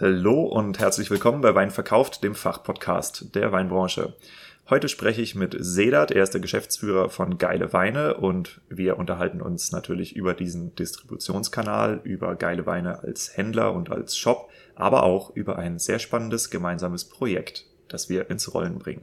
[0.00, 4.14] Hallo und herzlich willkommen bei Wein verkauft, dem Fachpodcast der Weinbranche.
[4.70, 9.42] Heute spreche ich mit Sedat, er ist der Geschäftsführer von Geile Weine und wir unterhalten
[9.42, 15.36] uns natürlich über diesen Distributionskanal, über Geile Weine als Händler und als Shop, aber auch
[15.36, 19.02] über ein sehr spannendes gemeinsames Projekt, das wir ins Rollen bringen.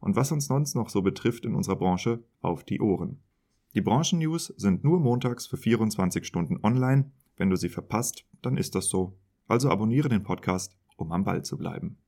[0.00, 3.20] und was uns sonst noch so betrifft in unserer Branche auf die Ohren.
[3.74, 7.12] Die Branchennews sind nur montags für 24 Stunden online.
[7.36, 9.16] Wenn du sie verpasst, dann ist das so.
[9.46, 11.98] Also abonniere den Podcast, um am Ball zu bleiben.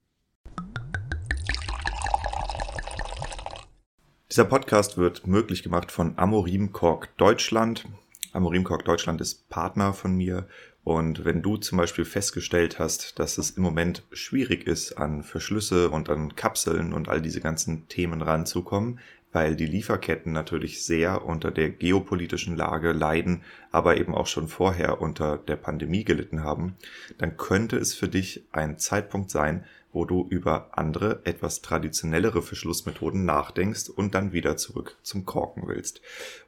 [4.30, 7.86] Dieser Podcast wird möglich gemacht von Amorim Kork Deutschland.
[8.32, 10.48] Amorim Kork Deutschland ist Partner von mir.
[10.84, 15.90] Und wenn du zum Beispiel festgestellt hast, dass es im Moment schwierig ist, an Verschlüsse
[15.90, 18.98] und an Kapseln und all diese ganzen Themen ranzukommen,
[19.32, 25.00] weil die Lieferketten natürlich sehr unter der geopolitischen Lage leiden, aber eben auch schon vorher
[25.00, 26.76] unter der Pandemie gelitten haben,
[27.16, 33.24] dann könnte es für dich ein Zeitpunkt sein, wo du über andere, etwas traditionellere Verschlussmethoden
[33.24, 36.00] nachdenkst und dann wieder zurück zum Korken willst.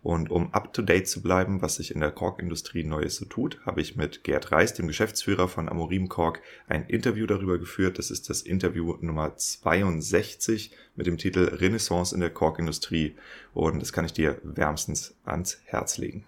[0.02, 3.96] Und um up-to-date zu bleiben, was sich in der Korkindustrie Neues so tut, habe ich
[3.96, 7.98] mit Gerd Reis, dem Geschäftsführer von Amorim Kork, ein Interview darüber geführt.
[7.98, 13.16] Das ist das Interview Nummer 62 mit dem Titel Renaissance in der Korkindustrie.
[13.52, 16.24] Und das kann ich dir wärmstens ans Herz legen.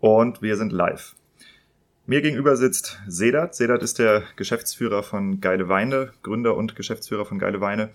[0.00, 1.17] Und wir sind live.
[2.08, 3.54] Mir gegenüber sitzt Sedat.
[3.54, 7.90] Sedat ist der Geschäftsführer von Geile Weine, Gründer und Geschäftsführer von Geile Weine.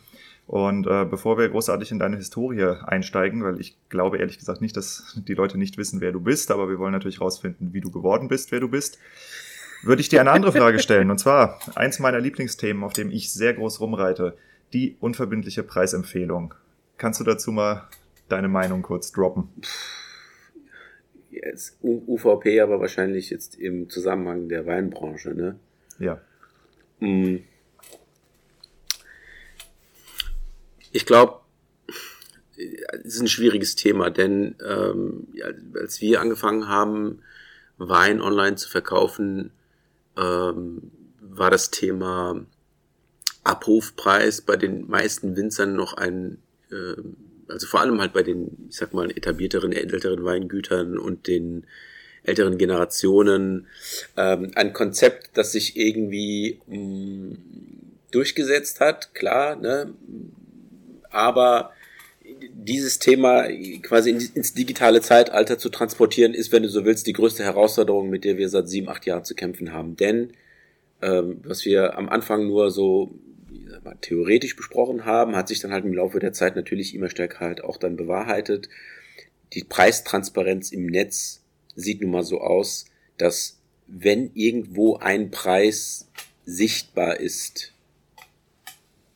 [0.45, 4.77] Und äh, bevor wir großartig in deine Historie einsteigen, weil ich glaube ehrlich gesagt nicht,
[4.77, 7.89] dass die Leute nicht wissen, wer du bist, aber wir wollen natürlich rausfinden, wie du
[7.89, 8.99] geworden bist, wer du bist,
[9.81, 11.09] würde ich dir eine andere Frage stellen.
[11.09, 14.37] Und zwar eins meiner Lieblingsthemen, auf dem ich sehr groß rumreite,
[14.73, 16.53] die unverbindliche Preisempfehlung.
[16.99, 17.87] Kannst du dazu mal
[18.29, 19.49] deine Meinung kurz droppen?
[21.45, 25.59] Jetzt UVP, aber wahrscheinlich jetzt im Zusammenhang der Weinbranche, ne?
[25.99, 26.21] Ja.
[26.99, 27.37] Mm.
[30.91, 31.39] Ich glaube,
[32.55, 35.27] es ist ein schwieriges Thema, denn ähm,
[35.75, 37.21] als wir angefangen haben,
[37.77, 39.51] Wein online zu verkaufen,
[40.15, 42.45] ähm, war das Thema
[43.43, 46.37] Abrufpreis bei den meisten Winzern noch ein
[46.71, 47.17] ähm,
[47.47, 51.65] also vor allem halt bei den, ich sag mal, etablierteren, älteren Weingütern und den
[52.23, 53.67] älteren Generationen
[54.15, 57.37] ähm, ein Konzept, das sich irgendwie mh, mm,
[58.11, 59.93] durchgesetzt hat, klar, ne?
[61.09, 61.71] aber
[62.53, 63.47] dieses Thema
[63.81, 68.23] quasi ins digitale Zeitalter zu transportieren, ist, wenn du so willst, die größte Herausforderung, mit
[68.23, 69.95] der wir seit sieben, acht Jahren zu kämpfen haben.
[69.97, 70.31] Denn
[71.01, 73.13] ähm, was wir am Anfang nur so
[73.83, 77.39] mal, theoretisch besprochen haben, hat sich dann halt im Laufe der Zeit natürlich immer stärker
[77.41, 78.69] halt auch dann bewahrheitet.
[79.53, 81.43] Die Preistransparenz im Netz
[81.75, 82.85] sieht nun mal so aus,
[83.17, 86.09] dass wenn irgendwo ein Preis
[86.45, 87.73] sichtbar ist,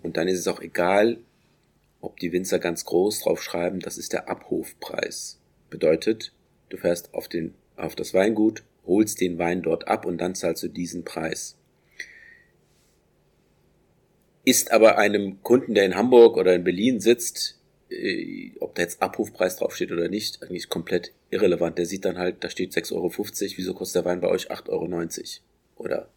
[0.04, 1.20] und dann ist es auch egal,
[2.00, 5.40] ob die Winzer ganz groß draufschreiben, das ist der Abrufpreis.
[5.70, 6.32] Bedeutet,
[6.70, 10.64] du fährst auf den, auf das Weingut, holst den Wein dort ab und dann zahlst
[10.64, 11.58] du diesen Preis
[14.48, 17.60] ist aber einem Kunden, der in Hamburg oder in Berlin sitzt,
[17.90, 21.78] äh, ob da jetzt Abrufpreis draufsteht oder nicht, eigentlich komplett irrelevant.
[21.78, 23.12] Der sieht dann halt, da steht 6,50 Euro,
[23.58, 24.86] wieso kostet der Wein bei euch 8,90 Euro?
[25.76, 26.08] oder,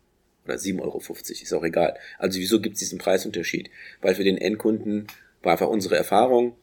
[0.44, 1.96] oder 7,50 Euro, ist auch egal.
[2.20, 3.68] Also wieso gibt es diesen Preisunterschied?
[4.00, 5.08] Weil für den Endkunden
[5.42, 6.54] war einfach unsere Erfahrung,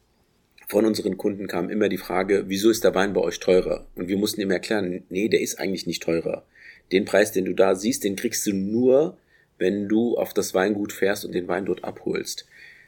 [0.68, 3.86] von unseren Kunden kam immer die Frage, wieso ist der Wein bei euch teurer?
[3.94, 6.46] Und wir mussten ihm erklären, nee, der ist eigentlich nicht teurer.
[6.92, 9.18] Den Preis, den du da siehst, den kriegst du nur,
[9.58, 12.46] wenn du auf das Weingut fährst und den Wein dort abholst.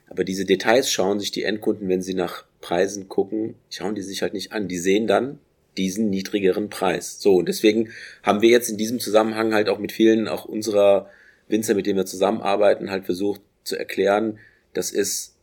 [0.09, 4.23] Aber diese Details schauen sich die Endkunden, wenn sie nach Preisen gucken, schauen die sich
[4.23, 4.69] halt nicht an.
[4.69, 5.39] Die sehen dann
[5.77, 7.21] diesen niedrigeren Preis.
[7.21, 7.91] So, und deswegen
[8.23, 11.09] haben wir jetzt in diesem Zusammenhang halt auch mit vielen, auch unserer
[11.49, 14.39] Winzer, mit denen wir zusammenarbeiten, halt versucht zu erklären,
[14.73, 15.37] dass es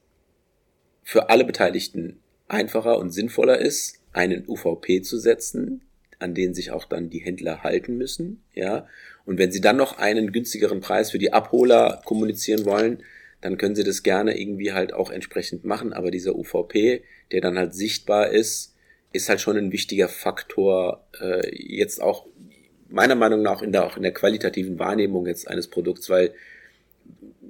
[1.03, 5.81] für alle Beteiligten einfacher und sinnvoller ist, einen UVP zu setzen,
[6.19, 8.87] an den sich auch dann die Händler halten müssen, ja.
[9.27, 13.03] Und wenn sie dann noch einen günstigeren Preis für die Abholer kommunizieren wollen,
[13.41, 15.91] dann können sie das gerne irgendwie halt auch entsprechend machen.
[15.91, 17.03] Aber dieser UVP,
[17.33, 18.73] der dann halt sichtbar ist,
[19.11, 22.25] ist halt schon ein wichtiger Faktor, äh, jetzt auch
[22.89, 26.33] meiner Meinung nach in der, auch in der qualitativen Wahrnehmung jetzt eines Produkts, weil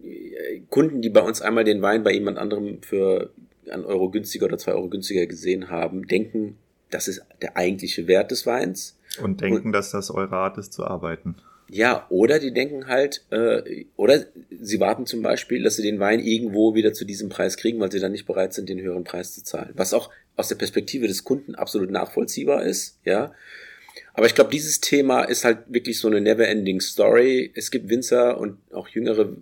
[0.03, 3.31] äh, Kunden, die bei uns einmal den Wein bei jemand anderem für
[3.69, 6.57] einen Euro günstiger oder zwei Euro günstiger gesehen haben, denken,
[6.89, 8.97] das ist der eigentliche Wert des Weins.
[9.21, 11.35] Und denken, Und, dass das eure Art ist zu arbeiten.
[11.69, 14.25] Ja, oder die denken halt, äh, oder
[14.61, 17.91] sie warten zum Beispiel, dass sie den Wein irgendwo wieder zu diesem Preis kriegen, weil
[17.91, 19.71] sie dann nicht bereit sind, den höheren Preis zu zahlen.
[19.75, 23.33] Was auch aus der Perspektive des Kunden absolut nachvollziehbar ist, ja.
[24.13, 27.51] Aber ich glaube, dieses Thema ist halt wirklich so eine never-ending Story.
[27.53, 29.35] Es gibt Winzer und auch jüngere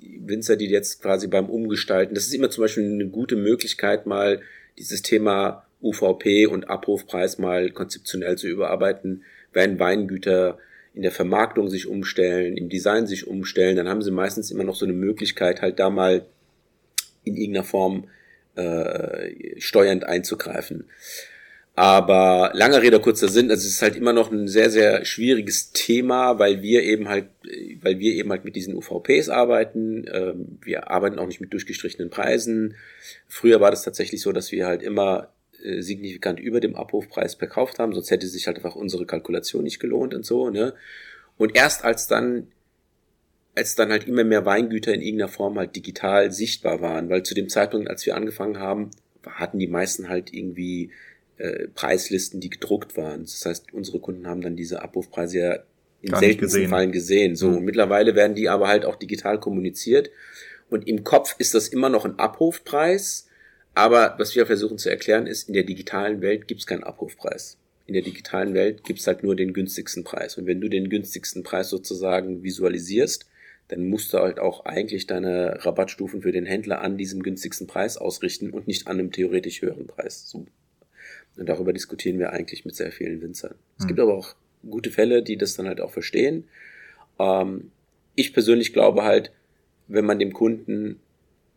[0.00, 4.40] Winzer, die jetzt quasi beim Umgestalten, das ist immer zum Beispiel eine gute Möglichkeit, mal
[4.78, 10.58] dieses Thema UVP und Abrufpreis mal konzeptionell zu überarbeiten, wenn Weingüter
[10.94, 14.74] in der Vermarktung sich umstellen, im Design sich umstellen, dann haben sie meistens immer noch
[14.74, 16.26] so eine Möglichkeit, halt da mal
[17.24, 18.08] in irgendeiner Form
[18.56, 20.84] äh, steuernd einzugreifen.
[21.74, 25.72] Aber langer Rede, kurzer Sinn, also es ist halt immer noch ein sehr, sehr schwieriges
[25.72, 27.28] Thema, weil wir eben halt,
[27.80, 30.04] weil wir eben halt mit diesen UVPs arbeiten.
[30.12, 32.74] Ähm, wir arbeiten auch nicht mit durchgestrichenen Preisen.
[33.26, 35.28] Früher war das tatsächlich so, dass wir halt immer
[35.62, 39.80] äh, signifikant über dem Abrufpreis verkauft haben, sonst hätte sich halt einfach unsere Kalkulation nicht
[39.80, 40.74] gelohnt und so, ne?
[41.38, 42.48] Und erst als dann
[43.54, 47.34] als dann halt immer mehr Weingüter in irgendeiner Form halt digital sichtbar waren, weil zu
[47.34, 48.90] dem Zeitpunkt, als wir angefangen haben,
[49.26, 50.90] hatten die meisten halt irgendwie
[51.36, 53.22] äh, Preislisten, die gedruckt waren.
[53.22, 55.58] Das heißt, unsere Kunden haben dann diese Abrufpreise ja
[56.00, 57.36] in seltensten Fällen gesehen.
[57.36, 57.58] So, mhm.
[57.58, 60.10] und mittlerweile werden die aber halt auch digital kommuniziert.
[60.68, 63.28] Und im Kopf ist das immer noch ein Abrufpreis,
[63.74, 67.56] aber was wir versuchen zu erklären ist, in der digitalen Welt gibt es keinen Abrufpreis.
[67.86, 70.36] In der digitalen Welt gibt es halt nur den günstigsten Preis.
[70.36, 73.26] Und wenn du den günstigsten Preis sozusagen visualisierst,
[73.68, 77.96] dann musst du halt auch eigentlich deine Rabattstufen für den Händler an diesem günstigsten Preis
[77.96, 80.28] ausrichten und nicht an einem theoretisch höheren Preis.
[80.28, 80.46] So.
[81.36, 83.54] Und darüber diskutieren wir eigentlich mit sehr vielen Winzern.
[83.78, 84.08] Es gibt hm.
[84.08, 84.34] aber auch
[84.68, 86.44] gute Fälle, die das dann halt auch verstehen.
[87.18, 87.70] Ähm,
[88.14, 89.32] ich persönlich glaube halt,
[89.88, 91.00] wenn man dem Kunden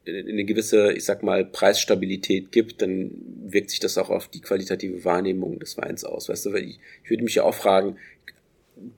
[0.07, 3.11] eine gewisse, ich sag mal, Preisstabilität gibt, dann
[3.45, 6.29] wirkt sich das auch auf die qualitative Wahrnehmung des Weins aus.
[6.29, 7.97] Weißt du, weil ich, ich würde mich ja auch fragen,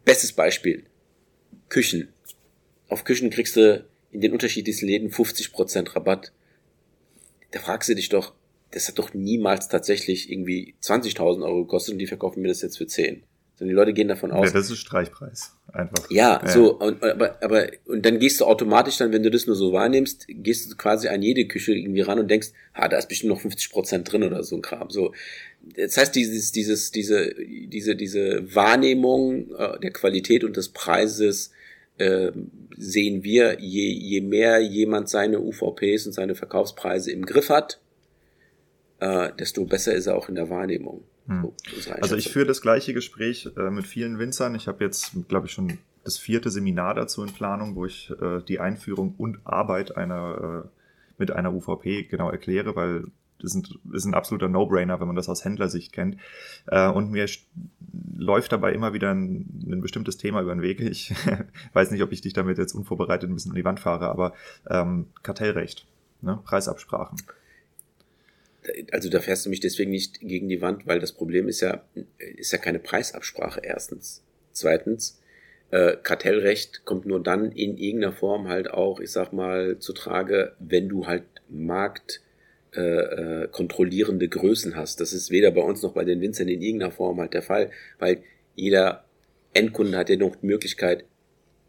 [0.05, 0.83] bestes Beispiel,
[1.69, 2.09] Küchen.
[2.89, 6.31] Auf Küchen kriegst du in den unterschiedlichsten Läden 50% Rabatt.
[7.51, 8.33] Da fragst du dich doch,
[8.71, 12.77] das hat doch niemals tatsächlich irgendwie 20.000 Euro gekostet und die verkaufen mir das jetzt
[12.77, 13.23] für 10
[13.57, 14.49] sondern die Leute gehen davon aus.
[14.49, 15.53] Ja, das ist Streichpreis.
[15.73, 16.09] Einfach.
[16.11, 16.51] Ja, ja.
[16.51, 19.73] so, und, aber, aber, und dann gehst du automatisch dann, wenn du das nur so
[19.73, 23.31] wahrnimmst, gehst du quasi an jede Küche irgendwie ran und denkst, ah, da ist bestimmt
[23.31, 24.91] noch 50 Prozent drin oder so ein Kram.
[24.91, 25.13] So,
[25.75, 31.51] das heißt, dieses, dieses, diese, diese, diese Wahrnehmung äh, der Qualität und des Preises
[31.97, 32.31] äh,
[32.77, 37.79] sehen wir, je, je mehr jemand seine UVPs und seine Verkaufspreise im Griff hat,
[38.99, 41.03] äh, desto besser ist er auch in der Wahrnehmung.
[41.27, 41.51] Hm.
[41.99, 44.55] Also ich führe das gleiche Gespräch äh, mit vielen Winzern.
[44.55, 48.41] Ich habe jetzt, glaube ich, schon das vierte Seminar dazu in Planung, wo ich äh,
[48.41, 50.69] die Einführung und Arbeit einer äh,
[51.17, 53.05] mit einer UVP genau erkläre, weil
[53.39, 53.55] das
[53.91, 56.17] ist ein absoluter No-Brainer, wenn man das aus Händlersicht kennt.
[56.67, 57.27] Äh, und mir
[58.17, 60.79] läuft dabei immer wieder ein, ein bestimmtes Thema über den Weg.
[60.79, 61.13] Ich
[61.73, 64.33] weiß nicht, ob ich dich damit jetzt unvorbereitet ein bisschen an die Wand fahre, aber
[64.69, 65.85] ähm, Kartellrecht,
[66.21, 66.39] ne?
[66.45, 67.17] Preisabsprachen
[68.91, 71.83] also da fährst du mich deswegen nicht gegen die Wand, weil das Problem ist ja,
[72.17, 74.23] ist ja keine Preisabsprache erstens.
[74.51, 75.21] Zweitens,
[75.71, 80.53] äh, Kartellrecht kommt nur dann in irgendeiner Form halt auch, ich sag mal, zu Trage,
[80.59, 82.21] wenn du halt Markt
[82.75, 84.99] äh, äh, kontrollierende Größen hast.
[85.01, 87.71] Das ist weder bei uns noch bei den Winzern in irgendeiner Form halt der Fall,
[87.99, 88.23] weil
[88.55, 89.05] jeder
[89.53, 91.05] Endkunde hat ja noch die Möglichkeit,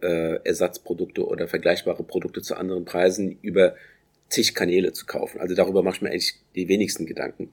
[0.01, 3.75] äh, Ersatzprodukte oder vergleichbare Produkte zu anderen Preisen über
[4.29, 5.41] zig Kanäle zu kaufen.
[5.41, 7.51] Also darüber mache ich mir eigentlich die wenigsten Gedanken.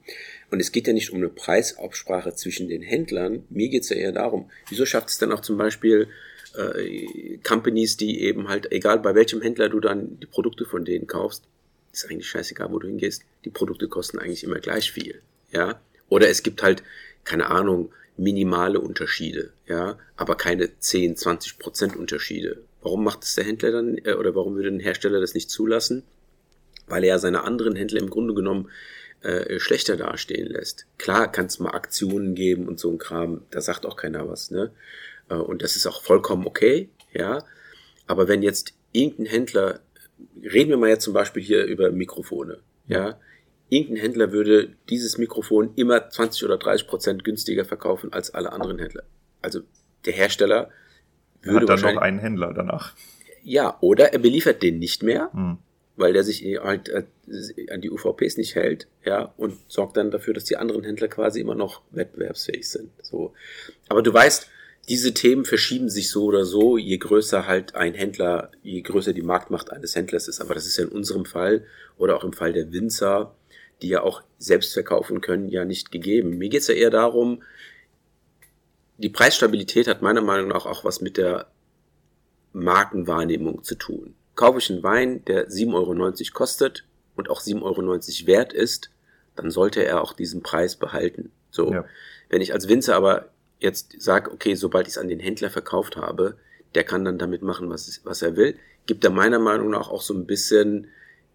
[0.50, 3.44] Und es geht ja nicht um eine Preisabsprache zwischen den Händlern.
[3.48, 6.08] Mir geht es ja eher darum, wieso schafft es dann auch zum Beispiel
[6.56, 11.06] äh, Companies, die eben halt, egal bei welchem Händler du dann die Produkte von denen
[11.06, 11.44] kaufst,
[11.92, 15.80] ist eigentlich scheißegal, wo du hingehst, die Produkte kosten eigentlich immer gleich viel, ja.
[16.08, 16.82] Oder es gibt halt,
[17.24, 22.62] keine Ahnung, minimale Unterschiede, ja, aber keine 10, 20 Prozent Unterschiede.
[22.82, 26.02] Warum macht es der Händler dann, äh, oder warum würde ein Hersteller das nicht zulassen?
[26.86, 28.70] Weil er ja seine anderen Händler im Grunde genommen
[29.22, 30.86] äh, schlechter dastehen lässt.
[30.98, 34.50] Klar kann es mal Aktionen geben und so ein Kram, da sagt auch keiner was,
[34.50, 34.70] ne?
[35.28, 37.42] Äh, und das ist auch vollkommen okay, ja.
[38.06, 39.80] Aber wenn jetzt irgendein Händler,
[40.42, 43.18] reden wir mal jetzt zum Beispiel hier über Mikrofone, ja.
[43.68, 48.78] Irgendein Händler würde dieses Mikrofon immer 20 oder 30 Prozent günstiger verkaufen als alle anderen
[48.78, 49.02] Händler.
[49.42, 49.62] Also
[50.04, 50.70] der Hersteller
[51.42, 52.94] würde Hat dann noch einen Händler danach.
[53.42, 55.58] Ja, oder er beliefert den nicht mehr, hm.
[55.96, 57.04] Weil der sich halt äh,
[57.70, 61.40] an die UVPs nicht hält, ja, und sorgt dann dafür, dass die anderen Händler quasi
[61.40, 62.90] immer noch wettbewerbsfähig sind.
[63.02, 63.32] So.
[63.88, 64.48] Aber du weißt,
[64.88, 69.22] diese Themen verschieben sich so oder so, je größer halt ein Händler, je größer die
[69.22, 70.40] Marktmacht eines Händlers ist.
[70.40, 71.64] Aber das ist ja in unserem Fall
[71.98, 73.34] oder auch im Fall der Winzer,
[73.82, 76.38] die ja auch selbst verkaufen können, ja nicht gegeben.
[76.38, 77.42] Mir geht's ja eher darum,
[78.98, 81.48] die Preisstabilität hat meiner Meinung nach auch was mit der
[82.52, 84.14] Markenwahrnehmung zu tun.
[84.36, 86.84] Kaufe ich einen Wein, der 7,90 Euro kostet
[87.16, 88.90] und auch 7,90 Euro wert ist,
[89.34, 91.32] dann sollte er auch diesen Preis behalten.
[91.50, 91.72] So.
[91.72, 91.84] Ja.
[92.28, 95.96] Wenn ich als Winzer aber jetzt sage, okay, sobald ich es an den Händler verkauft
[95.96, 96.36] habe,
[96.74, 100.02] der kann dann damit machen, was, was er will, gibt er meiner Meinung nach auch
[100.02, 100.88] so ein bisschen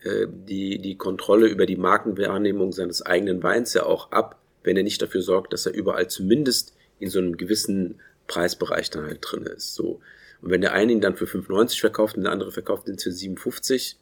[0.03, 4.83] äh, die, die Kontrolle über die Markenwahrnehmung seines eigenen Weins ja auch ab, wenn er
[4.83, 9.43] nicht dafür sorgt, dass er überall zumindest in so einem gewissen Preisbereich dann halt drin
[9.43, 9.73] ist.
[9.73, 10.01] So.
[10.41, 13.09] Und wenn der eine ihn dann für 5,90 verkauft und der andere verkauft ihn für
[13.09, 13.95] 7,50,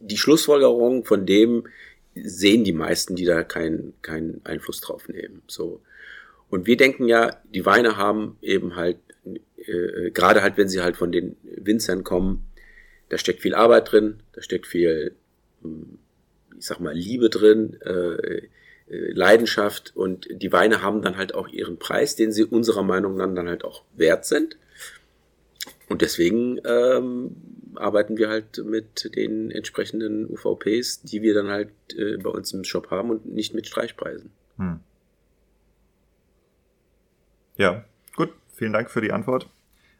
[0.00, 1.66] die Schlussfolgerung von dem
[2.14, 5.42] sehen die meisten, die da keinen keinen Einfluss drauf nehmen.
[5.46, 5.82] So.
[6.50, 8.98] Und wir denken ja, die Weine haben eben halt,
[9.56, 12.44] äh, gerade halt, wenn sie halt von den Winzern kommen,
[13.08, 15.14] da steckt viel Arbeit drin, da steckt viel,
[15.62, 15.98] hm,
[16.58, 18.48] ich sag mal, Liebe drin, äh, äh,
[18.90, 23.32] Leidenschaft und die Weine haben dann halt auch ihren Preis, den sie unserer Meinung nach
[23.34, 24.56] dann halt auch wert sind.
[25.88, 27.36] Und deswegen ähm,
[27.74, 32.64] arbeiten wir halt mit den entsprechenden UVPs, die wir dann halt äh, bei uns im
[32.64, 34.30] Shop haben und nicht mit Streichpreisen.
[34.56, 34.80] Hm.
[37.56, 37.84] Ja,
[38.16, 38.32] gut.
[38.54, 39.48] Vielen Dank für die Antwort.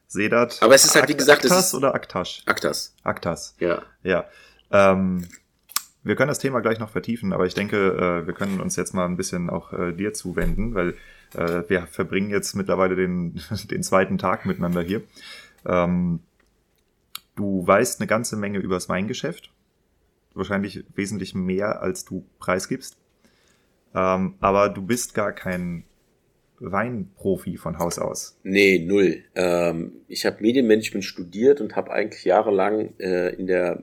[0.07, 0.63] Sedat.
[0.63, 2.43] Aber es ist halt, wie gesagt, Aktas es ist oder Aktasch?
[2.47, 2.95] Aktas.
[3.03, 3.55] Aktas.
[3.61, 3.83] Ja.
[4.03, 4.27] Ja.
[4.71, 5.29] Ähm,
[6.09, 8.95] wir können das Thema gleich noch vertiefen, aber ich denke, äh, wir können uns jetzt
[8.95, 10.95] mal ein bisschen auch äh, dir zuwenden, weil
[11.35, 13.39] äh, wir verbringen jetzt mittlerweile den,
[13.71, 15.03] den zweiten Tag miteinander hier.
[15.67, 16.21] Ähm,
[17.37, 19.53] du weißt eine ganze Menge übers Weingeschäft.
[20.33, 22.97] Wahrscheinlich wesentlich mehr, als du preisgibst.
[23.95, 25.85] Ähm, aber du bist gar kein
[26.59, 28.39] Weinprofi von Haus aus.
[28.45, 29.25] Nee, null.
[29.35, 33.83] Ähm, ich habe Medienmanagement studiert und habe eigentlich jahrelang äh, in der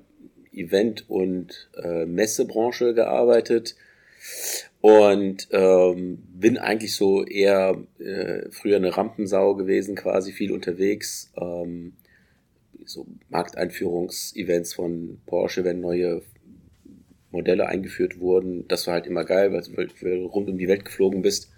[0.56, 3.76] Event- und äh, Messebranche gearbeitet
[4.82, 11.32] und ähm, bin eigentlich so eher äh, früher eine Rampensau gewesen, quasi viel unterwegs.
[11.40, 11.94] Ähm,
[12.86, 16.22] so Markteinführungsevents von Porsche, wenn neue
[17.32, 18.68] Modelle eingeführt wurden.
[18.68, 21.52] Das war halt immer geil, weil du rund um die Welt geflogen bist.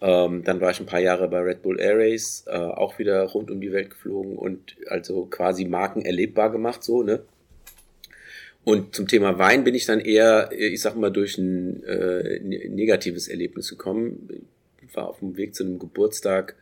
[0.00, 3.22] Ähm, dann war ich ein paar Jahre bei Red Bull Air Race, äh, auch wieder
[3.24, 7.22] rund um die Welt geflogen und also quasi Marken erlebbar gemacht, so, ne?
[8.68, 12.68] Und zum Thema Wein bin ich dann eher, ich sag mal, durch ein äh, ne-,
[12.68, 14.28] negatives Erlebnis gekommen.
[14.86, 16.54] Ich war auf dem Weg zu einem Geburtstag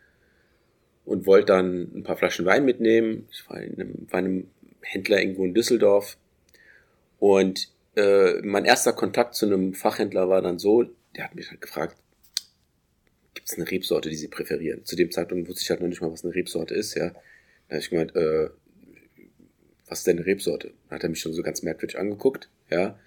[1.05, 3.27] und wollte dann ein paar Flaschen Wein mitnehmen.
[3.33, 4.51] Ich war in einem, war in einem
[4.83, 6.17] Händler irgendwo in Düsseldorf.
[7.19, 10.85] Und äh, mein erster Kontakt zu einem Fachhändler war dann so,
[11.17, 11.97] der hat mich halt gefragt,
[13.35, 14.85] gibt es eine Rebsorte, die sie präferieren?
[14.85, 17.09] Zu dem Zeitpunkt wusste ich halt noch nicht mal, was eine Rebsorte ist, ja.
[17.09, 18.51] Da habe ich gemeint, äh,
[19.89, 20.73] was ist denn eine Rebsorte?
[20.89, 22.99] Dann hat er mich schon so ganz merkwürdig angeguckt, ja.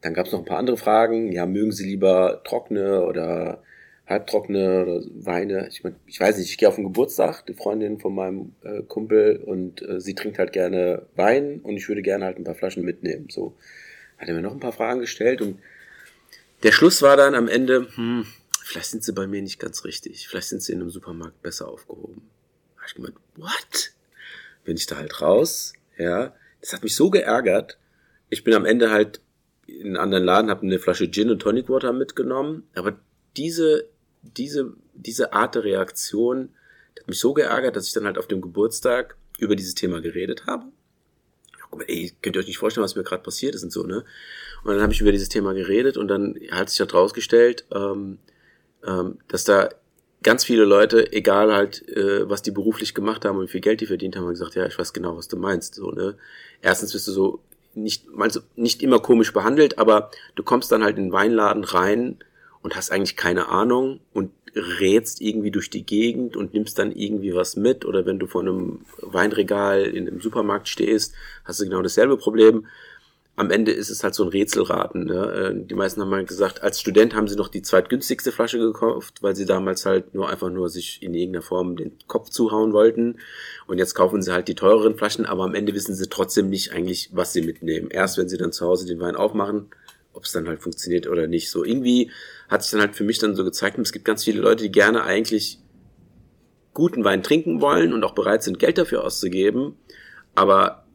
[0.00, 3.62] Dann gab es noch ein paar andere Fragen, ja, mögen Sie lieber trockene oder
[4.06, 5.68] halbtrockene oder Weine?
[5.68, 8.82] Ich, mein, ich weiß nicht, ich gehe auf den Geburtstag, die Freundin von meinem äh,
[8.82, 12.54] Kumpel und äh, sie trinkt halt gerne Wein und ich würde gerne halt ein paar
[12.54, 13.28] Flaschen mitnehmen.
[13.30, 13.56] So
[14.18, 15.58] hat er mir noch ein paar Fragen gestellt und
[16.62, 18.26] der Schluss war dann am Ende, hm,
[18.64, 21.68] vielleicht sind sie bei mir nicht ganz richtig, vielleicht sind sie in einem Supermarkt besser
[21.68, 22.22] aufgehoben.
[22.76, 23.92] Da hab ich gemeint, what?
[24.64, 27.78] Bin ich da halt raus, ja, das hat mich so geärgert.
[28.30, 29.20] Ich bin am Ende halt
[29.66, 32.68] in einen anderen Laden, habe eine Flasche Gin und Tonic Water mitgenommen.
[32.74, 32.98] Aber
[33.36, 33.88] diese,
[34.22, 36.50] diese, diese Art der Reaktion
[36.98, 40.46] hat mich so geärgert, dass ich dann halt auf dem Geburtstag über dieses Thema geredet
[40.46, 40.64] habe.
[41.86, 44.04] Ey, könnt ihr euch nicht vorstellen, was mir gerade passiert ist und so, ne?
[44.64, 48.18] Und dann habe ich über dieses Thema geredet und dann hat sich halt rausgestellt, ähm,
[48.86, 49.68] ähm, dass da
[50.22, 53.80] ganz viele Leute, egal halt, äh, was die beruflich gemacht haben und wie viel Geld
[53.80, 55.74] die verdient haben, haben gesagt, ja, ich weiß genau, was du meinst.
[55.74, 56.16] So, ne?
[56.62, 57.40] Erstens bist du so
[57.74, 62.18] nicht, also nicht immer komisch behandelt, aber du kommst dann halt in den Weinladen rein
[62.62, 67.34] und hast eigentlich keine Ahnung und rätst irgendwie durch die Gegend und nimmst dann irgendwie
[67.34, 71.82] was mit oder wenn du vor einem Weinregal in einem Supermarkt stehst, hast du genau
[71.82, 72.66] dasselbe Problem
[73.38, 75.04] am Ende ist es halt so ein Rätselraten.
[75.04, 75.52] Ne?
[75.54, 79.22] Äh, die meisten haben halt gesagt, als Student haben sie noch die zweitgünstigste Flasche gekauft,
[79.22, 83.18] weil sie damals halt nur einfach nur sich in irgendeiner Form den Kopf zuhauen wollten.
[83.68, 86.72] Und jetzt kaufen sie halt die teureren Flaschen, aber am Ende wissen sie trotzdem nicht
[86.72, 87.90] eigentlich, was sie mitnehmen.
[87.90, 89.68] Erst wenn sie dann zu Hause den Wein aufmachen,
[90.14, 91.48] ob es dann halt funktioniert oder nicht.
[91.48, 92.10] So irgendwie
[92.48, 94.72] hat sich dann halt für mich dann so gezeigt, es gibt ganz viele Leute, die
[94.72, 95.60] gerne eigentlich
[96.74, 99.76] guten Wein trinken wollen und auch bereit sind, Geld dafür auszugeben,
[100.34, 100.87] aber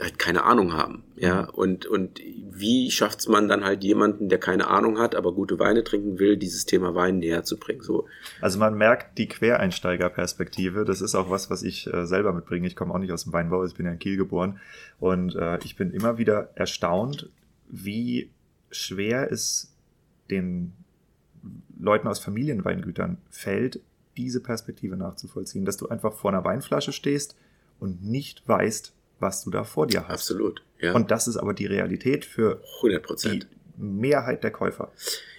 [0.00, 1.04] halt keine Ahnung haben.
[1.16, 5.58] Ja, und, und wie schafft's man dann halt jemanden, der keine Ahnung hat, aber gute
[5.58, 7.82] Weine trinken will, dieses Thema Wein näher zu bringen?
[7.82, 8.06] So.
[8.40, 10.84] Also man merkt die Quereinsteigerperspektive.
[10.84, 12.66] Das ist auch was, was ich äh, selber mitbringe.
[12.66, 14.60] Ich komme auch nicht aus dem Weinbau, ich bin ja in Kiel geboren.
[14.98, 17.30] Und äh, ich bin immer wieder erstaunt,
[17.68, 18.30] wie
[18.70, 19.72] schwer es
[20.30, 20.72] den
[21.78, 23.80] Leuten aus Familienweingütern fällt,
[24.16, 25.64] diese Perspektive nachzuvollziehen.
[25.64, 27.36] Dass du einfach vor einer Weinflasche stehst
[27.80, 28.92] und nicht weißt,
[29.22, 30.30] was du da vor dir hast.
[30.30, 30.62] Absolut.
[30.80, 30.94] Ja.
[30.94, 33.40] Und das ist aber die Realität für 100 die
[33.78, 34.92] Mehrheit der Käufer.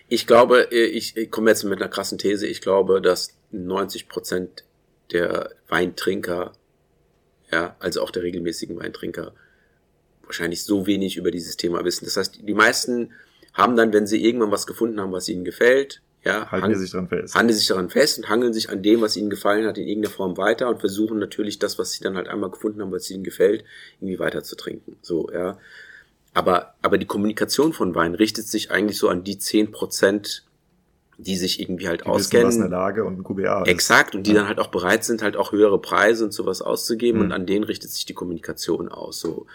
[0.07, 2.47] Ich glaube, ich, ich komme jetzt mit einer krassen These.
[2.47, 4.63] Ich glaube, dass 90 Prozent
[5.11, 6.53] der Weintrinker,
[7.51, 9.33] ja, also auch der regelmäßigen Weintrinker,
[10.23, 12.05] wahrscheinlich so wenig über dieses Thema wissen.
[12.05, 13.11] Das heißt, die meisten
[13.53, 16.91] haben dann, wenn sie irgendwann was gefunden haben, was ihnen gefällt, ja, halten die sich
[16.91, 17.35] daran fest.
[17.35, 20.13] Handeln sich daran fest und hangeln sich an dem, was ihnen gefallen hat, in irgendeiner
[20.13, 23.23] Form weiter und versuchen natürlich das, was sie dann halt einmal gefunden haben, was ihnen
[23.23, 23.65] gefällt,
[23.99, 24.95] irgendwie weiter zu trinken.
[25.01, 25.57] So, ja.
[26.33, 30.45] Aber, aber die Kommunikation von Wein richtet sich eigentlich so an die zehn Prozent,
[31.17, 32.47] die sich irgendwie halt die auskennen.
[32.47, 33.67] Wissen, was eine Lage und ein QBA ist.
[33.67, 34.39] Exakt, und die ja.
[34.39, 37.25] dann halt auch bereit sind, halt auch höhere Preise und sowas auszugeben mhm.
[37.25, 39.19] und an denen richtet sich die Kommunikation aus.
[39.19, 39.45] So.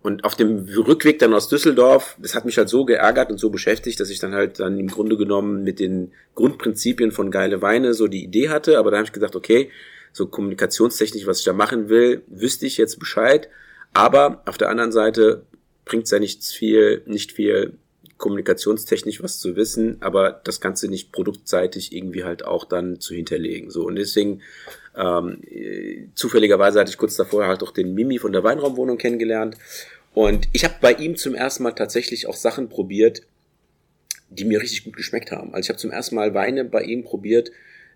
[0.00, 3.50] Und auf dem Rückweg dann aus Düsseldorf, das hat mich halt so geärgert und so
[3.50, 7.94] beschäftigt, dass ich dann halt dann im Grunde genommen mit den Grundprinzipien von geile Weine
[7.94, 8.78] so die Idee hatte.
[8.78, 9.70] Aber da habe ich gesagt, okay,
[10.12, 13.48] so kommunikationstechnisch, was ich da machen will, wüsste ich jetzt Bescheid.
[13.92, 15.42] Aber auf der anderen Seite
[15.84, 17.74] bringt es ja nichts viel, nicht viel
[18.18, 23.70] kommunikationstechnisch was zu wissen, aber das Ganze nicht produktseitig irgendwie halt auch dann zu hinterlegen.
[23.70, 24.42] So und deswegen
[24.98, 29.56] ähm, zufälligerweise hatte ich kurz davor halt auch den Mimi von der Weinraumwohnung kennengelernt
[30.14, 33.22] und ich habe bei ihm zum ersten Mal tatsächlich auch Sachen probiert,
[34.30, 35.54] die mir richtig gut geschmeckt haben.
[35.54, 37.50] Also ich habe zum ersten Mal Weine bei ihm probiert,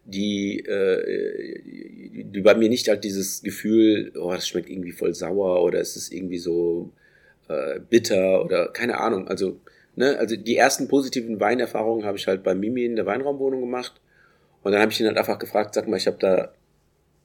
[0.04, 1.60] die, äh,
[2.24, 5.96] die bei mir nicht halt dieses Gefühl, oh, das schmeckt irgendwie voll sauer oder es
[5.96, 6.90] ist irgendwie so
[7.48, 9.28] äh, bitter oder keine Ahnung.
[9.28, 9.58] Also
[9.94, 10.18] Ne?
[10.18, 14.00] Also die ersten positiven Weinerfahrungen habe ich halt bei Mimi in der Weinraumwohnung gemacht.
[14.62, 16.52] Und dann habe ich ihn halt einfach gefragt, sag mal, ich habe da,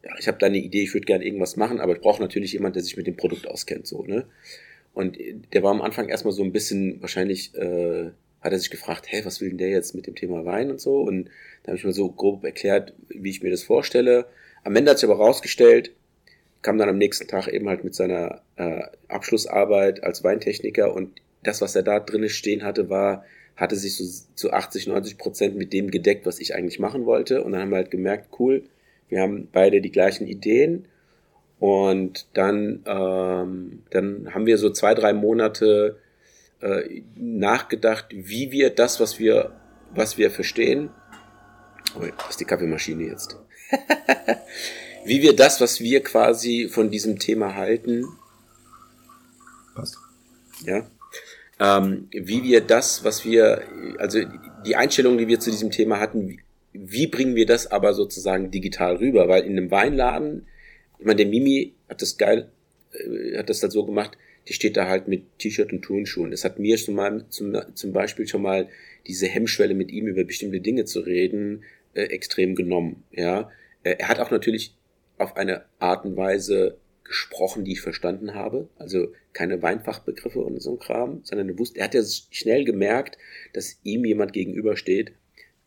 [0.08, 2.54] ja, ich habe da eine Idee, ich würde gerne irgendwas machen, aber ich brauche natürlich
[2.54, 4.26] jemand, der sich mit dem Produkt auskennt, so, ne?
[4.94, 5.18] Und
[5.54, 8.10] der war am Anfang erstmal so ein bisschen, wahrscheinlich äh,
[8.42, 10.80] hat er sich gefragt, hey, was will denn der jetzt mit dem Thema Wein und
[10.80, 11.02] so?
[11.02, 11.30] Und
[11.62, 14.26] da habe ich mir so grob erklärt, wie ich mir das vorstelle.
[14.64, 15.92] Am Ende hat sich aber rausgestellt,
[16.62, 21.62] kam dann am nächsten Tag eben halt mit seiner äh, Abschlussarbeit als Weintechniker und das,
[21.62, 23.24] was er da drinnen stehen hatte, war,
[23.56, 27.44] hatte sich so zu 80, 90 Prozent mit dem gedeckt, was ich eigentlich machen wollte.
[27.44, 28.64] Und dann haben wir halt gemerkt, cool,
[29.10, 30.88] wir haben beide die gleichen Ideen.
[31.60, 35.98] Und dann, ähm, dann haben wir so zwei, drei Monate
[36.62, 39.52] äh, nachgedacht, wie wir das, was wir,
[39.94, 40.90] was wir verstehen,
[41.96, 43.38] oh, das ist die Kaffeemaschine jetzt,
[45.06, 48.06] wie wir das, was wir quasi von diesem Thema halten,
[49.74, 49.98] passt.
[50.64, 50.86] Ja,
[51.60, 53.64] ähm, wie wir das, was wir,
[53.98, 54.20] also
[54.66, 56.40] die Einstellung, die wir zu diesem Thema hatten,
[56.86, 59.28] wie bringen wir das aber sozusagen digital rüber?
[59.28, 60.48] Weil in einem Weinladen,
[61.00, 62.50] ich meine, der Mimi hat das geil,
[62.94, 66.32] äh, hat das halt so gemacht, die steht da halt mit T-Shirt und Turnschuhen.
[66.32, 68.70] Das hat mir schon mal zum, zum Beispiel schon mal
[69.06, 71.64] diese Hemmschwelle mit ihm über bestimmte Dinge zu reden,
[71.94, 73.04] äh, extrem genommen.
[73.12, 73.52] Ja,
[73.84, 74.74] äh, er hat auch natürlich
[75.18, 78.70] auf eine Art und Weise gesprochen, die ich verstanden habe.
[78.78, 83.18] Also keine Weinfachbegriffe und so ein Kram, sondern er wusste, er hat ja schnell gemerkt,
[83.54, 85.14] dass ihm jemand gegenübersteht,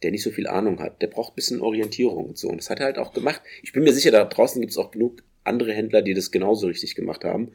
[0.02, 1.02] der nicht so viel Ahnung hat.
[1.02, 2.48] Der braucht ein bisschen Orientierung und so.
[2.48, 3.42] Und das hat er halt auch gemacht.
[3.62, 6.66] Ich bin mir sicher, da draußen gibt es auch genug andere Händler, die das genauso
[6.66, 7.52] richtig gemacht haben.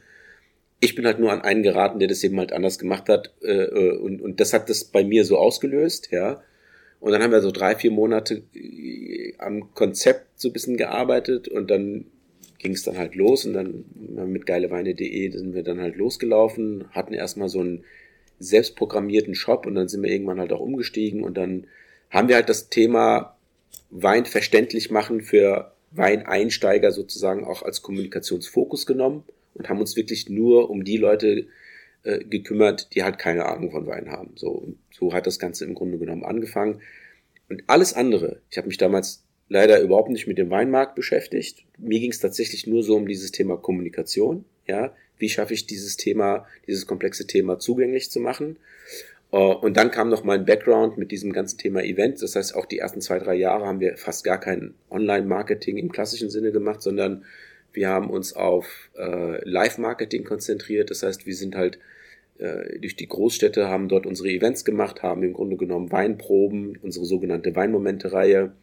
[0.80, 3.34] Ich bin halt nur an einen geraten, der das eben halt anders gemacht hat.
[3.42, 6.42] Äh, äh, und, und das hat das bei mir so ausgelöst, ja.
[7.00, 11.48] Und dann haben wir so drei, vier Monate äh, am Konzept so ein bisschen gearbeitet
[11.48, 12.06] und dann
[12.60, 13.86] ging es dann halt los und dann
[14.32, 17.84] mit geileweine.de sind wir dann halt losgelaufen, hatten erstmal so einen
[18.40, 21.68] selbstprogrammierten Shop und dann sind wir irgendwann halt auch umgestiegen und dann
[22.10, 23.36] haben wir halt das Thema
[23.90, 30.70] Wein verständlich machen für Weineinsteiger sozusagen auch als Kommunikationsfokus genommen und haben uns wirklich nur
[30.70, 31.48] um die Leute
[32.04, 34.32] äh, gekümmert, die halt keine Ahnung von Wein haben.
[34.36, 36.82] So, so hat das Ganze im Grunde genommen angefangen.
[37.50, 41.64] Und alles andere, ich habe mich damals leider überhaupt nicht mit dem Weinmarkt beschäftigt.
[41.78, 44.46] Mir ging es tatsächlich nur so um dieses Thema Kommunikation.
[44.68, 48.58] Ja, wie schaffe ich dieses Thema, dieses komplexe Thema zugänglich zu machen?
[49.36, 52.22] Äh, und dann kam noch mein Background mit diesem ganzen Thema Event.
[52.22, 55.92] Das heißt, auch die ersten zwei, drei Jahre haben wir fast gar kein Online-Marketing im
[55.92, 57.26] klassischen Sinne gemacht, sondern
[57.74, 60.90] wir haben uns auf äh, Live-Marketing konzentriert.
[60.90, 61.80] Das heißt, wir sind halt
[62.38, 67.06] äh, durch die Großstädte, haben dort unsere Events gemacht, haben im Grunde genommen Weinproben, unsere
[67.06, 68.54] sogenannte Weinmomente-Reihe,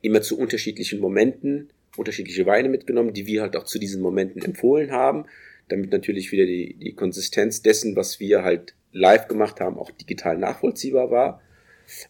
[0.00, 4.90] immer zu unterschiedlichen Momenten unterschiedliche Weine mitgenommen, die wir halt auch zu diesen Momenten empfohlen
[4.90, 5.26] haben,
[5.68, 10.38] damit natürlich wieder die, die Konsistenz dessen, was wir halt live gemacht haben, auch digital
[10.38, 11.40] nachvollziehbar war.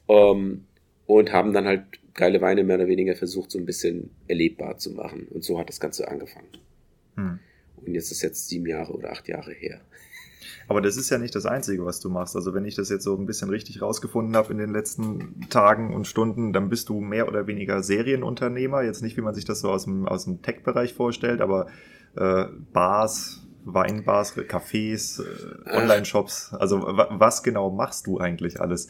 [0.08, 0.66] Ähm,
[1.06, 1.82] und haben dann halt
[2.14, 5.26] geile Weine mehr oder weniger versucht, so ein bisschen erlebbar zu machen.
[5.30, 6.48] Und so hat das Ganze angefangen.
[7.16, 7.40] Hm.
[7.76, 9.80] Und jetzt ist jetzt sieben Jahre oder acht Jahre her.
[10.68, 12.36] Aber das ist ja nicht das Einzige, was du machst.
[12.36, 15.94] Also wenn ich das jetzt so ein bisschen richtig rausgefunden habe in den letzten Tagen
[15.94, 18.82] und Stunden, dann bist du mehr oder weniger Serienunternehmer.
[18.82, 21.66] Jetzt nicht, wie man sich das so aus dem, aus dem Tech-Bereich vorstellt, aber
[22.16, 26.52] äh, Bars, Weinbars, Cafés, äh, Online-Shops.
[26.54, 28.88] Also was genau machst du eigentlich alles?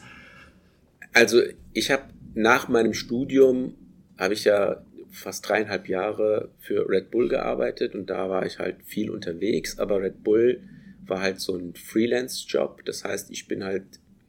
[1.13, 1.41] Also
[1.73, 3.75] ich habe nach meinem Studium,
[4.17, 8.83] habe ich ja fast dreieinhalb Jahre für Red Bull gearbeitet und da war ich halt
[8.83, 10.61] viel unterwegs, aber Red Bull
[11.05, 12.83] war halt so ein Freelance-Job.
[12.85, 13.85] Das heißt, ich bin halt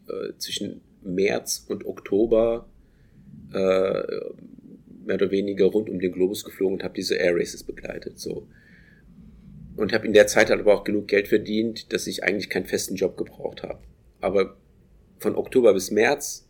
[0.09, 2.69] äh, zwischen März und Oktober
[3.53, 4.03] äh,
[5.05, 8.19] mehr oder weniger rund um den Globus geflogen und habe diese Air Races begleitet.
[8.19, 8.47] So
[9.77, 12.67] und habe in der Zeit halt aber auch genug Geld verdient, dass ich eigentlich keinen
[12.67, 13.79] festen Job gebraucht habe.
[14.21, 14.57] Aber
[15.19, 16.49] von Oktober bis März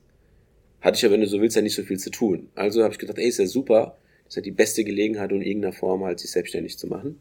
[0.81, 2.49] hatte ich ja, wenn du so willst, ja nicht so viel zu tun.
[2.55, 5.41] Also habe ich gedacht, ey, ist ja super, das ist ja die beste Gelegenheit, um
[5.41, 7.21] in irgendeiner Form halt sich selbstständig zu machen.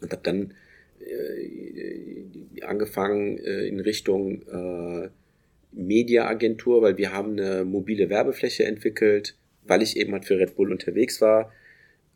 [0.00, 0.54] Und habe dann
[1.00, 5.10] äh, angefangen äh, in Richtung äh,
[5.72, 10.72] Mediaagentur, weil wir haben eine mobile Werbefläche entwickelt, weil ich eben halt für Red Bull
[10.72, 11.52] unterwegs war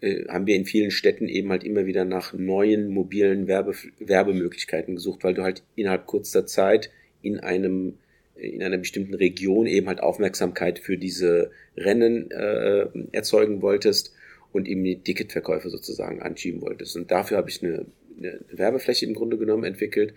[0.00, 4.94] äh, haben wir in vielen Städten eben halt immer wieder nach neuen mobilen Werbe, Werbemöglichkeiten
[4.94, 6.90] gesucht, weil du halt innerhalb kurzer Zeit
[7.22, 7.98] in einem
[8.36, 14.14] äh, in einer bestimmten Region eben halt Aufmerksamkeit für diese Rennen äh, erzeugen wolltest
[14.52, 16.96] und eben die Ticketverkäufe sozusagen anschieben wolltest.
[16.96, 17.86] Und dafür habe ich eine,
[18.18, 20.14] eine Werbefläche im Grunde genommen entwickelt.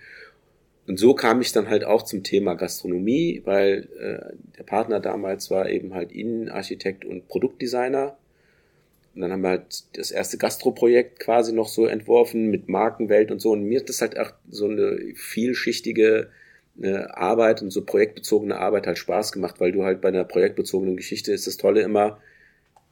[0.87, 5.49] Und so kam ich dann halt auch zum Thema Gastronomie, weil äh, der Partner damals
[5.49, 8.17] war eben halt Innenarchitekt und Produktdesigner
[9.15, 13.39] und dann haben wir halt das erste Gastro-Projekt quasi noch so entworfen mit Markenwelt und
[13.39, 13.51] so.
[13.51, 16.29] Und mir hat das halt auch so eine vielschichtige
[16.77, 20.97] eine Arbeit und so projektbezogene Arbeit halt Spaß gemacht, weil du halt bei einer projektbezogenen
[20.97, 22.19] Geschichte ist das Tolle immer,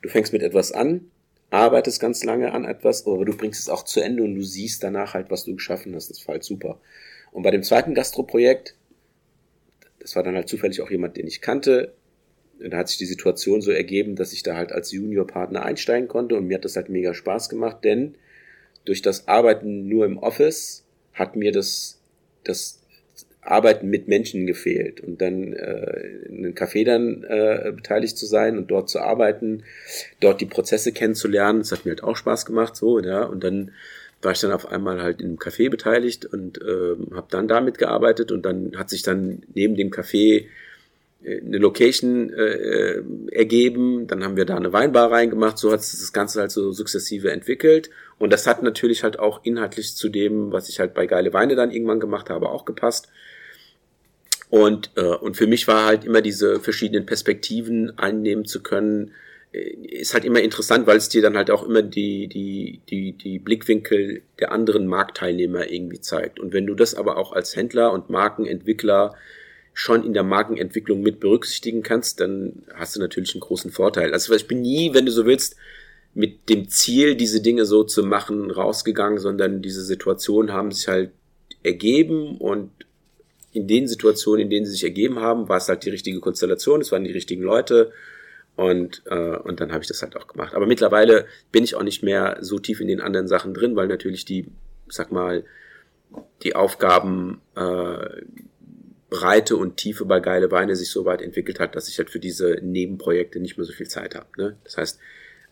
[0.02, 1.10] du fängst mit etwas an,
[1.50, 4.84] arbeitest ganz lange an etwas, aber du bringst es auch zu Ende und du siehst
[4.84, 6.10] danach halt, was du geschaffen hast.
[6.10, 6.80] Das war halt super.
[7.32, 8.76] Und bei dem zweiten Gastro-Projekt,
[10.00, 11.94] das war dann halt zufällig auch jemand, den ich kannte,
[12.70, 16.36] da hat sich die Situation so ergeben, dass ich da halt als Juniorpartner einsteigen konnte
[16.36, 18.16] und mir hat das halt mega Spaß gemacht, denn
[18.86, 22.00] durch das Arbeiten nur im Office hat mir das,
[22.44, 22.82] das
[23.42, 28.58] Arbeiten mit Menschen gefehlt und dann äh, in einem Café dann äh, beteiligt zu sein
[28.58, 29.64] und dort zu arbeiten,
[30.20, 33.72] dort die Prozesse kennenzulernen, das hat mir halt auch Spaß gemacht, so, ja, und dann
[34.22, 37.80] war ich dann auf einmal halt in einem Café beteiligt und äh, habe dann damit
[37.80, 40.46] gearbeitet und dann hat sich dann neben dem Café
[41.26, 46.14] eine Location äh, ergeben, dann haben wir da eine Weinbar reingemacht, so hat sich das
[46.14, 50.70] Ganze halt so sukzessive entwickelt und das hat natürlich halt auch inhaltlich zu dem, was
[50.70, 53.10] ich halt bei Geile Weine dann irgendwann gemacht habe, auch gepasst.
[54.50, 59.12] Und, äh, und für mich war halt immer diese verschiedenen Perspektiven einnehmen zu können,
[59.54, 63.14] äh, ist halt immer interessant, weil es dir dann halt auch immer die, die, die,
[63.14, 66.40] die Blickwinkel der anderen Marktteilnehmer irgendwie zeigt.
[66.40, 69.16] Und wenn du das aber auch als Händler und Markenentwickler
[69.74, 74.14] schon in der Markenentwicklung mit berücksichtigen kannst, dann hast du natürlich einen großen Vorteil.
[74.14, 75.56] Also ich bin nie, wenn du so willst,
[76.14, 81.12] mit dem Ziel, diese Dinge so zu machen, rausgegangen, sondern diese Situationen haben sich halt
[81.64, 82.72] ergeben und
[83.54, 86.82] in den Situationen, in denen sie sich ergeben haben, war es halt die richtige Konstellation,
[86.82, 87.92] es waren die richtigen Leute
[88.56, 90.54] und, äh, und dann habe ich das halt auch gemacht.
[90.54, 93.88] Aber mittlerweile bin ich auch nicht mehr so tief in den anderen Sachen drin, weil
[93.88, 94.48] natürlich die,
[94.88, 95.44] sag mal,
[96.44, 98.22] die Aufgaben äh,
[99.12, 102.20] Breite und Tiefe bei geile Weine sich so weit entwickelt hat, dass ich halt für
[102.20, 104.28] diese Nebenprojekte nicht mehr so viel Zeit habe.
[104.38, 104.58] Ne?
[104.64, 105.00] Das heißt,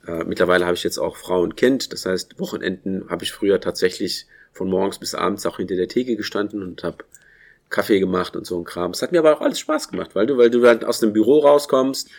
[0.08, 1.92] äh, mittlerweile habe ich jetzt auch Frau und Kind.
[1.92, 6.16] Das heißt, Wochenenden habe ich früher tatsächlich von morgens bis abends auch hinter der Theke
[6.16, 7.04] gestanden und habe
[7.70, 8.92] Kaffee gemacht und so ein Kram.
[8.92, 11.12] Es hat mir aber auch alles Spaß gemacht, weil du, weil du halt aus dem
[11.12, 12.10] Büro rauskommst,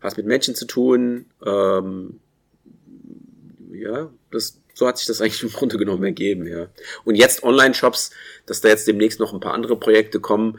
[0.00, 1.26] hast mit Menschen zu tun.
[1.46, 2.18] Ähm,
[3.70, 6.66] ja, das, so hat sich das eigentlich im Grunde genommen ergeben, ja.
[7.04, 8.10] Und jetzt Online-Shops,
[8.46, 10.58] dass da jetzt demnächst noch ein paar andere Projekte kommen.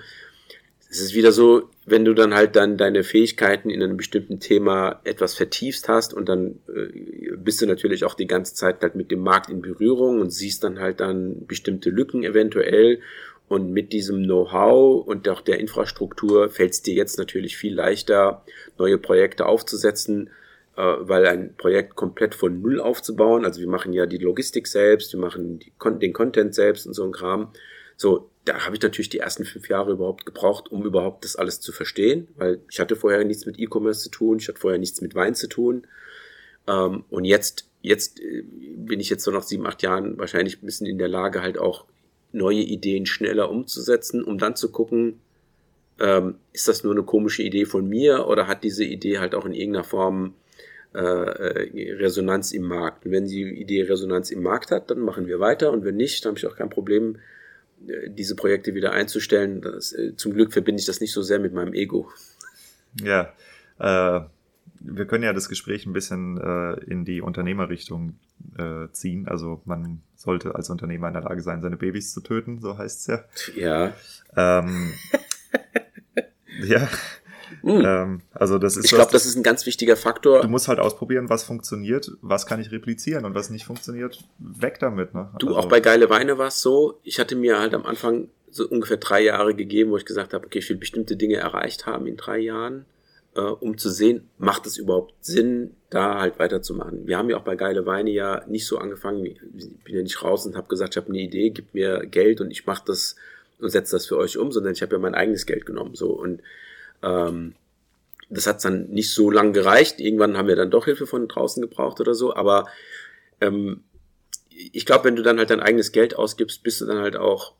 [0.90, 5.00] Es ist wieder so, wenn du dann halt dann deine Fähigkeiten in einem bestimmten Thema
[5.06, 9.10] etwas vertiefst hast und dann äh, bist du natürlich auch die ganze Zeit halt mit
[9.10, 13.00] dem Markt in Berührung und siehst dann halt dann bestimmte Lücken eventuell
[13.48, 18.44] und mit diesem Know-how und auch der Infrastruktur fällt es dir jetzt natürlich viel leichter,
[18.78, 20.30] neue Projekte aufzusetzen,
[20.84, 25.20] weil ein Projekt komplett von Null aufzubauen, also wir machen ja die Logistik selbst, wir
[25.20, 27.52] machen die, den Content selbst und so ein Kram.
[27.98, 31.60] So, da habe ich natürlich die ersten fünf Jahre überhaupt gebraucht, um überhaupt das alles
[31.60, 35.02] zu verstehen, weil ich hatte vorher nichts mit E-Commerce zu tun, ich hatte vorher nichts
[35.02, 35.86] mit Wein zu tun.
[36.68, 38.44] Ähm, und jetzt, jetzt äh,
[38.76, 41.58] bin ich jetzt so nach sieben, acht Jahren wahrscheinlich ein bisschen in der Lage, halt
[41.58, 41.86] auch
[42.32, 45.20] neue Ideen schneller umzusetzen, um dann zu gucken,
[46.00, 49.46] ähm, ist das nur eine komische Idee von mir oder hat diese Idee halt auch
[49.46, 50.34] in irgendeiner Form
[50.94, 53.06] äh, äh, Resonanz im Markt.
[53.06, 56.26] Und wenn die Idee Resonanz im Markt hat, dann machen wir weiter und wenn nicht,
[56.26, 57.18] dann habe ich auch kein Problem,
[57.88, 59.62] äh, diese Projekte wieder einzustellen.
[59.62, 62.10] Das, äh, zum Glück verbinde ich das nicht so sehr mit meinem Ego.
[63.02, 63.34] Ja,
[63.80, 64.22] äh,
[64.82, 68.20] wir können ja das Gespräch ein bisschen äh, in die Unternehmerrichtung
[68.58, 69.28] äh, ziehen.
[69.28, 73.00] Also man sollte als Unternehmer in der Lage sein, seine Babys zu töten, so heißt
[73.00, 73.24] es ja.
[73.56, 73.94] Ja.
[74.36, 74.94] Ähm,
[76.64, 76.88] ja.
[77.62, 77.84] Hm.
[77.86, 78.86] Ähm, also das ist.
[78.86, 80.42] Ich glaube, das ist ein ganz wichtiger Faktor.
[80.42, 84.80] Du musst halt ausprobieren, was funktioniert, was kann ich replizieren und was nicht funktioniert, weg
[84.80, 85.14] damit.
[85.14, 85.30] Ne?
[85.40, 87.00] Du, also, auch bei geile Weine war es so.
[87.04, 90.46] Ich hatte mir halt am Anfang so ungefähr drei Jahre gegeben, wo ich gesagt habe,
[90.46, 92.86] okay, ich will bestimmte Dinge erreicht haben in drei Jahren
[93.36, 97.08] äh, um zu sehen, macht es überhaupt Sinn, da halt weiterzumachen.
[97.08, 99.40] Wir haben ja auch bei Geile Weine ja nicht so angefangen, ich
[99.84, 102.52] bin ja nicht raus und habe gesagt, ich habe eine Idee, gib mir Geld und
[102.52, 103.16] ich mache das
[103.60, 105.96] und setze das für euch um, sondern ich habe ja mein eigenes Geld genommen.
[105.96, 106.42] So und
[107.04, 107.56] ähm,
[108.30, 110.00] das hat dann nicht so lang gereicht.
[110.00, 112.68] Irgendwann haben wir dann doch Hilfe von draußen gebraucht oder so, aber
[113.42, 113.84] ähm,
[114.50, 117.54] ich glaube, wenn du dann halt dein eigenes Geld ausgibst, bist du dann halt auch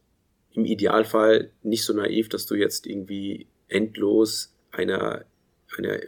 [0.54, 5.26] im Idealfall nicht so naiv, dass du jetzt irgendwie endlos einer
[5.78, 6.02] eine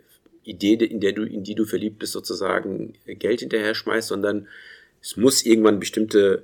[0.44, 4.48] Idee, in der du, in die du verliebt bist, sozusagen Geld hinterher schmeißt, sondern
[5.02, 6.44] es muss irgendwann bestimmte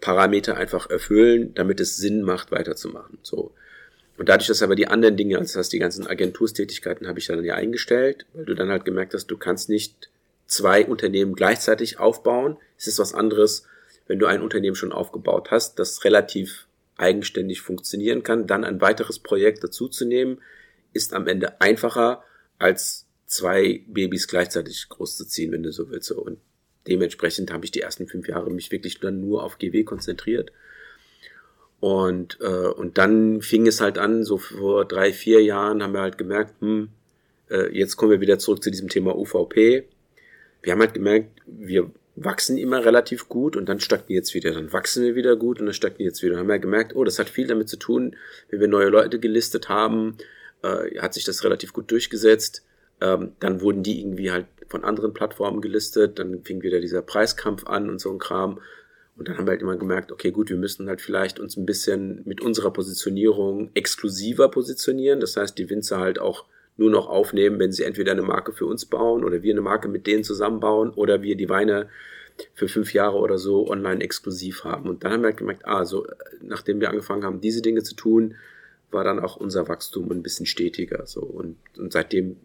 [0.00, 3.18] Parameter einfach erfüllen, damit es Sinn macht, weiterzumachen.
[3.22, 3.52] So.
[4.18, 7.26] Und dadurch, dass aber die anderen Dinge, also das heißt, die ganzen Agenturstätigkeiten habe ich
[7.26, 10.10] dann ja eingestellt, weil du dann halt gemerkt hast, du kannst nicht
[10.46, 12.56] zwei Unternehmen gleichzeitig aufbauen.
[12.78, 13.66] Es ist was anderes,
[14.06, 19.18] wenn du ein Unternehmen schon aufgebaut hast, das relativ eigenständig funktionieren kann, dann ein weiteres
[19.18, 20.40] Projekt dazuzunehmen,
[20.92, 22.22] ist am Ende einfacher,
[22.58, 26.10] als zwei Babys gleichzeitig großzuziehen, wenn du so willst.
[26.12, 26.38] Und
[26.86, 30.52] dementsprechend habe ich die ersten fünf Jahre mich wirklich dann nur auf GW konzentriert.
[31.80, 36.00] Und, äh, und dann fing es halt an, so vor drei, vier Jahren haben wir
[36.00, 36.88] halt gemerkt, hm,
[37.50, 39.84] äh, jetzt kommen wir wieder zurück zu diesem Thema UVP.
[40.62, 44.52] Wir haben halt gemerkt, wir wachsen immer relativ gut und dann stagniert es wieder.
[44.52, 46.32] Dann wachsen wir wieder gut und dann stagniert es wieder.
[46.32, 48.16] Dann haben wir gemerkt, oh, das hat viel damit zu tun,
[48.48, 50.16] wenn wir neue Leute gelistet haben,
[50.62, 52.64] äh, hat sich das relativ gut durchgesetzt.
[53.00, 57.66] Ähm, dann wurden die irgendwie halt von anderen Plattformen gelistet, dann fing wieder dieser Preiskampf
[57.66, 58.60] an und so ein Kram.
[59.16, 61.64] Und dann haben wir halt immer gemerkt, okay, gut, wir müssen halt vielleicht uns ein
[61.64, 65.20] bisschen mit unserer Positionierung exklusiver positionieren.
[65.20, 66.44] Das heißt, die Winzer halt auch
[66.76, 69.88] nur noch aufnehmen, wenn sie entweder eine Marke für uns bauen oder wir eine Marke
[69.88, 71.88] mit denen zusammenbauen oder wir die Weine
[72.54, 74.88] für fünf Jahre oder so online exklusiv haben.
[74.90, 76.06] Und dann haben wir halt gemerkt, ah, so,
[76.42, 78.34] nachdem wir angefangen haben, diese Dinge zu tun,
[78.90, 81.06] war dann auch unser Wachstum ein bisschen stetiger.
[81.06, 81.20] So.
[81.20, 82.36] Und, und seitdem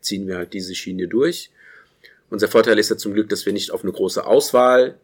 [0.00, 1.50] ziehen wir halt diese Schiene durch.
[2.28, 4.98] Unser Vorteil ist ja zum Glück, dass wir nicht auf eine große Auswahl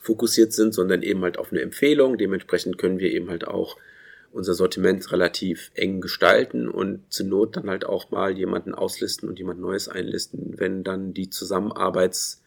[0.00, 2.18] fokussiert sind, sondern eben halt auf eine Empfehlung.
[2.18, 3.76] Dementsprechend können wir eben halt auch
[4.32, 9.38] unser Sortiment relativ eng gestalten und zur Not dann halt auch mal jemanden auslisten und
[9.38, 12.42] jemand Neues einlisten, wenn dann die Zusammenarbeits,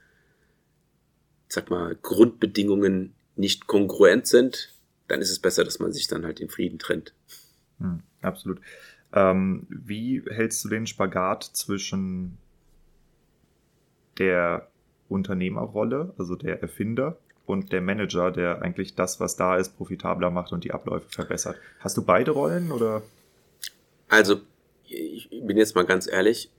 [1.48, 4.74] sag mal, Grundbedingungen nicht kongruent sind,
[5.08, 7.14] dann ist es besser, dass man sich dann halt in Frieden trennt.
[7.80, 8.62] Hm, absolut.
[9.12, 12.38] Ähm, wie hältst du den Spagat zwischen
[14.18, 14.70] der
[15.10, 20.52] Unternehmerrolle, also der Erfinder, und der Manager, der eigentlich das, was da ist, profitabler macht
[20.52, 21.58] und die Abläufe verbessert?
[21.80, 23.02] Hast du beide Rollen oder?
[24.08, 24.42] Also,
[24.88, 26.50] ich bin jetzt mal ganz ehrlich.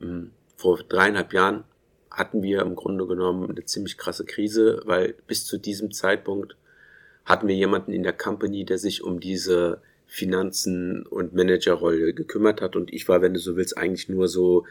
[0.00, 1.64] Hm, vor dreieinhalb Jahren
[2.10, 6.56] hatten wir im Grunde genommen eine ziemlich krasse Krise, weil bis zu diesem Zeitpunkt
[7.24, 12.74] hatten wir jemanden in der Company, der sich um diese Finanzen und Managerrolle gekümmert hat
[12.74, 14.64] und ich war, wenn du so willst, eigentlich nur so,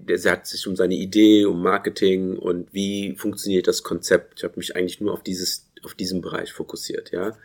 [0.00, 4.38] der sagt sich um seine Idee, um Marketing und wie funktioniert das Konzept.
[4.38, 7.36] Ich habe mich eigentlich nur auf dieses, auf diesen Bereich fokussiert, ja.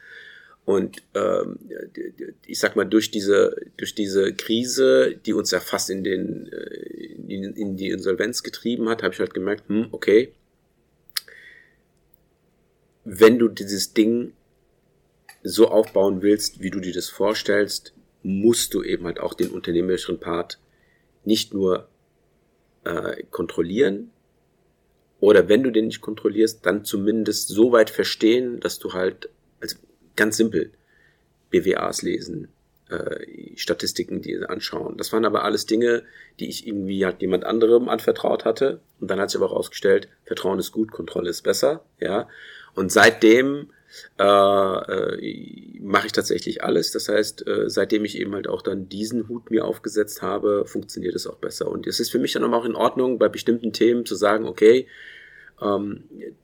[0.65, 1.59] Und ähm,
[2.45, 7.13] ich sag mal, durch diese, durch diese Krise, die uns ja fast in, den, äh,
[7.29, 10.33] in, in die Insolvenz getrieben hat, habe ich halt gemerkt, hm, okay,
[13.05, 14.33] wenn du dieses Ding
[15.41, 20.19] so aufbauen willst, wie du dir das vorstellst, musst du eben halt auch den unternehmerischen
[20.19, 20.59] Part
[21.23, 21.87] nicht nur
[22.87, 24.11] äh, kontrollieren,
[25.19, 29.77] oder wenn du den nicht kontrollierst, dann zumindest so weit verstehen, dass du halt, also
[30.15, 30.71] ganz simpel,
[31.49, 32.49] BWAs lesen,
[32.89, 34.97] äh, Statistiken die anschauen.
[34.97, 36.03] Das waren aber alles Dinge,
[36.39, 38.79] die ich irgendwie halt jemand anderem anvertraut hatte.
[38.99, 42.27] Und dann hat sich aber herausgestellt, Vertrauen ist gut, Kontrolle ist besser, ja.
[42.75, 43.71] Und seitdem
[44.19, 46.91] äh, äh, mache ich tatsächlich alles.
[46.91, 51.15] Das heißt, äh, seitdem ich eben halt auch dann diesen Hut mir aufgesetzt habe, funktioniert
[51.15, 51.69] es auch besser.
[51.69, 54.87] Und es ist für mich dann auch in Ordnung, bei bestimmten Themen zu sagen, okay,
[55.61, 56.03] ähm,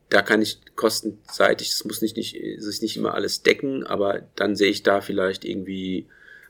[0.10, 4.56] da kann ich kostenseitig, es muss nicht, nicht, sich nicht immer alles decken, aber dann
[4.56, 6.08] sehe ich da vielleicht irgendwie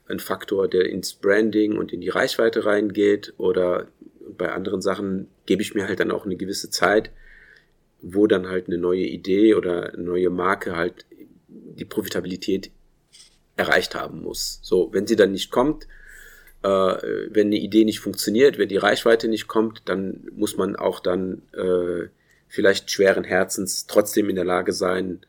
[0.08, 3.88] einen Faktor, der ins Branding und in die Reichweite reingeht oder
[4.38, 7.12] bei anderen Sachen gebe ich mir halt dann auch eine gewisse Zeit,
[8.04, 11.06] wo dann halt eine neue Idee oder eine neue Marke halt
[11.48, 12.70] die Profitabilität
[13.56, 14.60] erreicht haben muss.
[14.62, 15.88] So, wenn sie dann nicht kommt,
[16.64, 21.00] äh, wenn eine Idee nicht funktioniert, wenn die Reichweite nicht kommt, dann muss man auch
[21.00, 22.10] dann äh,
[22.48, 25.22] vielleicht schweren Herzens trotzdem in der Lage sein,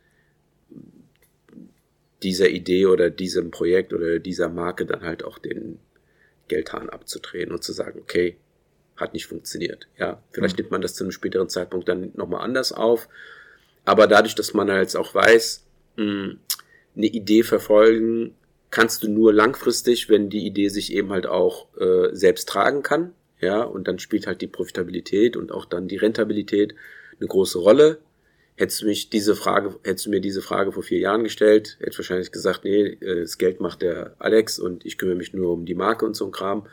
[2.22, 5.78] dieser Idee oder diesem Projekt oder dieser Marke dann halt auch den
[6.48, 8.36] Geldhahn abzudrehen und zu sagen, okay,
[8.96, 9.88] hat nicht funktioniert.
[9.98, 10.62] Ja, vielleicht mhm.
[10.62, 13.08] nimmt man das zu einem späteren Zeitpunkt dann nochmal anders auf.
[13.84, 15.64] Aber dadurch, dass man halt auch weiß,
[15.96, 16.38] mh, hm,
[16.96, 18.34] eine Idee verfolgen
[18.74, 23.12] kannst du nur langfristig, wenn die Idee sich eben halt auch äh, selbst tragen kann.
[23.40, 26.74] Ja, und dann spielt halt die Profitabilität und auch dann die Rentabilität
[27.20, 27.98] eine große Rolle.
[28.56, 31.90] Hättest du mich diese Frage, hättest du mir diese Frage vor vier Jahren gestellt, hätte
[31.90, 35.52] ich wahrscheinlich gesagt, nee, äh, das Geld macht der Alex und ich kümmere mich nur
[35.52, 36.66] um die Marke und so ein Kram.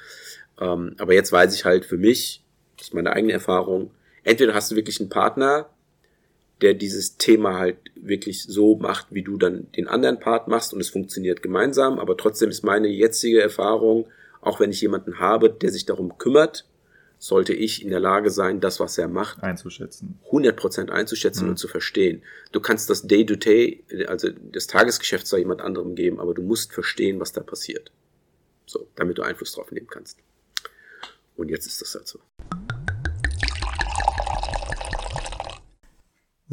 [0.60, 2.44] Ähm, aber jetzt weiß ich halt für mich,
[2.78, 3.92] das ist meine eigene Erfahrung,
[4.24, 5.70] entweder hast du wirklich einen Partner,
[6.62, 10.80] der dieses Thema halt wirklich so macht, wie du dann den anderen Part machst und
[10.80, 14.08] es funktioniert gemeinsam, aber trotzdem ist meine jetzige Erfahrung,
[14.42, 16.66] auch wenn ich jemanden habe, der sich darum kümmert,
[17.22, 20.20] sollte ich in der Lage sein, das, was er macht, einzuschätzen.
[20.32, 21.52] 100% einzuschätzen mhm.
[21.52, 22.24] und zu verstehen.
[22.52, 26.74] Du kannst das Day-to-Day, -Day, also das Tagesgeschäft zwar jemand anderem geben, aber du musst
[26.74, 27.92] verstehen, was da passiert.
[28.66, 30.18] So, damit du Einfluss drauf nehmen kannst.
[31.36, 32.20] Und jetzt ist das halt so.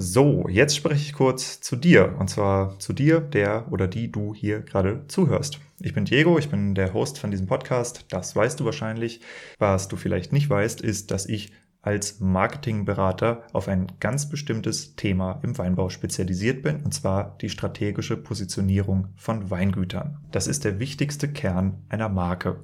[0.01, 2.15] So, jetzt spreche ich kurz zu dir.
[2.21, 5.59] Und zwar zu dir, der oder die du hier gerade zuhörst.
[5.81, 8.07] Ich bin Diego, ich bin der Host von diesem Podcast.
[8.11, 9.21] Das weißt du wahrscheinlich.
[9.59, 15.41] Was du vielleicht nicht weißt, ist, dass ich als Marketingberater auf ein ganz bestimmtes Thema
[15.43, 20.19] im Weinbau spezialisiert bin, und zwar die strategische Positionierung von Weingütern.
[20.31, 22.61] Das ist der wichtigste Kern einer Marke.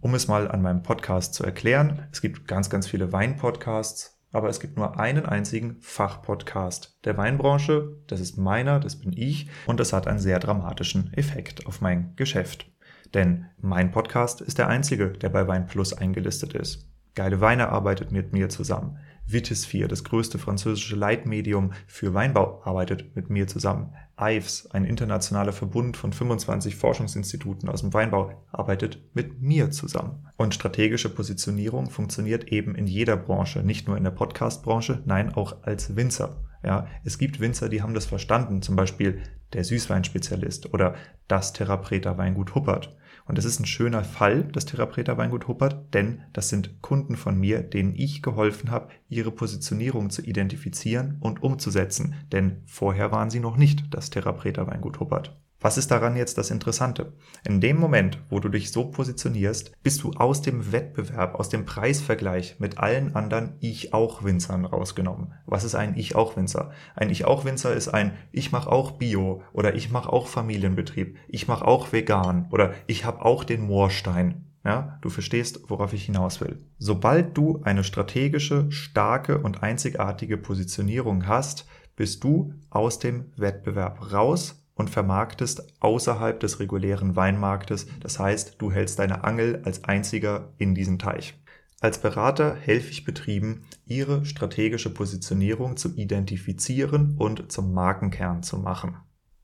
[0.00, 4.48] Um es mal an meinem Podcast zu erklären, es gibt ganz, ganz viele Weinpodcasts, aber
[4.48, 7.96] es gibt nur einen einzigen Fachpodcast der Weinbranche.
[8.06, 12.16] Das ist meiner, das bin ich und das hat einen sehr dramatischen Effekt auf mein
[12.16, 12.70] Geschäft.
[13.14, 16.88] Denn mein Podcast ist der einzige, der bei Weinplus eingelistet ist.
[17.14, 18.98] Geile Weine arbeitet mit mir zusammen.
[19.32, 23.92] Vitisphere, das größte französische Leitmedium für Weinbau, arbeitet mit mir zusammen.
[24.20, 30.26] IVES, ein internationaler Verbund von 25 Forschungsinstituten aus dem Weinbau, arbeitet mit mir zusammen.
[30.36, 35.62] Und strategische Positionierung funktioniert eben in jeder Branche, nicht nur in der Podcast-Branche, nein, auch
[35.62, 36.44] als Winzer.
[36.64, 40.94] Ja, es gibt Winzer, die haben das verstanden, zum Beispiel der Süßweinspezialist oder
[41.26, 42.96] das Therapreta Weingut Huppert.
[43.32, 47.40] Und das ist ein schöner Fall, das Therapreta Weingut Huppert, denn das sind Kunden von
[47.40, 52.14] mir, denen ich geholfen habe, ihre Positionierung zu identifizieren und umzusetzen.
[52.30, 55.34] Denn vorher waren sie noch nicht das Therapreta Weingut Huppert.
[55.62, 57.12] Was ist daran jetzt das Interessante?
[57.44, 61.64] In dem Moment, wo du dich so positionierst, bist du aus dem Wettbewerb, aus dem
[61.64, 65.34] Preisvergleich mit allen anderen Ich-auch-Winzern rausgenommen.
[65.46, 66.72] Was ist ein Ich-auch-Winzer?
[66.96, 71.64] Ein Ich-auch-Winzer ist ein Ich mache auch Bio oder ich mache auch Familienbetrieb, ich mache
[71.64, 74.46] auch vegan oder ich habe auch den Moorstein.
[74.64, 76.58] Ja, du verstehst, worauf ich hinaus will.
[76.78, 84.61] Sobald du eine strategische, starke und einzigartige Positionierung hast, bist du aus dem Wettbewerb raus
[84.82, 90.74] und vermarktest außerhalb des regulären Weinmarktes, das heißt, du hältst deine Angel als einziger in
[90.74, 91.40] diesem Teich.
[91.80, 98.96] Als Berater helfe ich Betrieben, ihre strategische Positionierung zu identifizieren und zum Markenkern zu machen.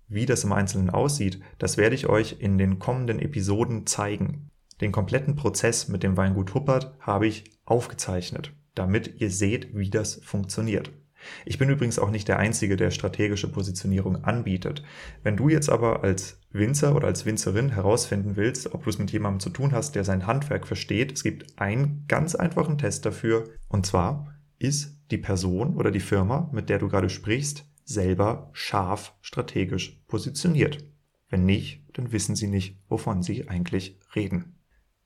[0.09, 4.51] Wie das im Einzelnen aussieht, das werde ich euch in den kommenden Episoden zeigen.
[4.81, 10.21] Den kompletten Prozess mit dem Weingut Huppert habe ich aufgezeichnet, damit ihr seht, wie das
[10.25, 10.91] funktioniert.
[11.45, 14.83] Ich bin übrigens auch nicht der Einzige, der strategische Positionierung anbietet.
[15.23, 19.11] Wenn du jetzt aber als Winzer oder als Winzerin herausfinden willst, ob du es mit
[19.11, 23.45] jemandem zu tun hast, der sein Handwerk versteht, es gibt einen ganz einfachen Test dafür.
[23.69, 29.15] Und zwar ist die Person oder die Firma, mit der du gerade sprichst, selber scharf
[29.21, 30.85] strategisch positioniert.
[31.31, 34.57] Wenn nicht, dann wissen sie nicht, wovon sie eigentlich reden.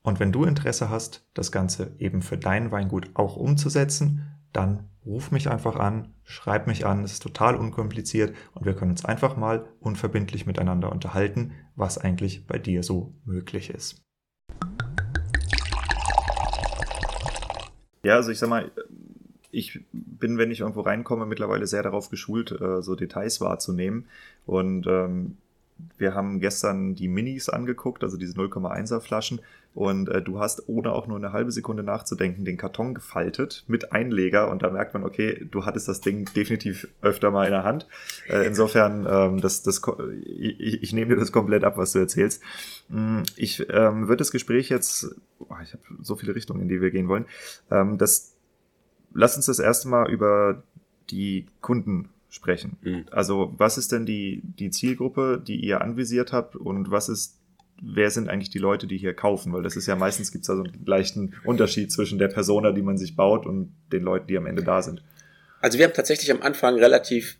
[0.01, 5.31] Und wenn du Interesse hast, das Ganze eben für dein Weingut auch umzusetzen, dann ruf
[5.31, 9.35] mich einfach an, schreib mich an, es ist total unkompliziert und wir können uns einfach
[9.35, 14.01] mal unverbindlich miteinander unterhalten, was eigentlich bei dir so möglich ist.
[18.03, 18.71] Ja, also ich sag mal,
[19.51, 24.07] ich bin, wenn ich irgendwo reinkomme, mittlerweile sehr darauf geschult, äh, so Details wahrzunehmen.
[24.45, 25.37] Und ähm,
[25.97, 29.41] wir haben gestern die Minis angeguckt, also diese 0,1er Flaschen.
[29.73, 33.91] Und äh, du hast, ohne auch nur eine halbe Sekunde nachzudenken, den Karton gefaltet mit
[33.91, 34.51] Einleger.
[34.51, 37.87] Und da merkt man, okay, du hattest das Ding definitiv öfter mal in der Hand.
[38.29, 39.81] Äh, insofern, ähm, das, das,
[40.23, 42.43] ich, ich nehme dir das komplett ab, was du erzählst.
[42.89, 46.81] Mm, ich ähm, würde das Gespräch jetzt, oh, ich habe so viele Richtungen, in die
[46.81, 47.25] wir gehen wollen.
[47.71, 48.35] Ähm, das,
[49.13, 50.61] lass uns das erste Mal über
[51.09, 52.77] die Kunden sprechen.
[52.81, 53.05] Mhm.
[53.11, 57.39] Also was ist denn die, die Zielgruppe, die ihr anvisiert habt und was ist,
[57.81, 59.53] wer sind eigentlich die Leute, die hier kaufen?
[59.53, 62.71] Weil das ist ja meistens gibt es da so einen leichten Unterschied zwischen der Persona,
[62.71, 65.03] die man sich baut und den Leuten, die am Ende da sind.
[65.61, 67.37] Also wir haben tatsächlich am Anfang relativ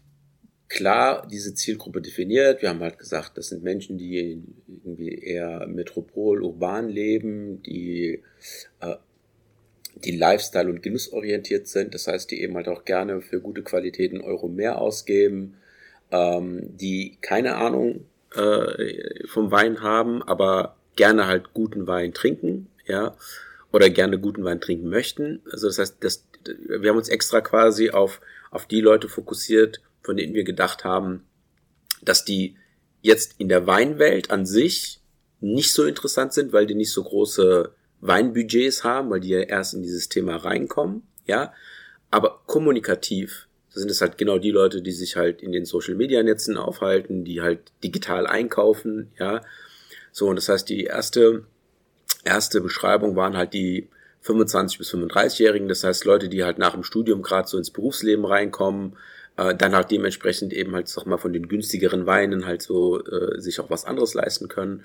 [0.70, 2.62] klar diese Zielgruppe definiert.
[2.62, 8.24] Wir haben halt gesagt, das sind Menschen, die irgendwie eher metropol, urban leben, die
[8.80, 8.96] äh,
[9.96, 11.94] die Lifestyle- und Genussorientiert sind.
[11.94, 15.56] Das heißt, die eben halt auch gerne für gute Qualitäten Euro mehr ausgeben,
[16.12, 18.06] ähm, die keine Ahnung
[18.36, 23.16] äh, vom Wein haben, aber gerne halt guten Wein trinken, ja,
[23.72, 25.42] oder gerne guten Wein trinken möchten.
[25.52, 26.26] Also das heißt, das,
[26.68, 28.22] wir haben uns extra quasi auf,
[28.52, 31.24] auf die Leute fokussiert, von denen wir gedacht haben,
[32.02, 32.58] dass die
[33.02, 35.02] jetzt in der Weinwelt an sich
[35.40, 39.74] nicht so interessant sind, weil die nicht so große Weinbudgets haben, weil die ja erst
[39.74, 41.54] in dieses Thema reinkommen, ja.
[42.12, 46.22] Aber kommunikativ sind es halt genau die Leute, die sich halt in den Social Media
[46.22, 49.42] Netzen aufhalten, die halt digital einkaufen, ja.
[50.12, 51.44] So, und das heißt, die erste,
[52.24, 53.90] erste Beschreibung waren halt die
[54.22, 58.26] 25 bis 35-Jährigen, das heißt Leute, die halt nach dem Studium gerade so ins Berufsleben
[58.26, 58.96] reinkommen,
[59.38, 63.40] äh, dann halt dementsprechend eben halt sag mal von den günstigeren Weinen halt so äh,
[63.40, 64.84] sich auch was anderes leisten können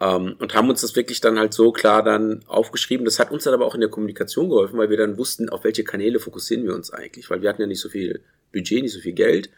[0.00, 3.04] ähm, und haben uns das wirklich dann halt so klar dann aufgeschrieben.
[3.04, 5.64] Das hat uns dann aber auch in der Kommunikation geholfen, weil wir dann wussten, auf
[5.64, 8.22] welche Kanäle fokussieren wir uns eigentlich, weil wir hatten ja nicht so viel
[8.52, 9.50] Budget, nicht so viel Geld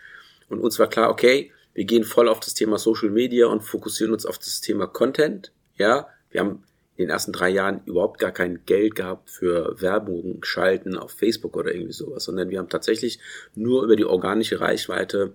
[0.49, 4.13] und uns war klar, okay, wir gehen voll auf das Thema Social Media und fokussieren
[4.13, 5.53] uns auf das Thema Content.
[5.77, 6.65] Ja, wir haben
[6.99, 11.57] in den ersten drei Jahren überhaupt gar kein Geld gehabt für Werbung schalten auf Facebook
[11.57, 13.21] oder irgendwie sowas, sondern wir haben tatsächlich
[13.55, 15.33] nur über die organische Reichweite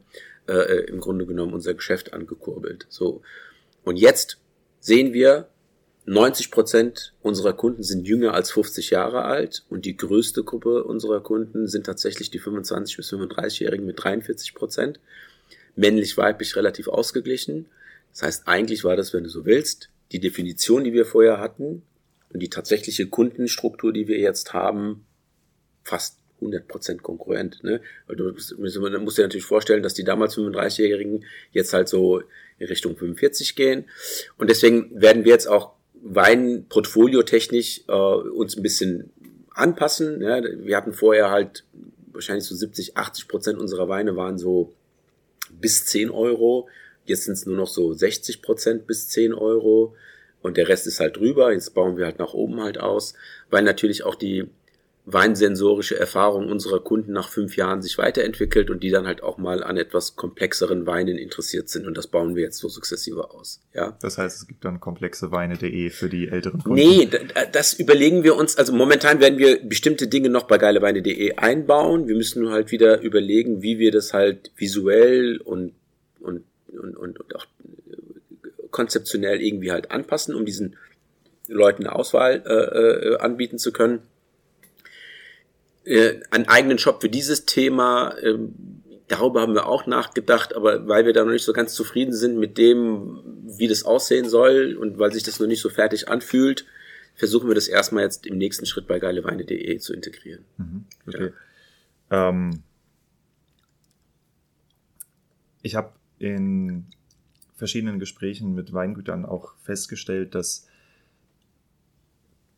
[0.50, 2.86] äh, im Grunde genommen unser Geschäft angekurbelt.
[2.90, 3.22] So.
[3.86, 4.42] Und jetzt
[4.82, 5.48] sehen wir,
[6.06, 11.22] 90 Prozent unserer Kunden sind jünger als 50 Jahre alt und die größte Gruppe unserer
[11.22, 15.00] Kunden sind tatsächlich die 25 bis 35-Jährigen mit 43 Prozent.
[15.78, 17.68] Männlich-weiblich relativ ausgeglichen.
[18.12, 21.82] Das heißt, eigentlich war das, wenn du so willst, die Definition, die wir vorher hatten
[22.32, 25.06] und die tatsächliche Kundenstruktur, die wir jetzt haben,
[25.84, 27.64] fast 100% konkurrent.
[27.64, 27.82] Ne?
[28.08, 28.34] Du
[28.80, 32.22] man muss dir natürlich vorstellen, dass die damals 35-Jährigen jetzt halt so
[32.60, 33.86] in Richtung 45 gehen.
[34.38, 39.12] Und deswegen werden wir jetzt auch Weinportfolio-technisch äh, uns ein bisschen
[39.52, 40.22] anpassen.
[40.22, 40.42] Ja?
[40.44, 41.64] Wir hatten vorher halt
[42.12, 44.74] wahrscheinlich so 70, 80 Prozent unserer Weine waren so
[45.50, 46.68] bis 10 Euro.
[47.06, 49.96] Jetzt sind es nur noch so 60 Prozent bis 10 Euro
[50.42, 51.52] und der Rest ist halt drüber.
[51.52, 53.14] Jetzt bauen wir halt nach oben halt aus,
[53.50, 54.48] weil natürlich auch die
[55.06, 59.62] weinsensorische Erfahrung unserer Kunden nach fünf Jahren sich weiterentwickelt und die dann halt auch mal
[59.62, 63.60] an etwas komplexeren Weinen interessiert sind und das bauen wir jetzt so sukzessive aus.
[63.74, 63.98] Ja.
[64.02, 66.76] Das heißt, es gibt dann komplexeweine.de für die älteren Kunden.
[66.76, 67.10] Nee,
[67.52, 68.56] das überlegen wir uns.
[68.56, 72.08] Also momentan werden wir bestimmte Dinge noch bei geileweine.de einbauen.
[72.08, 75.74] Wir müssen nur halt wieder überlegen, wie wir das halt visuell und
[76.22, 76.46] und
[76.78, 77.46] und, und, und auch
[78.72, 80.76] konzeptionell irgendwie halt anpassen, um diesen
[81.48, 84.02] Leuten eine Auswahl äh, äh, anbieten zu können.
[85.86, 88.38] Äh, einen eigenen Shop für dieses Thema, äh,
[89.08, 92.38] darüber haben wir auch nachgedacht, aber weil wir da noch nicht so ganz zufrieden sind
[92.38, 96.66] mit dem, wie das aussehen soll und weil sich das noch nicht so fertig anfühlt,
[97.16, 100.46] versuchen wir das erstmal jetzt im nächsten Schritt bei geileweine.de zu integrieren.
[100.58, 101.32] Mhm, okay.
[102.10, 102.30] Ja.
[102.30, 102.64] Ähm,
[105.62, 105.92] ich habe
[106.24, 106.86] in
[107.56, 110.68] verschiedenen Gesprächen mit Weingütern auch festgestellt, dass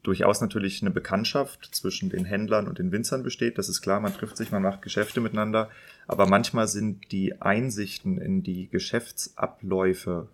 [0.04, 3.58] durchaus natürlich eine Bekanntschaft zwischen den Händlern und den Winzern besteht.
[3.58, 5.70] Das ist klar, man trifft sich, man macht Geschäfte miteinander.
[6.08, 10.28] Aber manchmal sind die Einsichten in die Geschäftsabläufe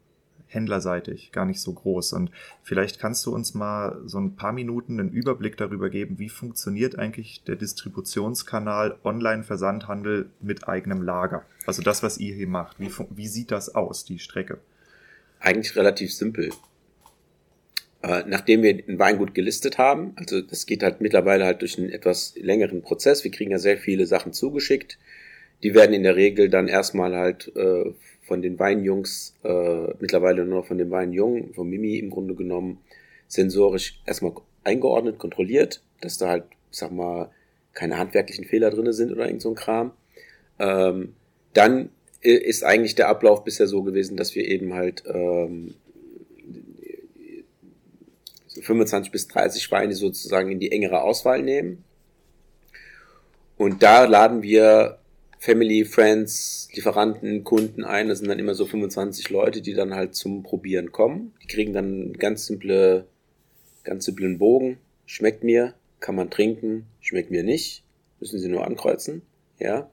[0.51, 2.13] händlerseitig gar nicht so groß.
[2.13, 2.31] Und
[2.63, 6.99] vielleicht kannst du uns mal so ein paar Minuten einen Überblick darüber geben, wie funktioniert
[6.99, 11.45] eigentlich der Distributionskanal Online-Versandhandel mit eigenem Lager?
[11.65, 12.79] Also das, was ihr hier macht.
[12.79, 14.59] Wie, wie sieht das aus, die Strecke?
[15.39, 16.51] Eigentlich relativ simpel.
[18.03, 21.91] Äh, nachdem wir ein Weingut gelistet haben, also das geht halt mittlerweile halt durch einen
[21.91, 23.23] etwas längeren Prozess.
[23.23, 24.97] Wir kriegen ja sehr viele Sachen zugeschickt.
[25.61, 27.93] Die werden in der Regel dann erstmal halt äh,
[28.31, 32.79] von den Weinjungs, äh, mittlerweile nur von den Weinjungen, von Mimi im Grunde genommen,
[33.27, 34.31] sensorisch erstmal
[34.63, 37.29] eingeordnet, kontrolliert, dass da halt, ich sag mal,
[37.73, 39.91] keine handwerklichen Fehler drin sind oder irgend so ein Kram.
[40.59, 41.13] Ähm,
[41.51, 41.89] dann
[42.21, 45.73] ist eigentlich der Ablauf bisher so gewesen, dass wir eben halt ähm,
[48.61, 51.83] 25 bis 30 Weine sozusagen in die engere Auswahl nehmen.
[53.57, 55.00] Und da laden wir
[55.43, 58.09] Family, Friends, Lieferanten, Kunden ein.
[58.09, 61.33] Das sind dann immer so 25 Leute, die dann halt zum Probieren kommen.
[61.41, 63.07] Die kriegen dann ganz simple,
[63.83, 64.77] ganz simplen Bogen.
[65.07, 67.83] Schmeckt mir, kann man trinken, schmeckt mir nicht.
[68.19, 69.23] Müssen sie nur ankreuzen.
[69.57, 69.89] Ja.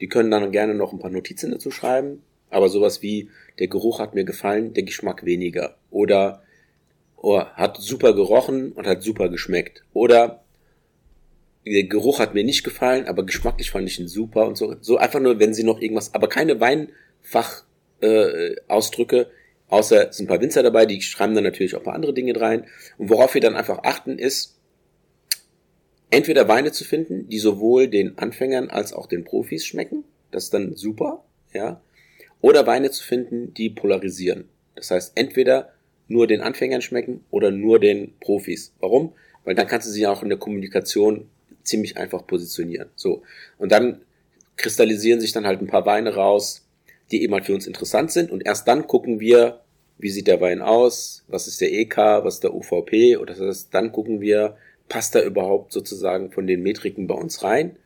[0.00, 2.24] Die können dann gerne noch ein paar Notizen dazu schreiben.
[2.50, 3.30] Aber sowas wie,
[3.60, 5.76] der Geruch hat mir gefallen, der Geschmack weniger.
[5.92, 6.42] Oder
[7.16, 9.84] oh, hat super gerochen und hat super geschmeckt.
[9.92, 10.42] Oder
[11.72, 14.76] der Geruch hat mir nicht gefallen, aber geschmacklich fand ich ihn super und so.
[14.80, 19.26] So einfach nur, wenn sie noch irgendwas, aber keine Weinfachausdrücke, äh,
[19.68, 22.14] außer es sind ein paar Winzer dabei, die schreiben dann natürlich auch ein paar andere
[22.14, 22.66] Dinge rein.
[22.96, 24.58] Und worauf wir dann einfach achten ist,
[26.10, 30.04] entweder Weine zu finden, die sowohl den Anfängern als auch den Profis schmecken.
[30.30, 31.80] Das ist dann super, ja.
[32.40, 34.48] Oder Weine zu finden, die polarisieren.
[34.74, 35.72] Das heißt, entweder
[36.06, 38.72] nur den Anfängern schmecken oder nur den Profis.
[38.80, 39.12] Warum?
[39.44, 41.28] Weil dann kannst du sie auch in der Kommunikation
[41.68, 42.88] ziemlich einfach positionieren.
[42.96, 43.22] So.
[43.58, 44.02] Und dann
[44.56, 46.66] kristallisieren sich dann halt ein paar Weine raus,
[47.10, 48.30] die eben halt für uns interessant sind.
[48.30, 49.60] Und erst dann gucken wir,
[49.98, 53.40] wie sieht der Wein aus, was ist der EK, was ist der UVP, oder das
[53.40, 54.56] heißt, dann gucken wir,
[54.88, 57.76] passt er überhaupt sozusagen von den Metriken bei uns rein?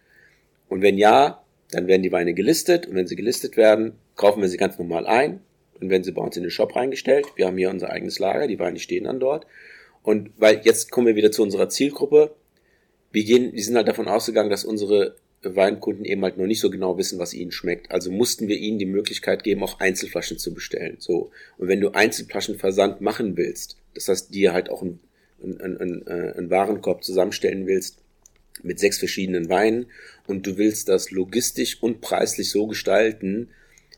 [0.69, 4.49] Und wenn ja, dann werden die Weine gelistet und wenn sie gelistet werden, kaufen wir
[4.49, 5.41] sie ganz normal ein
[5.81, 7.27] und werden sie bei uns in den Shop reingestellt.
[7.37, 9.47] Wir haben hier unser eigenes Lager, die Weine stehen dann dort.
[10.03, 12.35] Und weil jetzt kommen wir wieder zu unserer Zielgruppe.
[13.13, 16.71] Wir gehen, wir sind halt davon ausgegangen, dass unsere Weinkunden eben halt noch nicht so
[16.71, 17.91] genau wissen, was ihnen schmeckt.
[17.91, 20.97] Also mussten wir ihnen die Möglichkeit geben, auch Einzelflaschen zu bestellen.
[20.99, 21.31] So.
[21.59, 25.01] Und wenn du Einzelflaschenversand machen willst, das heißt, dir halt auch einen,
[25.43, 27.99] einen, einen, äh, einen Warenkorb zusammenstellen willst
[28.63, 29.87] mit sechs verschiedenen Weinen
[30.27, 33.49] und du willst das logistisch und preislich so gestalten,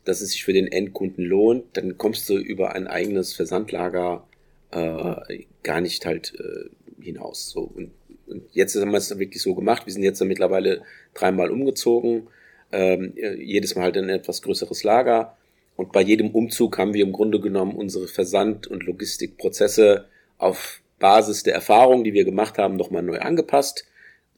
[0.04, 4.26] dass es sich für den Endkunden lohnt, dann kommst du über ein eigenes Versandlager
[4.70, 7.50] äh, gar nicht halt äh, hinaus.
[7.50, 7.90] So und,
[8.26, 9.86] und jetzt haben wir es wirklich so gemacht.
[9.86, 10.82] Wir sind jetzt mittlerweile
[11.14, 12.28] dreimal umgezogen,
[12.72, 15.36] ähm, jedes Mal halt in ein etwas größeres Lager.
[15.76, 20.06] Und bei jedem Umzug haben wir im Grunde genommen unsere Versand- und Logistikprozesse
[20.38, 23.84] auf Basis der Erfahrung, die wir gemacht haben, nochmal neu angepasst,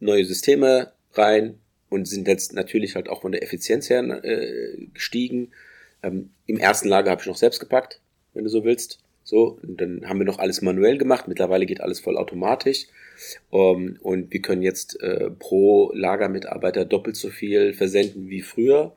[0.01, 1.59] neue Systeme rein,
[1.89, 5.53] und sind jetzt natürlich halt auch von der Effizienz her äh, gestiegen.
[6.03, 8.01] Ähm, Im ersten Lager habe ich noch selbst gepackt,
[8.34, 8.99] wenn du so willst.
[9.24, 11.26] So, dann haben wir noch alles manuell gemacht.
[11.28, 12.87] Mittlerweile geht alles voll automatisch.
[13.50, 18.94] Um, ähm, und wir können jetzt äh, pro Lagermitarbeiter doppelt so viel versenden wie früher.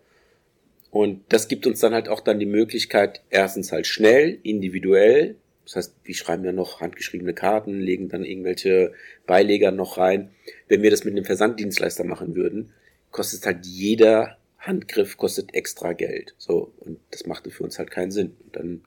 [0.91, 5.36] Und das gibt uns dann halt auch dann die Möglichkeit, erstens halt schnell, individuell,
[5.70, 8.91] das heißt, wir schreiben ja noch handgeschriebene Karten, legen dann irgendwelche
[9.28, 10.32] Beileger noch rein.
[10.67, 12.74] Wenn wir das mit einem Versanddienstleister machen würden,
[13.11, 16.34] kostet halt jeder Handgriff kostet extra Geld.
[16.39, 18.36] So, und das machte für uns halt keinen Sinn.
[18.43, 18.82] Und dann,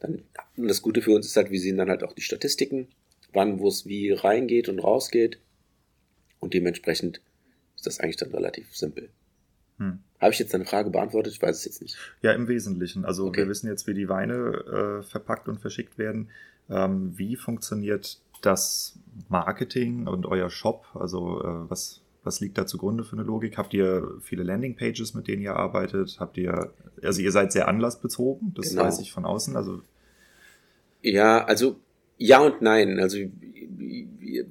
[0.00, 0.22] dann,
[0.56, 2.88] das Gute für uns ist halt, wir sehen dann halt auch die Statistiken,
[3.34, 5.38] wann, wo es wie reingeht und rausgeht.
[6.40, 7.20] Und dementsprechend
[7.76, 9.10] ist das eigentlich dann relativ simpel.
[9.78, 10.00] Hm.
[10.20, 11.32] Habe ich jetzt deine Frage beantwortet?
[11.32, 11.96] Ich weiß es jetzt nicht.
[12.22, 13.04] Ja, im Wesentlichen.
[13.04, 13.42] Also okay.
[13.42, 16.30] wir wissen jetzt, wie die Weine äh, verpackt und verschickt werden.
[16.70, 20.86] Ähm, wie funktioniert das Marketing und euer Shop?
[20.94, 23.58] Also äh, was, was liegt da zugrunde für eine Logik?
[23.58, 26.16] Habt ihr viele Landingpages, mit denen ihr arbeitet?
[26.20, 26.72] Habt ihr,
[27.02, 28.84] also ihr seid sehr anlassbezogen, das genau.
[28.84, 29.56] weiß ich von außen.
[29.56, 29.82] Also
[31.02, 31.80] ja, also
[32.18, 32.98] ja und nein.
[33.00, 33.18] Also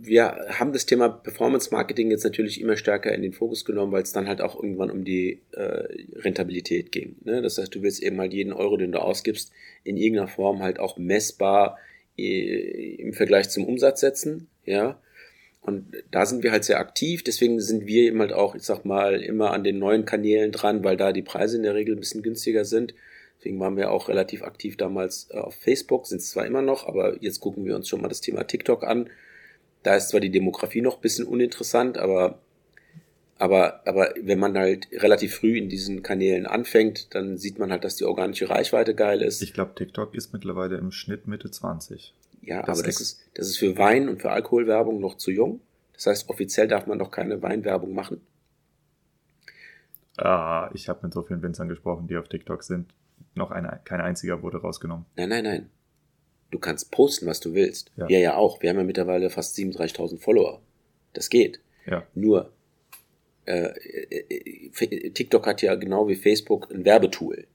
[0.02, 4.04] wir haben das Thema Performance Marketing jetzt natürlich immer stärker in den Fokus genommen, weil
[4.04, 5.84] es dann halt auch irgendwann um die äh,
[6.16, 7.16] Rentabilität ging.
[7.24, 7.42] Ne?
[7.42, 9.52] Das heißt, du willst eben halt jeden Euro, den du ausgibst,
[9.84, 11.78] in irgendeiner Form halt auch messbar
[12.18, 14.48] äh, im Vergleich zum Umsatz setzen.
[14.66, 15.02] Ja,
[15.62, 18.84] und da sind wir halt sehr aktiv, deswegen sind wir eben halt auch, ich sag
[18.84, 22.02] mal, immer an den neuen Kanälen dran, weil da die Preise in der Regel ein
[22.02, 22.94] bisschen günstiger sind.
[23.44, 26.88] Deswegen waren wir auch relativ aktiv damals äh, auf Facebook, sind es zwar immer noch,
[26.88, 29.10] aber jetzt gucken wir uns schon mal das Thema TikTok an.
[29.84, 32.40] Da ist zwar die Demografie noch ein bisschen uninteressant, aber,
[33.38, 37.84] aber, aber wenn man halt relativ früh in diesen Kanälen anfängt, dann sieht man halt,
[37.84, 39.42] dass die organische Reichweite geil ist.
[39.42, 42.14] Ich glaube, TikTok ist mittlerweile im Schnitt Mitte 20.
[42.44, 45.60] Ja, das aber das ist, das ist für Wein und für Alkoholwerbung noch zu jung.
[45.92, 48.22] Das heißt, offiziell darf man doch keine Weinwerbung machen.
[50.16, 52.94] Ah, ich habe mit so vielen Winzern gesprochen, die auf TikTok sind.
[53.36, 55.06] Noch eine, kein einziger wurde rausgenommen.
[55.16, 55.70] Nein, nein, nein.
[56.52, 57.92] Du kannst posten, was du willst.
[57.96, 58.08] Ja.
[58.08, 58.62] Wir ja auch.
[58.62, 60.62] Wir haben ja mittlerweile fast 37.000 Follower.
[61.14, 61.60] Das geht.
[61.86, 62.06] Ja.
[62.14, 62.52] Nur,
[63.46, 67.48] äh, äh, äh, TikTok hat ja genau wie Facebook ein Werbetool.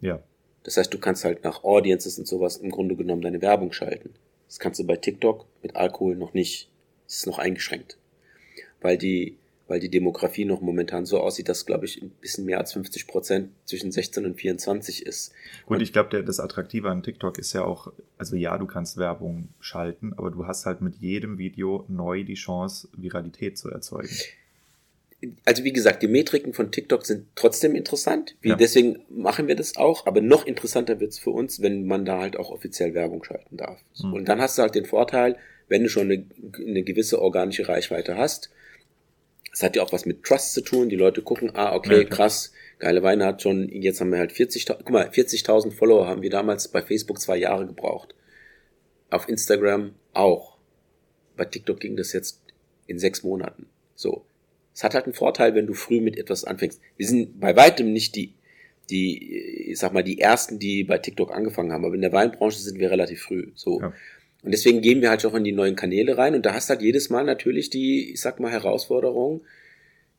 [0.00, 0.22] Ja.
[0.62, 4.14] Das heißt, du kannst halt nach Audiences und sowas im Grunde genommen deine Werbung schalten.
[4.46, 6.70] Das kannst du bei TikTok mit Alkohol noch nicht.
[7.06, 7.98] Das ist noch eingeschränkt.
[8.80, 9.38] Weil die,
[9.72, 13.06] weil die Demografie noch momentan so aussieht, dass, glaube ich, ein bisschen mehr als 50
[13.06, 15.32] Prozent zwischen 16 und 24 ist.
[15.64, 18.98] Gut, und ich glaube, das Attraktive an TikTok ist ja auch, also ja, du kannst
[18.98, 24.10] Werbung schalten, aber du hast halt mit jedem Video neu die Chance, Viralität zu erzeugen
[25.44, 28.34] also wie gesagt, die Metriken von TikTok sind trotzdem interessant.
[28.40, 28.56] Wie, ja.
[28.56, 30.04] Deswegen machen wir das auch.
[30.06, 33.78] Aber noch interessanter wird's für uns, wenn man da halt auch offiziell Werbung schalten darf.
[34.02, 34.14] Mhm.
[34.14, 35.36] Und dann hast du halt den Vorteil,
[35.68, 36.24] wenn du schon eine,
[36.58, 38.50] eine gewisse organische Reichweite hast.
[39.52, 40.88] Das hat ja auch was mit Trust zu tun.
[40.88, 44.32] Die Leute gucken, ah, okay, ja, krass, geile Weine hat schon, jetzt haben wir halt
[44.32, 48.14] 40.000, guck mal, 40.000 Follower haben wir damals bei Facebook zwei Jahre gebraucht.
[49.10, 50.56] Auf Instagram auch.
[51.36, 52.40] Bei TikTok ging das jetzt
[52.86, 53.66] in sechs Monaten.
[53.94, 54.24] So.
[54.74, 56.80] Es hat halt einen Vorteil, wenn du früh mit etwas anfängst.
[56.96, 58.32] Wir sind bei weitem nicht die,
[58.88, 62.58] die, ich sag mal, die ersten, die bei TikTok angefangen haben, aber in der Weinbranche
[62.58, 63.52] sind wir relativ früh.
[63.54, 63.80] So.
[63.80, 63.92] Ja.
[64.42, 66.82] Und deswegen gehen wir halt auch in die neuen Kanäle rein und da hast halt
[66.82, 69.42] jedes Mal natürlich die, ich sag mal, Herausforderung.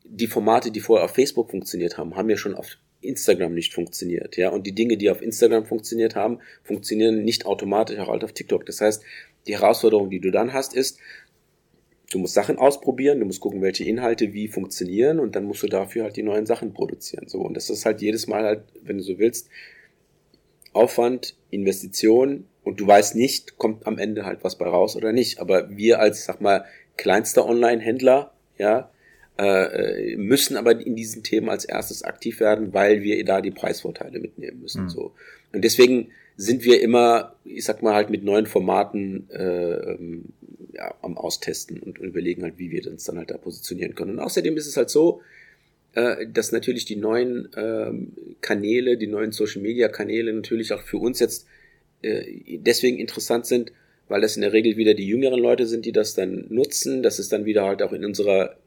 [0.06, 4.38] Die Formate, die vorher auf Facebook funktioniert haben, haben ja schon auf Instagram nicht funktioniert,
[4.38, 4.50] ja.
[4.50, 8.66] Und die Dinge, die auf Instagram funktioniert haben, funktionieren nicht automatisch auch halt auf TikTok.
[8.66, 9.04] Das heißt,
[9.48, 11.00] die Herausforderung, die du dann hast, ist,
[12.12, 15.68] du musst Sachen ausprobieren, du musst gucken, welche Inhalte wie funktionieren und dann musst du
[15.68, 17.28] dafür halt die neuen Sachen produzieren.
[17.28, 19.50] So, und das ist halt jedes Mal halt, wenn du so willst,
[20.72, 25.40] Aufwand, Investition und du weißt nicht, kommt am Ende halt was bei raus oder nicht.
[25.40, 26.66] Aber wir als, sag mal,
[26.98, 28.90] kleinster Online-Händler, ja,
[29.38, 34.20] äh, müssen aber in diesen Themen als erstes aktiv werden, weil wir da die Preisvorteile
[34.20, 34.84] mitnehmen müssen.
[34.84, 34.90] Mhm.
[34.90, 35.12] So.
[35.52, 40.26] Und deswegen sind wir immer, ich sag mal halt mit neuen Formaten äh, ähm,
[40.74, 44.12] ja, am Austesten und überlegen halt, wie wir uns dann halt da positionieren können.
[44.12, 45.22] Und außerdem ist es halt so,
[45.94, 50.98] äh, dass natürlich die neuen ähm, Kanäle, die neuen Social Media Kanäle natürlich auch für
[50.98, 51.48] uns jetzt
[52.04, 53.72] äh, deswegen interessant sind,
[54.08, 57.04] weil das in der Regel wieder die jüngeren Leute sind, die das dann nutzen.
[57.04, 58.58] Das ist dann wieder halt auch in unserer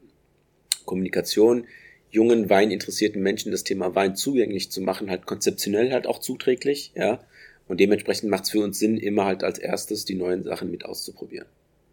[0.84, 1.66] Kommunikation
[2.10, 7.20] jungen weininteressierten Menschen das Thema Wein zugänglich zu machen, halt konzeptionell halt auch zuträglich, ja.
[7.68, 10.84] Und dementsprechend macht es für uns Sinn, immer halt als erstes die neuen Sachen mit
[10.84, 11.48] auszuprobieren.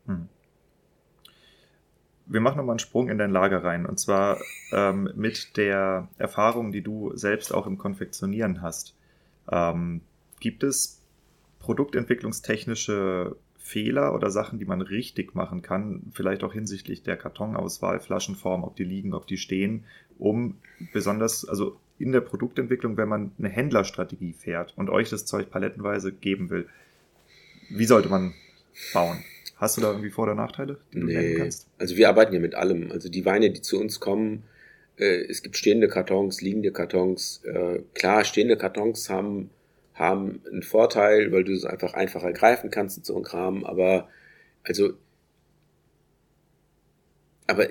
[0.06, 0.30] Hm.
[2.26, 3.86] Wir machen nochmal einen Sprung in dein Lager rein.
[3.86, 4.40] Und zwar
[4.72, 8.96] ähm, mit der Erfahrung, die du selbst auch im Konfektionieren hast.
[9.52, 10.02] Ähm,
[10.40, 11.02] gibt es
[11.64, 18.64] produktentwicklungstechnische Fehler oder Sachen, die man richtig machen kann, vielleicht auch hinsichtlich der Kartonauswahl, Flaschenform,
[18.64, 19.86] ob die liegen, ob die stehen,
[20.20, 20.58] um
[20.92, 26.12] besonders, also in der Produktentwicklung, wenn man eine Händlerstrategie fährt und euch das Zeug palettenweise
[26.12, 26.68] geben will,
[27.70, 28.34] wie sollte man
[28.94, 29.24] bauen?
[29.56, 31.14] Hast du da irgendwie Vor- oder Nachteile, die du nee.
[31.14, 31.70] nennen kannst?
[31.78, 32.92] Also wir arbeiten ja mit allem.
[32.92, 34.44] Also die Weine, die zu uns kommen,
[34.98, 37.42] äh, es gibt stehende Kartons, liegende Kartons.
[37.46, 39.50] Äh, klar, stehende Kartons haben,
[39.94, 44.10] haben einen Vorteil, weil du es einfach einfacher greifen kannst und so ein Kram, aber
[44.64, 44.94] also
[47.46, 47.68] aber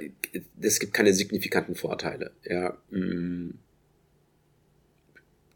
[0.60, 2.32] es gibt keine signifikanten Vorteile.
[2.44, 3.50] Ja, mm,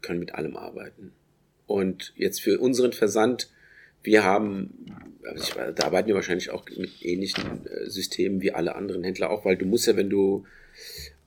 [0.01, 1.13] können mit allem arbeiten.
[1.67, 3.49] Und jetzt für unseren Versand
[4.07, 4.85] wir haben,
[5.25, 9.29] also ich, da arbeiten wir wahrscheinlich auch mit ähnlichen äh, Systemen wie alle anderen Händler
[9.29, 10.45] auch, weil du musst ja, wenn du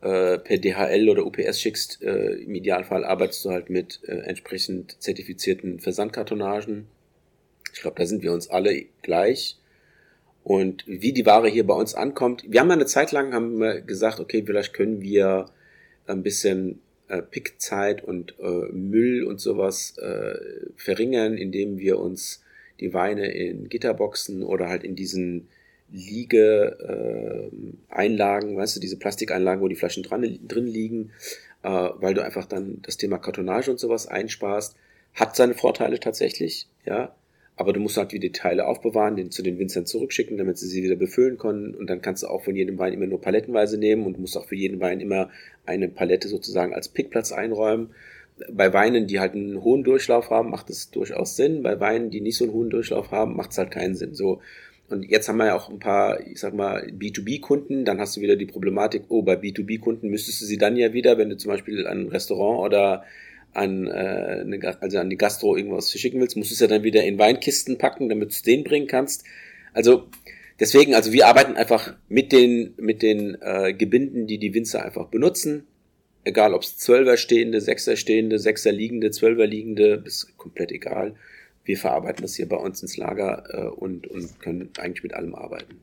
[0.01, 4.96] äh, per DHL oder UPS schickst, äh, im Idealfall arbeitest du halt mit äh, entsprechend
[5.01, 6.86] zertifizierten Versandkartonagen.
[7.72, 9.57] Ich glaube, da sind wir uns alle gleich.
[10.42, 13.82] Und wie die Ware hier bei uns ankommt, wir haben eine Zeit lang haben wir
[13.82, 15.46] gesagt, okay, vielleicht können wir
[16.07, 20.38] ein bisschen äh, Pickzeit und äh, Müll und sowas äh,
[20.76, 22.42] verringern, indem wir uns
[22.80, 25.48] die Weine in Gitterboxen oder halt in diesen
[25.93, 31.11] Liege-Einlagen, äh, weißt du, diese Plastikeinlagen, wo die Flaschen dran, drin liegen,
[31.62, 34.74] äh, weil du einfach dann das Thema Kartonage und sowas einsparst.
[35.14, 37.14] Hat seine Vorteile tatsächlich, ja.
[37.57, 40.82] Aber du musst halt die Teile aufbewahren, den zu den Winzern zurückschicken, damit sie sie
[40.82, 41.74] wieder befüllen können.
[41.74, 44.47] Und dann kannst du auch von jedem Wein immer nur palettenweise nehmen und musst auch
[44.47, 45.28] für jeden Wein immer
[45.66, 47.91] eine Palette sozusagen als Pickplatz einräumen
[48.53, 51.62] bei Weinen, die halt einen hohen Durchlauf haben, macht es durchaus Sinn.
[51.62, 54.14] Bei Weinen, die nicht so einen hohen Durchlauf haben, macht es halt keinen Sinn.
[54.14, 54.41] So.
[54.91, 58.20] Und jetzt haben wir ja auch ein paar, ich sag mal, B2B-Kunden, dann hast du
[58.20, 61.51] wieder die Problematik, oh, bei B2B-Kunden müsstest du sie dann ja wieder, wenn du zum
[61.51, 63.05] Beispiel an ein Restaurant oder
[63.53, 66.82] an, äh, eine, also an die Gastro irgendwas verschicken willst, musst du es ja dann
[66.82, 69.24] wieder in Weinkisten packen, damit du denen bringen kannst.
[69.72, 70.09] Also
[70.59, 75.07] deswegen, also wir arbeiten einfach mit den, mit den äh, Gebinden, die die Winzer einfach
[75.07, 75.66] benutzen.
[76.24, 81.14] Egal, ob es Zwölfer stehende, Sechser stehende, Sechser liegende, Zwölfer liegende, ist komplett egal.
[81.71, 85.37] Wir verarbeiten das hier bei uns ins Lager äh, und, und können eigentlich mit allem
[85.37, 85.81] arbeiten.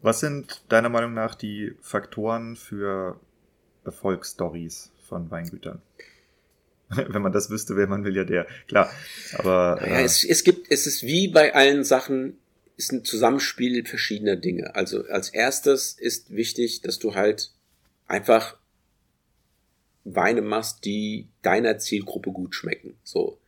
[0.00, 3.20] Was sind deiner Meinung nach die Faktoren für
[3.84, 5.80] Erfolgsstories von Weingütern?
[6.88, 8.48] Wenn man das wüsste, wer man der.
[8.66, 8.90] Klar,
[9.38, 9.78] aber.
[9.80, 12.38] Naja, äh, es, es gibt, es ist wie bei allen Sachen,
[12.76, 14.74] ist ein Zusammenspiel verschiedener Dinge.
[14.74, 17.52] Also als erstes ist wichtig, dass du halt
[18.08, 18.58] einfach
[20.02, 22.96] Weine machst, die deiner Zielgruppe gut schmecken.
[23.04, 23.38] So.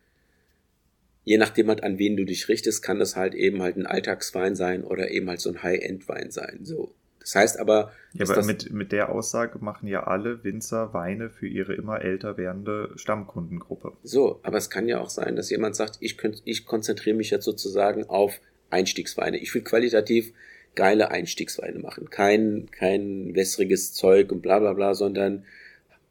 [1.25, 4.55] Je nachdem halt, an wen du dich richtest, kann das halt eben halt ein Alltagswein
[4.55, 6.61] sein oder eben halt so ein High-End-Wein sein.
[6.63, 6.95] So.
[7.21, 7.93] Das heißt aber.
[8.13, 12.37] Ja, aber mit, mit der Aussage machen ja alle Winzer Weine für ihre immer älter
[12.37, 13.93] werdende Stammkundengruppe.
[14.03, 17.31] So, aber es kann ja auch sein, dass jemand sagt, ich, könnt, ich konzentriere mich
[17.31, 19.39] jetzt sozusagen auf Einstiegsweine.
[19.39, 20.33] Ich will qualitativ
[20.75, 22.11] geile Einstiegsweine machen.
[22.11, 25.45] Kein, kein wässriges Zeug und bla bla bla, sondern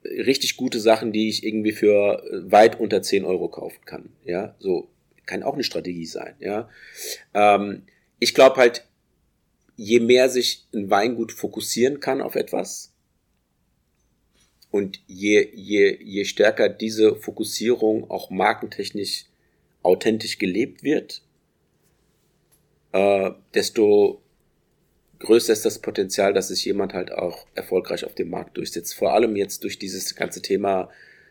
[0.04, 4.10] richtig gute Sachen, die ich irgendwie für weit unter 10 Euro kaufen kann.
[4.26, 4.90] Ja, so
[5.26, 6.36] kann auch eine Strategie sein.
[6.40, 6.70] Ja,
[7.34, 7.84] ähm,
[8.20, 8.86] ich glaube halt,
[9.76, 12.94] je mehr sich ein Weingut fokussieren kann auf etwas
[14.72, 19.26] und je, je, je stärker diese Fokussierung auch markentechnisch
[19.84, 21.22] authentisch gelebt wird,
[22.94, 24.22] äh, desto
[25.20, 28.96] größer ist das Potenzial, dass sich jemand halt auch erfolgreich auf dem Markt durchsetzt.
[28.96, 30.90] Vor allem jetzt durch dieses ganze Thema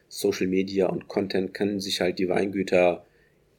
[0.09, 3.07] Social Media und Content können sich halt die Weingüter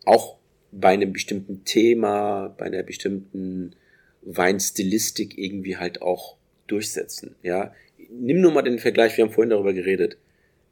[0.06, 0.38] auch
[0.72, 3.76] bei einem bestimmten Thema, bei einer bestimmten
[4.22, 6.38] Weinstilistik irgendwie halt auch
[6.68, 7.36] durchsetzen.
[7.44, 7.74] Ja,
[8.10, 9.18] nimm nur mal den Vergleich.
[9.18, 10.18] Wir haben vorhin darüber geredet.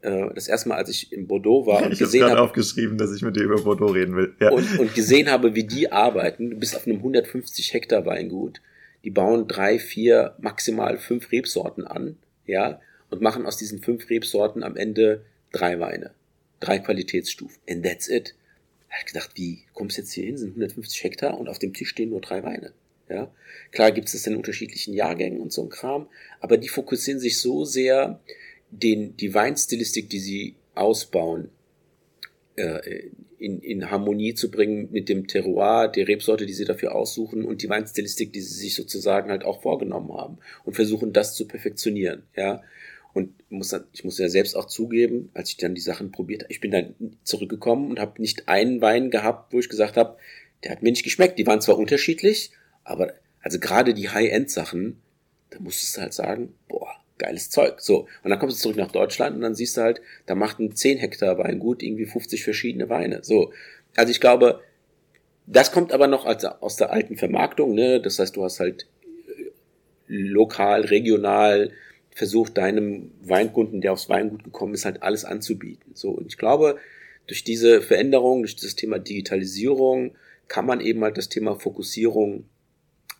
[0.01, 3.13] Äh, das erste Mal, als ich in Bordeaux war und ich gesehen habe, aufgeschrieben, dass
[3.15, 4.33] ich mit dir über Bordeaux reden will.
[4.39, 4.51] Ja.
[4.51, 6.51] Und, und gesehen habe, wie die arbeiten.
[6.51, 8.61] Du bist auf einem 150 Hektar Weingut.
[9.03, 12.79] Die bauen drei, vier, maximal fünf Rebsorten an, ja,
[13.09, 16.11] und machen aus diesen fünf Rebsorten am Ende drei Weine,
[16.59, 17.57] drei Qualitätsstufen.
[17.67, 18.35] And that's it.
[18.91, 20.37] Habe gedacht, wie kommst du jetzt hier hin?
[20.37, 22.73] Sind 150 Hektar und auf dem Tisch stehen nur drei Weine.
[23.09, 23.33] Ja,
[23.71, 26.07] klar gibt es in unterschiedlichen Jahrgängen und so ein Kram,
[26.39, 28.21] aber die fokussieren sich so sehr,
[28.69, 31.49] den, die Weinstilistik, die sie ausbauen,
[32.55, 37.43] äh, in, in Harmonie zu bringen mit dem Terroir, der Rebsorte, die sie dafür aussuchen
[37.43, 41.47] und die Weinstilistik, die sie sich sozusagen halt auch vorgenommen haben und versuchen das zu
[41.47, 42.61] perfektionieren, ja.
[43.13, 46.53] Und muss, ich muss ja selbst auch zugeben, als ich dann die Sachen probiert habe,
[46.53, 50.17] ich bin dann zurückgekommen und habe nicht einen Wein gehabt, wo ich gesagt habe,
[50.63, 51.37] der hat mir nicht geschmeckt.
[51.39, 52.51] Die waren zwar unterschiedlich,
[52.83, 55.01] aber also gerade die High-End-Sachen,
[55.49, 57.81] da musstest du halt sagen, boah, geiles Zeug.
[57.81, 60.59] So, und dann kommst du zurück nach Deutschland und dann siehst du halt, da macht
[60.59, 63.23] ein 10 Hektar Weingut irgendwie 50 verschiedene Weine.
[63.23, 63.53] So,
[63.95, 64.61] also ich glaube,
[65.45, 68.01] das kommt aber noch als, aus der alten Vermarktung, ne?
[68.01, 69.51] Das heißt, du hast halt äh,
[70.07, 71.71] lokal, regional
[72.21, 75.95] versucht, deinem Weinkunden, der aufs Weingut gekommen ist, halt alles anzubieten.
[75.95, 76.77] So, und ich glaube,
[77.25, 80.11] durch diese Veränderung, durch das Thema Digitalisierung,
[80.47, 82.45] kann man eben halt das Thema Fokussierung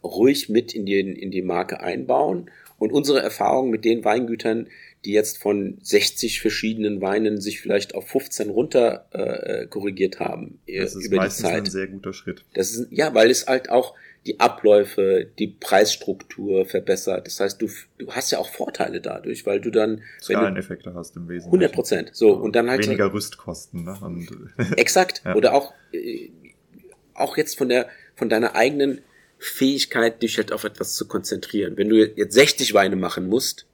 [0.03, 2.51] ruhig mit in die, in die Marke einbauen.
[2.77, 4.67] Und unsere Erfahrung mit den Weingütern,
[5.03, 10.81] die jetzt von 60 verschiedenen Weinen sich vielleicht auf 15 runter äh, korrigiert haben äh,
[10.81, 11.63] das ist über meistens die Zeit.
[11.63, 12.45] ein sehr guter Schritt.
[12.53, 13.95] Das ist, ja, weil es halt auch
[14.28, 17.26] die Abläufe, die Preisstruktur verbessert.
[17.26, 17.67] Das heißt, du,
[17.97, 21.47] du hast ja auch Vorteile dadurch, weil du dann Skaleneffekte hast im Wesentlichen.
[21.47, 22.09] 100 Prozent.
[22.13, 23.84] So und dann halt weniger Rüstkosten.
[23.84, 23.97] Ne?
[24.01, 24.30] Und
[24.78, 25.24] exakt.
[25.26, 25.36] ja.
[25.36, 26.30] Oder auch äh,
[27.15, 29.01] auch jetzt von der von deiner eigenen
[29.39, 31.76] Fähigkeit, dich halt auf etwas zu konzentrieren.
[31.76, 33.65] Wenn du jetzt 60 Weine machen musst,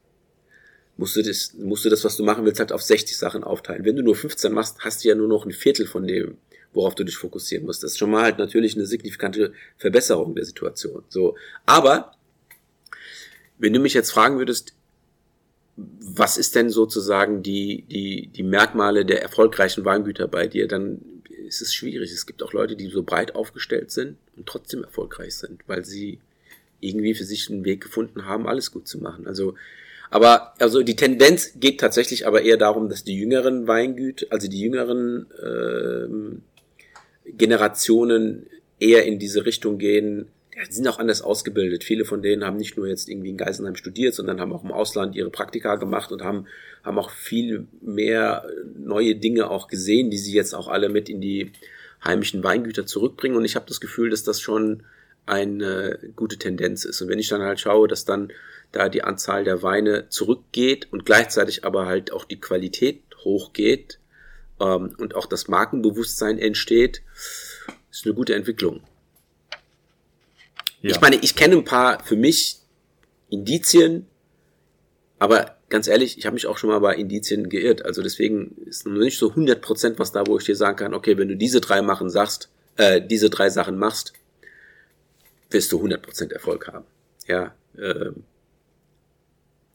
[0.95, 3.83] musst du das, musst du das, was du machen willst, halt auf 60 Sachen aufteilen.
[3.83, 6.37] Wenn du nur 15 machst, hast du ja nur noch ein Viertel von dem,
[6.73, 7.83] worauf du dich fokussieren musst.
[7.83, 11.03] Das ist schon mal halt natürlich eine signifikante Verbesserung der Situation.
[11.09, 11.35] So.
[11.65, 12.13] Aber,
[13.57, 14.73] wenn du mich jetzt fragen würdest,
[15.75, 21.01] was ist denn sozusagen die, die, die Merkmale der erfolgreichen Weingüter bei dir, dann
[21.47, 22.11] ist es schwierig.
[22.11, 26.19] Es gibt auch Leute, die so breit aufgestellt sind und trotzdem erfolgreich sind, weil sie
[26.79, 29.27] irgendwie für sich einen Weg gefunden haben, alles gut zu machen.
[29.27, 29.55] Also,
[30.09, 34.59] aber also die Tendenz geht tatsächlich aber eher darum, dass die jüngeren Weingüter, also die
[34.59, 36.37] jüngeren äh,
[37.35, 38.47] Generationen
[38.79, 41.83] eher in diese Richtung gehen, ja, die sind auch anders ausgebildet.
[41.83, 44.71] Viele von denen haben nicht nur jetzt irgendwie in Geisenheim studiert, sondern haben auch im
[44.71, 46.47] Ausland ihre Praktika gemacht und haben,
[46.83, 51.21] haben auch viel mehr neue Dinge auch gesehen, die sie jetzt auch alle mit in
[51.21, 51.51] die
[52.03, 54.83] heimischen Weingüter zurückbringen und ich habe das Gefühl, dass das schon
[55.25, 57.01] eine gute Tendenz ist.
[57.01, 58.31] Und wenn ich dann halt schaue, dass dann
[58.71, 63.99] da die Anzahl der Weine zurückgeht und gleichzeitig aber halt auch die Qualität hochgeht
[64.59, 67.01] ähm, und auch das Markenbewusstsein entsteht,
[67.91, 68.81] ist eine gute Entwicklung.
[70.81, 70.91] Ja.
[70.91, 72.59] Ich meine, ich kenne ein paar für mich
[73.29, 74.07] Indizien,
[75.19, 77.83] aber ganz ehrlich, ich habe mich auch schon mal bei Indizien geirrt.
[77.83, 81.17] Also deswegen ist noch nicht so 100% was da, wo ich dir sagen kann, okay,
[81.17, 84.13] wenn du diese drei machen sagst, äh, diese drei Sachen machst,
[85.49, 86.85] wirst du 100% Erfolg haben.
[87.27, 88.11] Ja, äh,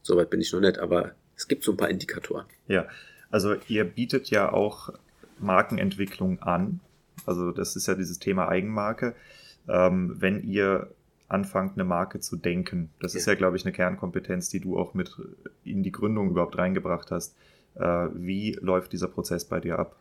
[0.01, 2.45] soweit bin ich noch nicht, aber es gibt so ein paar Indikatoren.
[2.67, 2.87] Ja,
[3.33, 4.89] also ihr bietet ja auch
[5.39, 6.81] Markenentwicklung an.
[7.25, 9.15] Also das ist ja dieses Thema Eigenmarke.
[9.67, 10.91] Ähm, wenn ihr
[11.29, 13.19] anfangt, eine Marke zu denken, das ja.
[13.19, 15.17] ist ja, glaube ich, eine Kernkompetenz, die du auch mit
[15.63, 17.35] in die Gründung überhaupt reingebracht hast.
[17.73, 17.81] Äh,
[18.13, 19.95] wie läuft dieser Prozess bei dir ab?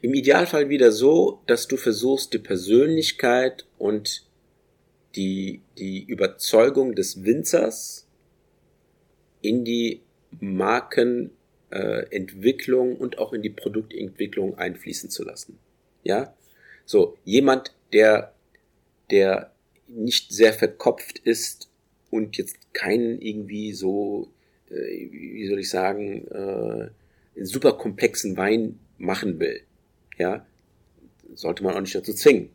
[0.00, 4.26] Im Idealfall wieder so, dass du versuchst, die Persönlichkeit und
[5.16, 8.06] die, die Überzeugung des Winzers
[9.42, 10.00] in die
[10.40, 11.36] Markenentwicklung
[11.70, 12.04] äh,
[12.98, 15.58] und auch in die Produktentwicklung einfließen zu lassen.
[16.02, 16.34] Ja,
[16.84, 18.32] so jemand, der
[19.10, 19.52] der
[19.88, 21.68] nicht sehr verkopft ist
[22.10, 24.30] und jetzt keinen irgendwie so,
[24.70, 29.62] äh, wie soll ich sagen, äh, super komplexen Wein machen will.
[30.18, 30.46] Ja,
[31.34, 32.50] sollte man auch nicht dazu zwingen.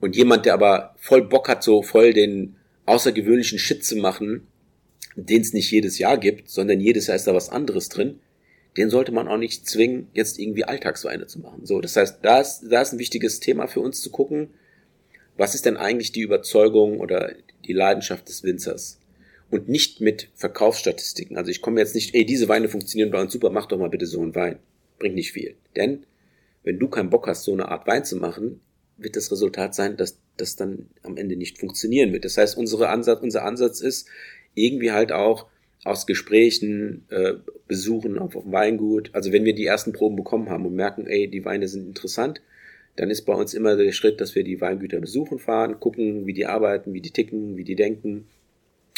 [0.00, 2.56] Und jemand, der aber voll Bock hat, so voll den
[2.86, 4.46] außergewöhnlichen Shit zu machen,
[5.26, 8.20] den es nicht jedes Jahr gibt, sondern jedes Jahr ist da was anderes drin,
[8.76, 11.66] den sollte man auch nicht zwingen, jetzt irgendwie Alltagsweine zu machen.
[11.66, 14.50] So, das heißt, da ist, da ist ein wichtiges Thema für uns zu gucken,
[15.36, 17.32] was ist denn eigentlich die Überzeugung oder
[17.64, 19.00] die Leidenschaft des Winzers?
[19.50, 21.36] Und nicht mit Verkaufsstatistiken.
[21.38, 23.88] Also ich komme jetzt nicht, ey, diese Weine funktionieren bei uns super, mach doch mal
[23.88, 24.58] bitte so einen Wein.
[24.98, 25.56] Bringt nicht viel.
[25.74, 26.04] Denn
[26.64, 28.60] wenn du keinen Bock hast, so eine Art Wein zu machen,
[28.98, 32.24] wird das Resultat sein, dass das dann am Ende nicht funktionieren wird.
[32.24, 34.08] Das heißt, unsere Ansatz, unser Ansatz ist
[34.54, 35.46] irgendwie halt auch
[35.84, 37.34] aus Gesprächen, äh,
[37.66, 39.10] Besuchen auf dem Weingut.
[39.12, 42.40] Also wenn wir die ersten Proben bekommen haben und merken, ey, die Weine sind interessant,
[42.96, 46.32] dann ist bei uns immer der Schritt, dass wir die Weingüter besuchen fahren, gucken, wie
[46.32, 48.26] die arbeiten, wie die ticken, wie die denken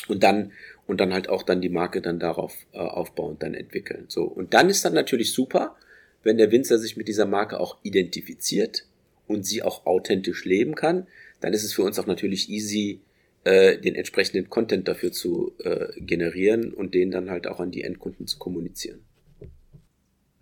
[0.08, 0.52] und dann
[0.86, 4.06] und dann halt auch dann die Marke dann darauf äh, aufbauen, dann entwickeln.
[4.08, 5.76] So und dann ist dann natürlich super,
[6.22, 8.86] wenn der Winzer sich mit dieser Marke auch identifiziert
[9.26, 11.06] und sie auch authentisch leben kann,
[11.40, 13.00] dann ist es für uns auch natürlich easy,
[13.44, 17.82] äh, den entsprechenden Content dafür zu äh, generieren und den dann halt auch an die
[17.82, 19.00] Endkunden zu kommunizieren.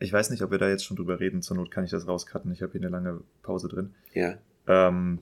[0.00, 1.42] Ich weiß nicht, ob wir da jetzt schon drüber reden.
[1.42, 2.52] Zur Not kann ich das rauscutten.
[2.52, 3.94] Ich habe hier eine lange Pause drin.
[4.14, 4.38] Ja.
[4.66, 5.18] Ähm,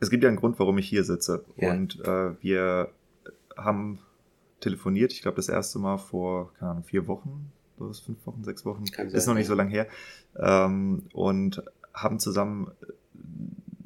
[0.00, 1.44] es gibt ja einen Grund, warum ich hier sitze.
[1.56, 1.72] Ja.
[1.72, 2.90] Und äh, wir
[3.56, 4.00] haben
[4.60, 8.84] telefoniert, ich glaube das erste Mal vor, keine Ahnung, vier Wochen, fünf Wochen, sechs Wochen,
[8.86, 9.86] Kann ist noch nicht so lange her.
[10.36, 11.62] Ähm, und
[11.94, 12.72] haben zusammen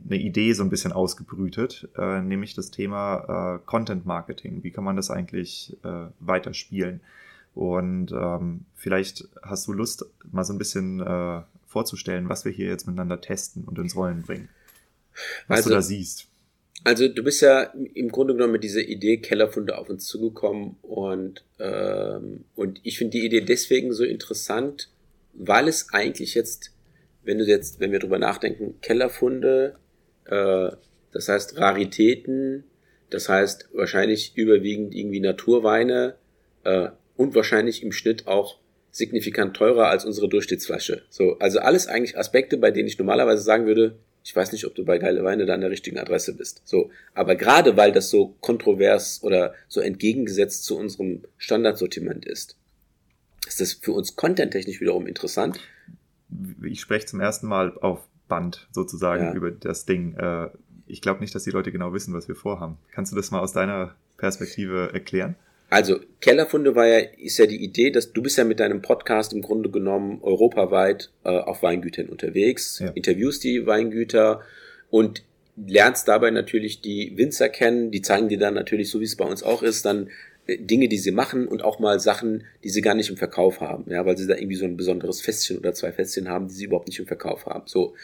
[0.05, 4.63] eine Idee so ein bisschen ausgebrütet, äh, nämlich das Thema äh, Content Marketing.
[4.63, 7.01] Wie kann man das eigentlich äh, weiterspielen?
[7.55, 12.69] Und ähm, vielleicht hast du Lust, mal so ein bisschen äh, vorzustellen, was wir hier
[12.69, 14.49] jetzt miteinander testen und ins Rollen bringen.
[15.49, 16.29] Was also, du da siehst.
[16.85, 21.45] Also du bist ja im Grunde genommen mit dieser Idee Kellerfunde auf uns zugekommen und,
[21.61, 24.91] ähm, und ich finde die Idee deswegen so interessant,
[25.33, 26.73] weil es eigentlich jetzt,
[27.23, 29.77] wenn du jetzt, wenn wir drüber nachdenken, Kellerfunde,
[31.13, 32.65] das heißt Raritäten,
[33.11, 36.15] das heißt wahrscheinlich überwiegend irgendwie Naturweine,
[36.65, 38.59] äh, und wahrscheinlich im Schnitt auch
[38.91, 41.03] signifikant teurer als unsere Durchschnittsflasche.
[41.09, 44.75] So, also alles eigentlich Aspekte, bei denen ich normalerweise sagen würde, ich weiß nicht, ob
[44.75, 46.63] du bei geile Weine da an der richtigen Adresse bist.
[46.65, 52.57] So, aber gerade weil das so kontrovers oder so entgegengesetzt zu unserem Standardsortiment ist,
[53.47, 55.59] ist das für uns contenttechnisch wiederum interessant.
[56.63, 59.35] Ich spreche zum ersten Mal auf Band sozusagen ja.
[59.35, 60.15] über das Ding.
[60.17, 60.49] Äh,
[60.87, 62.79] ich glaube nicht, dass die Leute genau wissen, was wir vorhaben.
[62.91, 65.35] Kannst du das mal aus deiner Perspektive erklären?
[65.69, 69.35] Also Kellerfunde war ja, ist ja die Idee, dass du bist ja mit deinem Podcast
[69.35, 72.89] im Grunde genommen europaweit äh, auf Weingütern unterwegs, ja.
[72.91, 74.41] interviewst die Weingüter
[74.89, 75.25] und
[75.57, 79.27] lernst dabei natürlich die Winzer kennen, die zeigen dir dann natürlich, so wie es bei
[79.27, 80.09] uns auch ist, dann
[80.49, 83.91] Dinge, die sie machen und auch mal Sachen, die sie gar nicht im Verkauf haben,
[83.91, 86.65] ja, weil sie da irgendwie so ein besonderes Fässchen oder zwei Fässchen haben, die sie
[86.65, 87.67] überhaupt nicht im Verkauf haben.
[87.67, 87.95] So.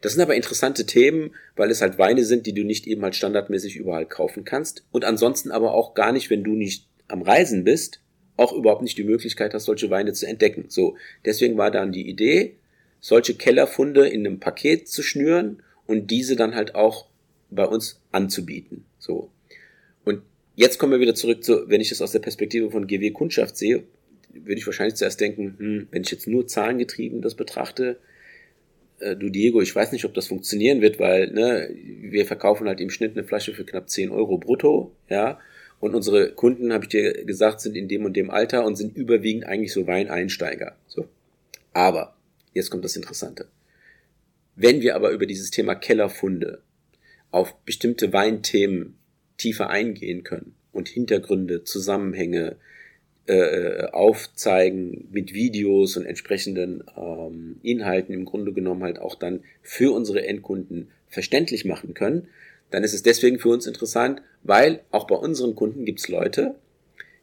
[0.00, 3.16] Das sind aber interessante Themen, weil es halt Weine sind, die du nicht eben halt
[3.16, 7.64] standardmäßig überall kaufen kannst und ansonsten aber auch gar nicht, wenn du nicht am Reisen
[7.64, 8.00] bist,
[8.36, 10.66] auch überhaupt nicht die Möglichkeit hast, solche Weine zu entdecken.
[10.68, 12.54] So, deswegen war dann die Idee,
[13.00, 17.06] solche Kellerfunde in einem Paket zu schnüren und diese dann halt auch
[17.50, 18.84] bei uns anzubieten.
[19.00, 19.30] So.
[20.58, 23.56] Jetzt kommen wir wieder zurück zu, wenn ich das aus der Perspektive von GW Kundschaft
[23.56, 23.84] sehe,
[24.32, 28.00] würde ich wahrscheinlich zuerst denken, hm, wenn ich jetzt nur zahlengetrieben das betrachte,
[28.98, 32.80] äh, du Diego, ich weiß nicht, ob das funktionieren wird, weil ne, wir verkaufen halt
[32.80, 35.38] im Schnitt eine Flasche für knapp 10 Euro brutto, ja.
[35.78, 38.96] Und unsere Kunden, habe ich dir gesagt, sind in dem und dem Alter und sind
[38.96, 40.74] überwiegend eigentlich so Weineinsteiger.
[40.88, 41.06] So.
[41.72, 42.16] Aber,
[42.52, 43.46] jetzt kommt das Interessante.
[44.56, 46.62] Wenn wir aber über dieses Thema Kellerfunde
[47.30, 48.98] auf bestimmte Weinthemen
[49.38, 52.56] tiefer eingehen können und Hintergründe, Zusammenhänge,
[53.26, 59.94] äh, aufzeigen mit Videos und entsprechenden ähm, Inhalten im Grunde genommen halt auch dann für
[59.94, 62.28] unsere Endkunden verständlich machen können,
[62.70, 66.54] dann ist es deswegen für uns interessant, weil auch bei unseren Kunden gibt es Leute,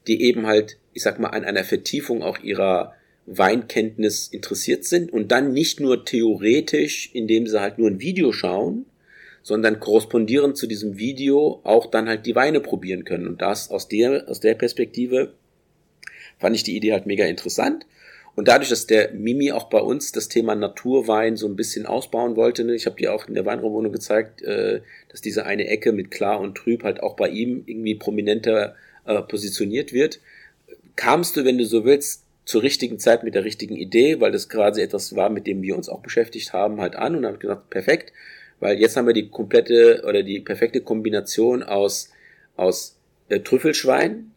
[0.07, 2.93] die eben halt, ich sag mal, an einer Vertiefung auch ihrer
[3.25, 8.85] Weinkenntnis interessiert sind und dann nicht nur theoretisch, indem sie halt nur ein Video schauen,
[9.45, 13.27] sondern korrespondierend zu diesem Video auch dann halt die Weine probieren können.
[13.27, 15.33] Und das aus der, aus der Perspektive
[16.39, 17.85] fand ich die Idee halt mega interessant.
[18.35, 22.35] Und dadurch, dass der Mimi auch bei uns das Thema Naturwein so ein bisschen ausbauen
[22.35, 25.91] wollte, ne, ich habe dir auch in der Weinraumwohnung gezeigt, äh, dass diese eine Ecke
[25.91, 28.75] mit klar und trüb halt auch bei ihm irgendwie prominenter
[29.05, 30.21] äh, positioniert wird,
[30.95, 34.49] kamst du, wenn du so willst, zur richtigen Zeit mit der richtigen Idee, weil das
[34.49, 37.69] quasi etwas war, mit dem wir uns auch beschäftigt haben, halt an und haben gesagt,
[37.69, 38.11] perfekt,
[38.65, 42.09] weil jetzt haben wir die komplette oder die perfekte Kombination aus,
[42.55, 42.97] aus
[43.29, 44.31] äh, Trüffelschwein,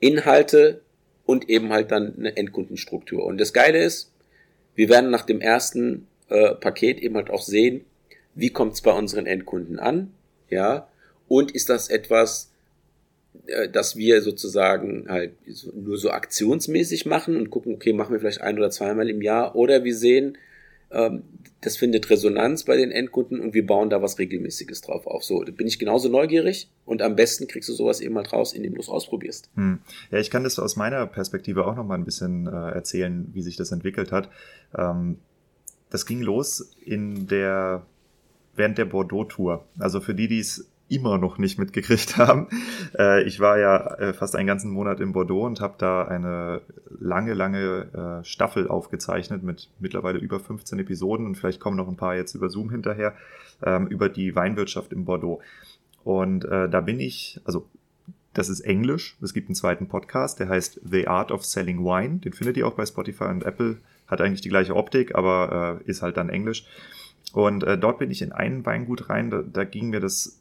[0.00, 0.80] Inhalte,
[1.26, 3.24] und eben halt dann eine Endkundenstruktur.
[3.24, 4.10] Und das Geile ist,
[4.74, 7.84] wir werden nach dem ersten äh, Paket eben halt auch sehen,
[8.34, 10.12] wie kommt es bei unseren Endkunden an,
[10.50, 10.88] ja,
[11.28, 12.50] und ist das etwas,
[13.46, 18.18] äh, das wir sozusagen halt so, nur so aktionsmäßig machen und gucken, okay, machen wir
[18.18, 20.36] vielleicht ein oder zweimal im Jahr, oder wir sehen,
[20.88, 25.24] das findet Resonanz bei den Endkunden und wir bauen da was Regelmäßiges drauf auf.
[25.24, 28.52] So, da bin ich genauso neugierig und am besten kriegst du sowas eben mal raus,
[28.52, 29.50] indem du es ausprobierst.
[29.54, 29.80] Hm.
[30.10, 33.42] Ja, ich kann das aus meiner Perspektive auch noch mal ein bisschen äh, erzählen, wie
[33.42, 34.30] sich das entwickelt hat.
[34.76, 35.18] Ähm,
[35.90, 37.86] das ging los in der
[38.54, 39.66] während der Bordeaux-Tour.
[39.78, 42.48] Also für die, die es immer noch nicht mitgekriegt haben.
[42.98, 46.62] Äh, ich war ja äh, fast einen ganzen Monat in Bordeaux und habe da eine
[47.00, 51.96] lange, lange äh, Staffel aufgezeichnet mit mittlerweile über 15 Episoden und vielleicht kommen noch ein
[51.96, 53.14] paar jetzt über Zoom hinterher,
[53.62, 55.40] ähm, über die Weinwirtschaft in Bordeaux.
[56.04, 57.66] Und äh, da bin ich, also
[58.32, 59.16] das ist Englisch.
[59.22, 62.18] Es gibt einen zweiten Podcast, der heißt The Art of Selling Wine.
[62.18, 63.78] Den findet ihr auch bei Spotify und Apple.
[64.06, 66.66] Hat eigentlich die gleiche Optik, aber äh, ist halt dann Englisch.
[67.32, 69.30] Und äh, dort bin ich in einen Weingut rein.
[69.30, 70.38] Da, da ging mir das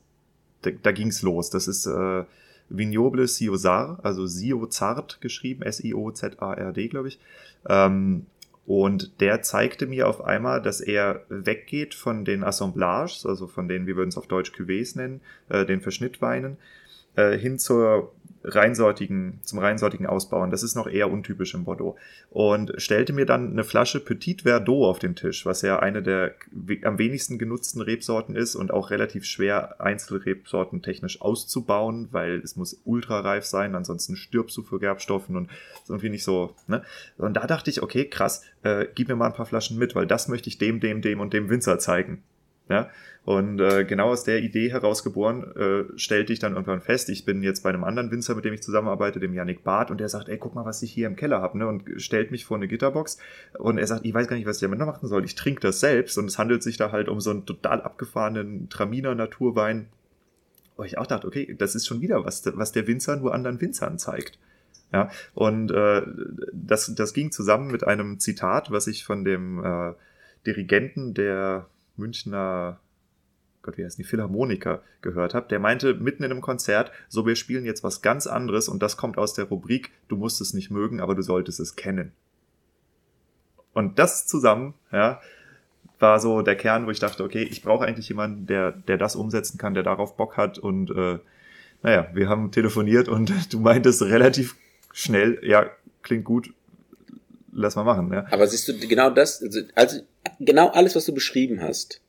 [0.66, 1.50] da, da ging's los.
[1.50, 2.24] Das ist äh,
[2.70, 7.20] Vignoble Siozar, also Siozart geschrieben, S-I-O-Z-A-R-D, glaube ich.
[7.68, 8.26] Ähm,
[8.66, 13.86] und der zeigte mir auf einmal, dass er weggeht von den Assemblages, also von denen,
[13.86, 16.58] wie würden es auf Deutsch Cuvées nennen, äh, den Verschnittweinen,
[17.16, 18.12] äh, hin zur
[18.48, 20.52] reinsortigen, zum reinsortigen Ausbauen.
[20.52, 21.98] Das ist noch eher untypisch im Bordeaux.
[22.30, 26.36] Und stellte mir dann eine Flasche Petit Verdot auf den Tisch, was ja eine der
[26.84, 32.80] am wenigsten genutzten Rebsorten ist und auch relativ schwer Einzelrebsorten technisch auszubauen, weil es muss
[32.86, 35.50] ultrareif sein, ansonsten stirbst du für Gerbstoffen und
[35.88, 36.56] irgendwie nicht so.
[36.68, 36.84] Ne?
[37.18, 40.08] Und da dachte ich, okay, krass, äh, gib mir mal ein paar Flaschen mit, weil
[40.08, 42.24] das möchte ich dem, dem, dem und dem Winzer zeigen.
[42.70, 42.90] Ja?
[43.26, 47.42] Und äh, genau aus der Idee herausgeboren äh, stellte ich dann irgendwann fest, ich bin
[47.42, 50.30] jetzt bei einem anderen Winzer, mit dem ich zusammenarbeite, dem Yannick Barth, und der sagt,
[50.30, 51.68] ey, guck mal, was ich hier im Keller habe, ne?
[51.68, 53.18] Und stellt mich vor eine Gitterbox
[53.58, 55.26] und er sagt, ich weiß gar nicht, was ich damit machen soll.
[55.26, 58.70] Ich trinke das selbst und es handelt sich da halt um so einen total abgefahrenen
[58.70, 59.88] Traminer Naturwein.
[60.78, 63.60] Wo ich auch dachte, okay, das ist schon wieder was, was der Winzer nur anderen
[63.60, 64.38] Winzern zeigt.
[64.94, 66.04] Ja, und äh,
[66.54, 69.94] das, das ging zusammen mit einem Zitat, was ich von dem äh,
[70.46, 71.68] Dirigenten der
[71.98, 72.80] Münchner,
[73.62, 75.48] Gott, wie heißt die, Philharmoniker gehört habe.
[75.50, 78.98] Der meinte mitten in einem Konzert, so wir spielen jetzt was ganz anderes und das
[78.98, 82.12] kommt aus der Rubrik, du musst es nicht mögen, aber du solltest es kennen.
[83.74, 85.20] Und das zusammen, ja,
[86.00, 89.16] war so der Kern, wo ich dachte, okay, ich brauche eigentlich jemanden, der, der das
[89.16, 90.58] umsetzen kann, der darauf Bock hat.
[90.58, 91.20] Und äh,
[91.84, 94.56] naja, wir haben telefoniert und du meintest relativ
[94.94, 95.66] schnell, ja,
[96.04, 96.54] klingt gut,
[97.56, 98.12] lass mal machen.
[98.12, 98.26] Ja.
[98.32, 100.02] Aber siehst du, genau das, also, also
[100.40, 102.02] genau alles, was du beschrieben hast,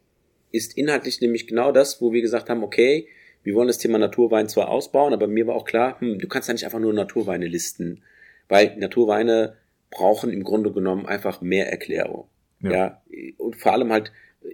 [0.52, 3.08] ist inhaltlich nämlich genau das, wo wir gesagt haben, okay,
[3.42, 6.48] wir wollen das Thema Naturwein zwar ausbauen, aber mir war auch klar, hm, du kannst
[6.48, 8.02] ja nicht einfach nur Naturweine listen,
[8.48, 9.56] weil Naturweine
[9.90, 12.28] brauchen im Grunde genommen einfach mehr Erklärung.
[12.60, 12.70] Ja.
[12.70, 13.02] ja.
[13.38, 14.10] Und vor allem halt,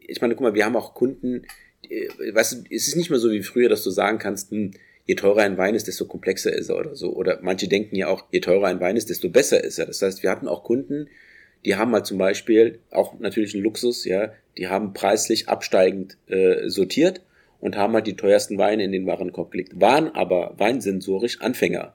[0.06, 1.46] ich meine, guck mal, wir haben auch Kunden,
[2.32, 4.72] weißt du, es ist nicht mehr so wie früher, dass du sagen kannst, hm,
[5.06, 7.12] je teurer ein Wein ist, desto komplexer ist er oder so.
[7.12, 9.86] Oder manche denken ja auch, je teurer ein Wein ist, desto besser ist er.
[9.86, 11.08] Das heißt, wir hatten auch Kunden,
[11.64, 16.68] die haben halt zum Beispiel auch natürlich einen Luxus, ja, die haben preislich absteigend äh,
[16.68, 17.22] sortiert
[17.60, 21.94] und haben halt die teuersten Weine in den Warenkorb gelegt, waren aber weinsensorisch Anfänger.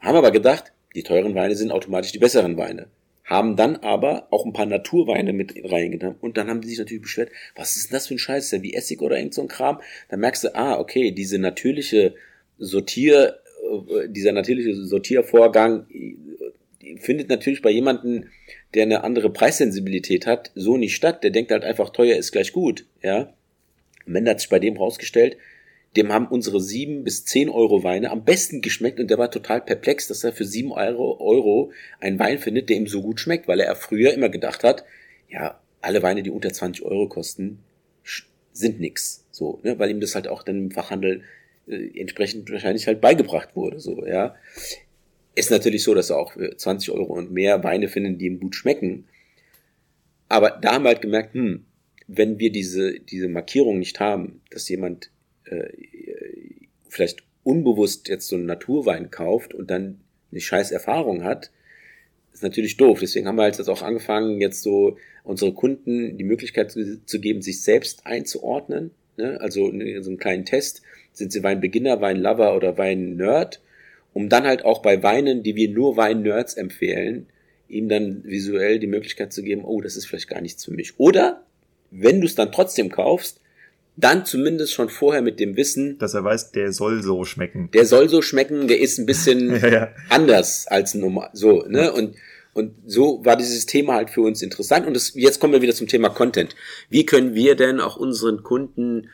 [0.00, 2.86] Haben aber gedacht, die teuren Weine sind automatisch die besseren Weine.
[3.28, 7.02] Haben dann aber auch ein paar Naturweine mit reingenommen und dann haben die sich natürlich
[7.02, 9.42] beschwert, was ist denn das für ein Scheiß, ist ja wie Essig oder irgend so
[9.42, 9.80] ein Kram.
[10.08, 12.14] Dann merkst du, ah, okay, diese natürliche
[12.56, 13.38] Sortier,
[13.70, 18.28] äh, dieser natürliche Sortiervorgang äh, findet natürlich bei jemandem,
[18.72, 21.22] der eine andere Preissensibilität hat, so nicht statt.
[21.22, 23.34] Der denkt halt einfach, teuer ist gleich gut, ja.
[24.06, 25.36] Am Ende hat sich bei dem rausgestellt,
[25.96, 29.60] dem haben unsere sieben bis zehn Euro Weine am besten geschmeckt und der war total
[29.60, 33.48] perplex, dass er für sieben Euro, Euro einen Wein findet, der ihm so gut schmeckt,
[33.48, 34.84] weil er früher immer gedacht hat,
[35.28, 37.60] ja, alle Weine, die unter 20 Euro kosten,
[38.52, 39.24] sind nix.
[39.30, 41.22] So, ne, weil ihm das halt auch dann im Fachhandel
[41.66, 44.34] äh, entsprechend wahrscheinlich halt beigebracht wurde, so, ja.
[45.34, 48.40] Ist natürlich so, dass er auch für 20 Euro und mehr Weine finden, die ihm
[48.40, 49.04] gut schmecken.
[50.28, 51.64] Aber da haben wir halt gemerkt, hm,
[52.08, 55.10] wenn wir diese, diese Markierung nicht haben, dass jemand
[55.50, 55.68] äh,
[56.88, 61.50] vielleicht unbewusst jetzt so einen Naturwein kauft und dann eine scheiß Erfahrung hat,
[62.32, 63.00] ist natürlich doof.
[63.00, 67.20] Deswegen haben wir halt jetzt auch angefangen, jetzt so unsere Kunden die Möglichkeit zu, zu
[67.20, 68.90] geben, sich selbst einzuordnen.
[69.16, 69.40] Ne?
[69.40, 70.82] Also in so einem kleinen Test,
[71.12, 73.60] sind sie Weinbeginner, Weinlover oder Weinnerd,
[74.14, 77.26] um dann halt auch bei Weinen, die wir nur Wein-Nerds empfehlen,
[77.68, 80.98] ihm dann visuell die Möglichkeit zu geben, oh, das ist vielleicht gar nichts für mich.
[80.98, 81.44] Oder,
[81.90, 83.40] wenn du es dann trotzdem kaufst,
[84.00, 87.68] dann zumindest schon vorher mit dem Wissen, dass er weiß, der soll so schmecken.
[87.72, 89.88] Der soll so schmecken, der ist ein bisschen ja, ja.
[90.08, 91.30] anders als normal.
[91.32, 91.92] So, ne?
[91.92, 92.16] Und
[92.54, 94.84] und so war dieses Thema halt für uns interessant.
[94.84, 96.56] Und das, jetzt kommen wir wieder zum Thema Content.
[96.90, 99.10] Wie können wir denn auch unseren Kunden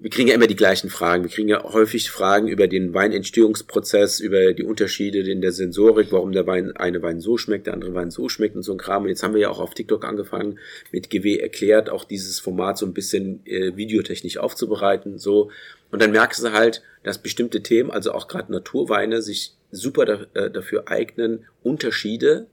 [0.00, 1.24] wir kriegen ja immer die gleichen Fragen.
[1.24, 6.32] Wir kriegen ja häufig Fragen über den Weinentstehungsprozess, über die Unterschiede in der Sensorik, warum
[6.32, 9.02] der Wein, eine Wein so schmeckt, der andere Wein so schmeckt und so ein Kram.
[9.02, 10.58] Und jetzt haben wir ja auch auf TikTok angefangen,
[10.90, 15.50] mit GW erklärt, auch dieses Format so ein bisschen äh, videotechnisch aufzubereiten, so.
[15.90, 20.26] Und dann merkst du halt, dass bestimmte Themen, also auch gerade Naturweine, sich super da,
[20.32, 22.46] äh, dafür eignen, Unterschiede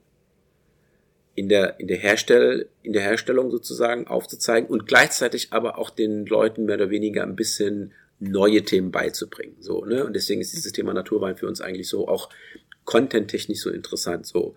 [1.38, 6.26] in der, in der Herstell, in der Herstellung sozusagen aufzuzeigen und gleichzeitig aber auch den
[6.26, 10.04] Leuten mehr oder weniger ein bisschen neue Themen beizubringen, so, ne?
[10.04, 12.28] Und deswegen ist dieses Thema Naturwein für uns eigentlich so auch
[12.84, 14.56] contenttechnisch so interessant, so.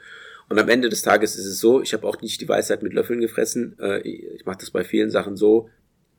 [0.50, 2.94] Und am Ende des Tages ist es so, ich habe auch nicht die Weisheit mit
[2.94, 3.78] Löffeln gefressen.
[3.80, 5.70] Äh, ich mache das bei vielen Sachen so,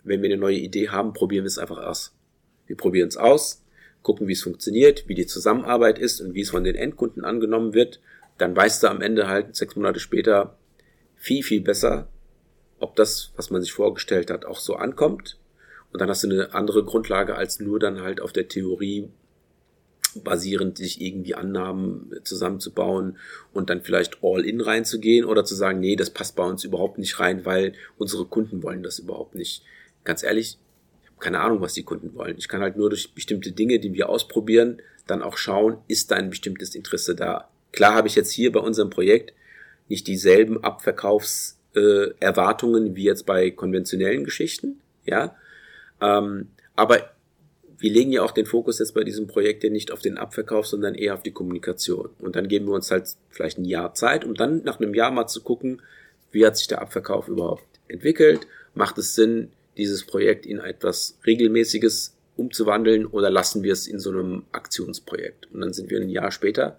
[0.04, 2.14] wenn wir eine neue Idee haben, probieren wir es einfach aus.
[2.66, 3.62] Wir probieren es aus,
[4.02, 7.74] gucken, wie es funktioniert, wie die Zusammenarbeit ist und wie es von den Endkunden angenommen
[7.74, 8.00] wird
[8.38, 10.56] dann weißt du am Ende halt sechs Monate später
[11.16, 12.08] viel, viel besser,
[12.78, 15.38] ob das, was man sich vorgestellt hat, auch so ankommt.
[15.92, 19.10] Und dann hast du eine andere Grundlage, als nur dann halt auf der Theorie
[20.14, 23.18] basierend sich irgendwie Annahmen zusammenzubauen
[23.52, 26.98] und dann vielleicht all in reinzugehen oder zu sagen, nee, das passt bei uns überhaupt
[26.98, 29.62] nicht rein, weil unsere Kunden wollen das überhaupt nicht.
[30.04, 30.58] Ganz ehrlich,
[31.02, 32.36] ich habe keine Ahnung, was die Kunden wollen.
[32.38, 36.16] Ich kann halt nur durch bestimmte Dinge, die wir ausprobieren, dann auch schauen, ist da
[36.16, 37.48] ein bestimmtes Interesse da.
[37.72, 39.32] Klar habe ich jetzt hier bei unserem Projekt
[39.88, 45.34] nicht dieselben Abverkaufserwartungen äh, wie jetzt bei konventionellen Geschichten, ja.
[46.00, 47.12] Ähm, aber
[47.82, 50.68] wir legen ja auch den Fokus jetzt bei diesem Projekt ja nicht auf den Abverkauf,
[50.68, 52.10] sondern eher auf die Kommunikation.
[52.20, 55.10] Und dann geben wir uns halt vielleicht ein Jahr Zeit, um dann nach einem Jahr
[55.10, 55.82] mal zu gucken,
[56.30, 58.46] wie hat sich der Abverkauf überhaupt entwickelt?
[58.74, 64.10] Macht es Sinn, dieses Projekt in etwas Regelmäßiges umzuwandeln oder lassen wir es in so
[64.10, 65.52] einem Aktionsprojekt?
[65.52, 66.78] Und dann sind wir ein Jahr später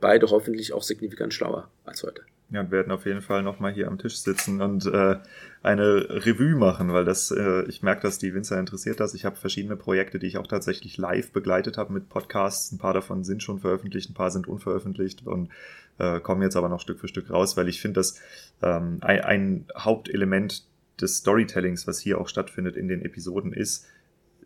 [0.00, 2.22] beide hoffentlich auch signifikant schlauer als heute.
[2.52, 5.16] Ja, wir werden auf jeden Fall nochmal hier am Tisch sitzen und äh,
[5.62, 9.14] eine Revue machen, weil das, äh, ich merke, dass die Winzer interessiert das.
[9.14, 12.72] Ich habe verschiedene Projekte, die ich auch tatsächlich live begleitet habe mit Podcasts.
[12.72, 15.50] Ein paar davon sind schon veröffentlicht, ein paar sind unveröffentlicht und
[15.98, 18.20] äh, kommen jetzt aber noch Stück für Stück raus, weil ich finde, dass
[18.62, 20.64] ähm, ein, ein Hauptelement
[21.00, 23.86] des Storytellings, was hier auch stattfindet in den Episoden, ist,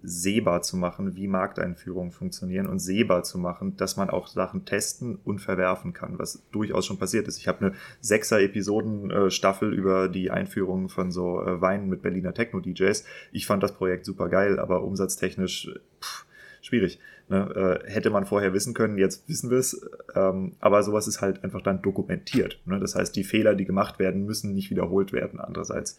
[0.04, 5.16] sehbar zu machen, wie Markteinführungen funktionieren und sehbar zu machen, dass man auch Sachen testen
[5.24, 7.38] und verwerfen kann, was durchaus schon passiert ist.
[7.38, 13.04] Ich habe eine sechser Episoden-Staffel über die Einführung von so äh, Weinen mit Berliner Techno-DJs.
[13.32, 15.70] Ich fand das Projekt super geil, aber umsatztechnisch
[16.00, 16.26] pff,
[16.60, 16.98] schwierig.
[17.28, 17.80] Ne?
[17.86, 19.88] Äh, hätte man vorher wissen können, jetzt wissen wir es.
[20.14, 22.60] Ähm, aber sowas ist halt einfach dann dokumentiert.
[22.66, 22.78] Ne?
[22.78, 25.40] Das heißt, die Fehler, die gemacht werden, müssen nicht wiederholt werden.
[25.40, 25.98] Andererseits.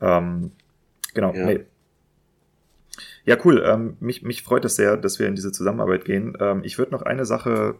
[0.00, 0.52] Ähm,
[1.14, 1.32] genau.
[1.32, 1.46] Ja.
[1.46, 1.64] Nee,
[3.26, 3.62] ja, cool.
[3.66, 6.36] Ähm, mich, mich freut es sehr, dass wir in diese Zusammenarbeit gehen.
[6.40, 7.76] Ähm, ich würde noch eine Sache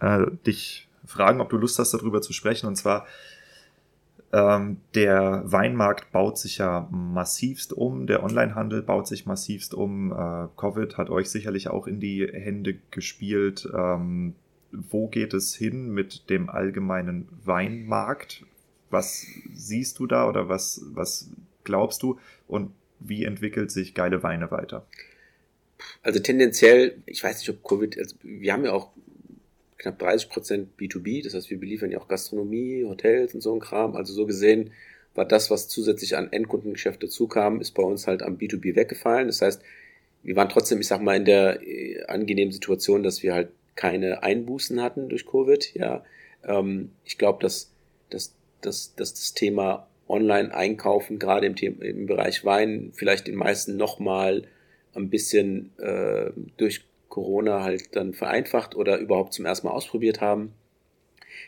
[0.00, 2.66] äh, dich fragen, ob du Lust hast, darüber zu sprechen.
[2.66, 3.06] Und zwar,
[4.32, 10.12] ähm, der Weinmarkt baut sich ja massivst um, der Onlinehandel baut sich massivst um.
[10.12, 13.68] Äh, Covid hat euch sicherlich auch in die Hände gespielt.
[13.74, 14.34] Ähm,
[14.70, 18.44] wo geht es hin mit dem allgemeinen Weinmarkt?
[18.90, 21.30] Was siehst du da oder was, was
[21.64, 22.18] glaubst du?
[22.46, 24.86] Und wie entwickelt sich geile Weine weiter?
[26.02, 28.90] Also tendenziell, ich weiß nicht, ob Covid, also wir haben ja auch
[29.78, 33.60] knapp 30 Prozent B2B, das heißt, wir beliefern ja auch Gastronomie, Hotels und so ein
[33.60, 33.94] Kram.
[33.94, 34.72] Also so gesehen
[35.14, 39.28] war das, was zusätzlich an Endkundengeschäft dazukam, ist bei uns halt am B2B weggefallen.
[39.28, 39.62] Das heißt,
[40.22, 44.22] wir waren trotzdem, ich sag mal, in der äh, angenehmen Situation, dass wir halt keine
[44.22, 45.74] Einbußen hatten durch Covid.
[45.74, 46.04] Ja,
[46.44, 47.70] ähm, ich glaube, dass,
[48.10, 54.44] dass, dass, dass das Thema Online-Einkaufen gerade im, im Bereich Wein vielleicht den meisten nochmal
[54.94, 60.52] ein bisschen äh, durch Corona halt dann vereinfacht oder überhaupt zum ersten Mal ausprobiert haben.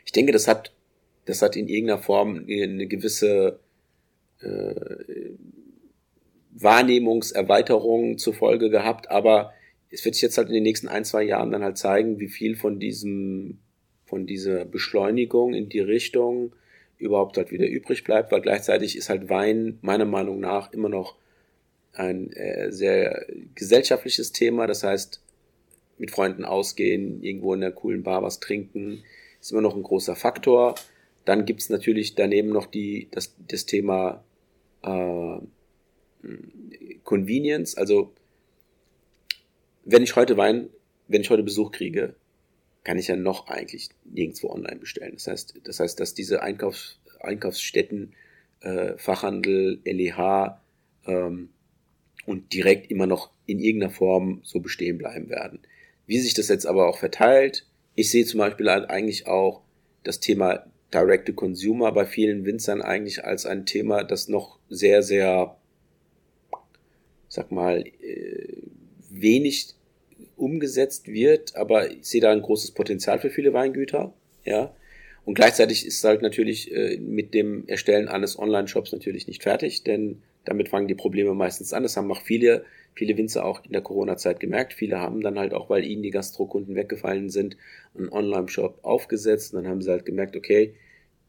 [0.04, 0.72] Ich denke, das hat,
[1.24, 3.58] das hat in irgendeiner Form eine gewisse
[4.40, 4.74] äh,
[6.52, 9.52] Wahrnehmungserweiterung zur Folge gehabt, aber
[9.90, 12.28] es wird sich jetzt halt in den nächsten ein, zwei Jahren dann halt zeigen, wie
[12.28, 13.58] viel von diesem,
[14.04, 16.52] von dieser Beschleunigung in die Richtung
[17.00, 21.16] überhaupt halt wieder übrig bleibt, weil gleichzeitig ist halt Wein meiner Meinung nach immer noch
[21.92, 24.66] ein äh, sehr gesellschaftliches Thema.
[24.66, 25.22] Das heißt,
[25.98, 29.02] mit Freunden ausgehen, irgendwo in einer coolen Bar was trinken,
[29.40, 30.74] ist immer noch ein großer Faktor.
[31.24, 34.24] Dann gibt's natürlich daneben noch die, das, das Thema
[34.82, 35.38] äh,
[37.04, 37.76] Convenience.
[37.76, 38.12] Also
[39.84, 40.68] wenn ich heute Wein,
[41.08, 42.14] wenn ich heute Besuch kriege,
[42.84, 45.12] kann ich ja noch eigentlich nirgendwo online bestellen.
[45.14, 48.14] Das heißt, das heißt, dass diese Einkaufs, Einkaufsstätten,
[48.60, 50.60] äh, Fachhandel, LEH
[51.06, 51.50] ähm,
[52.26, 55.60] und direkt immer noch in irgendeiner Form so bestehen bleiben werden.
[56.06, 59.62] Wie sich das jetzt aber auch verteilt, ich sehe zum Beispiel halt eigentlich auch
[60.04, 65.02] das Thema Direct to Consumer bei vielen Winzern eigentlich als ein Thema, das noch sehr,
[65.02, 65.56] sehr,
[67.28, 68.62] sag mal, äh,
[69.10, 69.74] wenig
[70.40, 74.12] umgesetzt wird, aber ich sehe da ein großes Potenzial für viele Weingüter,
[74.44, 74.74] ja.
[75.24, 79.84] Und gleichzeitig ist es halt natürlich äh, mit dem Erstellen eines Online-Shops natürlich nicht fertig,
[79.84, 81.82] denn damit fangen die Probleme meistens an.
[81.82, 82.64] Das haben auch viele,
[82.94, 84.72] viele Winzer auch in der Corona-Zeit gemerkt.
[84.72, 87.56] Viele haben dann halt auch, weil ihnen die Gastrokunden weggefallen sind,
[87.96, 89.52] einen Online-Shop aufgesetzt.
[89.52, 90.74] Und dann haben sie halt gemerkt, okay,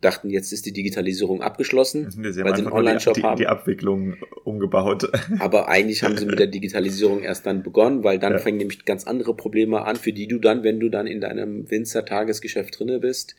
[0.02, 3.38] dachten, jetzt ist die Digitalisierung abgeschlossen, sie weil sie einen Online-Shop die, haben.
[3.38, 5.10] Die Abwicklung umgebaut.
[5.40, 8.40] Aber eigentlich haben sie mit der Digitalisierung erst dann begonnen, weil dann ja.
[8.40, 11.70] fängen nämlich ganz andere Probleme an, für die du dann, wenn du dann in deinem
[11.70, 13.36] Winzer-Tagesgeschäft drinne bist,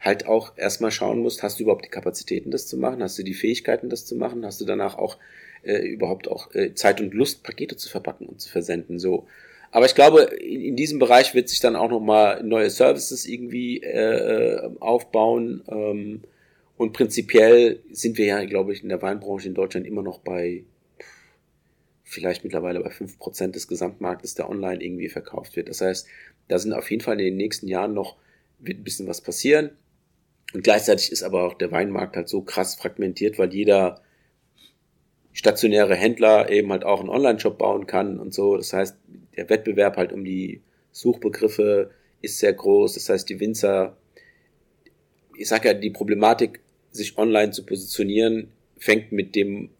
[0.00, 3.02] halt auch erstmal schauen musst, hast du überhaupt die Kapazitäten, das zu machen?
[3.02, 4.44] Hast du die Fähigkeiten, das zu machen?
[4.44, 5.16] Hast du danach auch
[5.62, 8.98] äh, überhaupt auch äh, Zeit und Lust, Pakete zu verpacken und zu versenden?
[8.98, 9.26] So.
[9.72, 13.78] Aber ich glaube, in, in diesem Bereich wird sich dann auch nochmal neue Services irgendwie
[13.78, 15.64] äh, aufbauen.
[15.68, 16.22] Ähm,
[16.76, 20.64] und prinzipiell sind wir ja, glaube ich, in der Weinbranche in Deutschland immer noch bei
[22.04, 25.70] vielleicht mittlerweile bei fünf Prozent des Gesamtmarktes, der online irgendwie verkauft wird.
[25.70, 26.06] Das heißt,
[26.48, 28.16] da sind auf jeden Fall in den nächsten Jahren noch,
[28.58, 29.70] wird ein bisschen was passieren.
[30.52, 34.02] Und gleichzeitig ist aber auch der Weinmarkt halt so krass fragmentiert, weil jeder
[35.32, 38.58] stationäre Händler eben halt auch einen Online-Shop bauen kann und so.
[38.58, 38.98] Das heißt,
[39.36, 40.60] der Wettbewerb halt um die
[40.90, 41.90] Suchbegriffe
[42.20, 42.94] ist sehr groß.
[42.94, 43.96] Das heißt, die Winzer,
[45.36, 46.60] ich sag ja, die Problematik,
[46.90, 49.70] sich online zu positionieren, fängt mit dem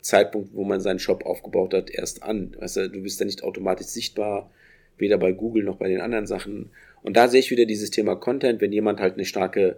[0.00, 2.54] Zeitpunkt, wo man seinen Shop aufgebaut hat, erst an.
[2.58, 4.50] Weißt du, du bist ja nicht automatisch sichtbar,
[4.98, 6.70] weder bei Google noch bei den anderen Sachen.
[7.02, 9.76] Und da sehe ich wieder dieses Thema Content, wenn jemand halt eine starke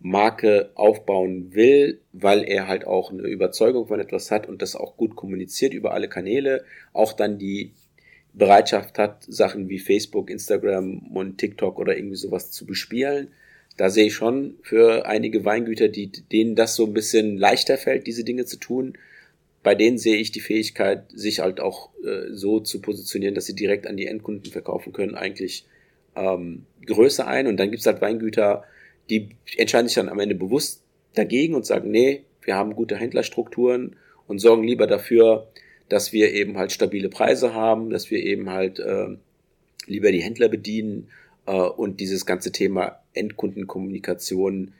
[0.00, 4.96] Marke aufbauen will, weil er halt auch eine Überzeugung von etwas hat und das auch
[4.96, 7.72] gut kommuniziert über alle Kanäle, auch dann die
[8.38, 13.28] Bereitschaft hat, Sachen wie Facebook, Instagram und TikTok oder irgendwie sowas zu bespielen.
[13.76, 18.06] Da sehe ich schon für einige Weingüter, die, denen das so ein bisschen leichter fällt,
[18.06, 18.94] diese Dinge zu tun.
[19.62, 23.54] Bei denen sehe ich die Fähigkeit, sich halt auch äh, so zu positionieren, dass sie
[23.54, 25.66] direkt an die Endkunden verkaufen können, eigentlich
[26.16, 27.46] ähm, größer ein.
[27.46, 28.64] Und dann gibt's halt Weingüter,
[29.10, 30.82] die entscheiden sich dann am Ende bewusst
[31.14, 33.96] dagegen und sagen, nee, wir haben gute Händlerstrukturen
[34.26, 35.48] und sorgen lieber dafür,
[35.88, 39.08] dass wir eben halt stabile Preise haben, dass wir eben halt äh,
[39.86, 41.08] lieber die Händler bedienen
[41.46, 44.74] äh, und dieses ganze Thema Endkundenkommunikation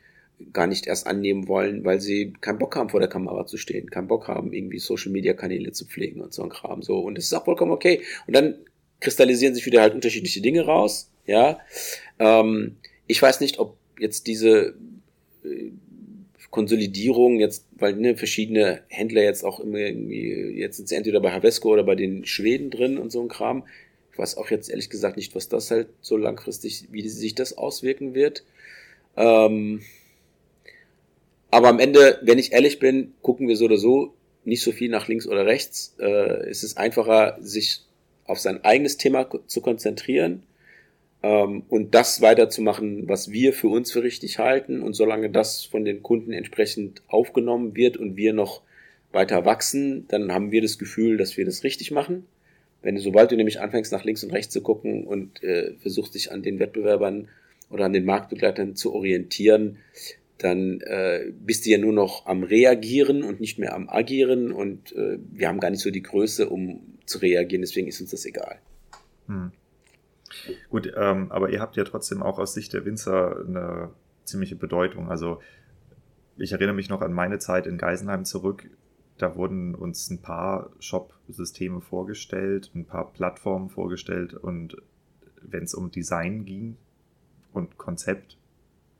[0.52, 3.90] gar nicht erst annehmen wollen, weil sie keinen Bock haben, vor der Kamera zu stehen,
[3.90, 6.82] keinen Bock haben, irgendwie Social Media Kanäle zu pflegen und so ein Kram.
[6.82, 7.00] So.
[7.00, 8.02] Und das ist auch vollkommen okay.
[8.26, 8.54] Und dann
[9.00, 11.10] kristallisieren sich wieder halt unterschiedliche Dinge raus.
[11.26, 11.58] Ja.
[12.18, 12.76] Ähm,
[13.06, 14.74] ich weiß nicht, ob jetzt diese
[15.44, 15.72] äh,
[16.50, 21.30] Konsolidierung jetzt, weil ne, verschiedene Händler jetzt auch immer irgendwie, jetzt sind sie entweder bei
[21.30, 23.64] Havesco oder bei den Schweden drin und so ein Kram.
[24.12, 27.56] Ich weiß auch jetzt ehrlich gesagt nicht, was das halt so langfristig, wie sich das
[27.56, 28.44] auswirken wird.
[29.16, 29.82] Ähm,
[31.50, 34.14] aber am Ende, wenn ich ehrlich bin, gucken wir so oder so
[34.44, 35.94] nicht so viel nach links oder rechts.
[35.98, 37.82] Äh, es ist einfacher, sich
[38.24, 40.42] auf sein eigenes Thema zu konzentrieren
[41.22, 44.82] ähm, und das weiterzumachen, was wir für uns für richtig halten.
[44.82, 48.62] Und solange das von den Kunden entsprechend aufgenommen wird und wir noch
[49.12, 52.26] weiter wachsen, dann haben wir das Gefühl, dass wir das richtig machen.
[52.82, 56.14] Wenn du, sobald du nämlich anfängst, nach links und rechts zu gucken und äh, versuchst
[56.14, 57.28] dich an den Wettbewerbern
[57.70, 59.78] oder an den Marktbegleitern zu orientieren,
[60.38, 64.92] dann äh, bist du ja nur noch am Reagieren und nicht mehr am Agieren und
[64.92, 68.24] äh, wir haben gar nicht so die Größe, um zu reagieren, deswegen ist uns das
[68.24, 68.58] egal.
[69.26, 69.50] Hm.
[70.70, 73.90] Gut, ähm, aber ihr habt ja trotzdem auch aus Sicht der Winzer eine
[74.24, 75.10] ziemliche Bedeutung.
[75.10, 75.40] Also
[76.36, 78.68] ich erinnere mich noch an meine Zeit in Geisenheim zurück.
[79.18, 84.76] Da wurden uns ein paar Shop-Systeme vorgestellt, ein paar Plattformen vorgestellt und
[85.42, 86.76] wenn es um Design ging
[87.52, 88.36] und Konzept,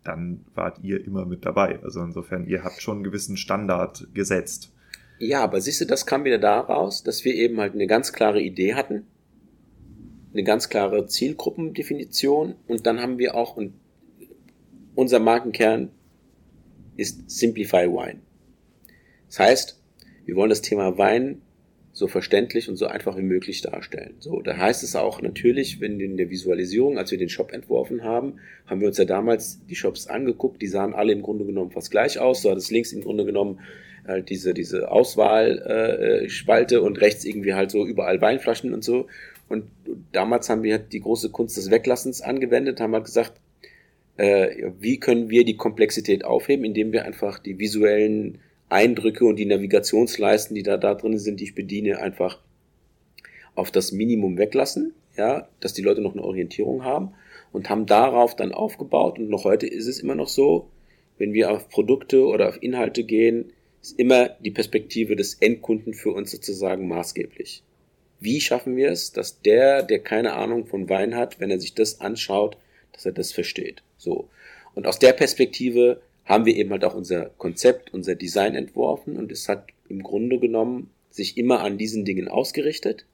[0.02, 1.80] dann wart ihr immer mit dabei.
[1.82, 4.72] Also insofern, ihr habt schon einen gewissen Standard gesetzt.
[5.18, 8.40] Ja, aber siehst du, das kam wieder daraus, dass wir eben halt eine ganz klare
[8.40, 9.06] Idee hatten,
[10.32, 13.74] eine ganz klare Zielgruppendefinition und dann haben wir auch, und
[14.94, 15.90] unser Markenkern
[16.96, 18.20] ist Simplify Wine.
[19.28, 19.80] Das heißt,
[20.26, 21.40] wir wollen das Thema Wein
[21.92, 24.14] so verständlich und so einfach wie möglich darstellen.
[24.20, 28.04] So, da heißt es auch natürlich, wenn in der Visualisierung, als wir den Shop entworfen
[28.04, 28.34] haben,
[28.66, 31.90] haben wir uns ja damals die Shops angeguckt, die sahen alle im Grunde genommen fast
[31.90, 32.42] gleich aus.
[32.42, 33.60] So hat es links im Grunde genommen
[34.06, 39.06] halt diese, diese Auswahlspalte äh, und rechts irgendwie halt so überall Weinflaschen und so.
[39.48, 39.64] Und
[40.12, 43.40] damals haben wir die große Kunst des Weglassens angewendet, haben halt gesagt,
[44.16, 48.38] äh, wie können wir die Komplexität aufheben, indem wir einfach die visuellen
[48.68, 52.40] Eindrücke und die Navigationsleisten, die da, da drin sind, die ich bediene, einfach
[53.54, 57.12] auf das Minimum weglassen, ja, dass die Leute noch eine Orientierung haben
[57.52, 60.68] und haben darauf dann aufgebaut und noch heute ist es immer noch so,
[61.16, 63.52] wenn wir auf Produkte oder auf Inhalte gehen,
[63.82, 67.62] ist immer die Perspektive des Endkunden für uns sozusagen maßgeblich.
[68.20, 71.74] Wie schaffen wir es, dass der, der keine Ahnung von Wein hat, wenn er sich
[71.74, 72.56] das anschaut,
[72.92, 73.82] dass er das versteht?
[73.96, 74.28] So.
[74.74, 79.32] Und aus der Perspektive haben wir eben halt auch unser Konzept, unser Design entworfen und
[79.32, 83.06] es hat im Grunde genommen sich immer an diesen Dingen ausgerichtet.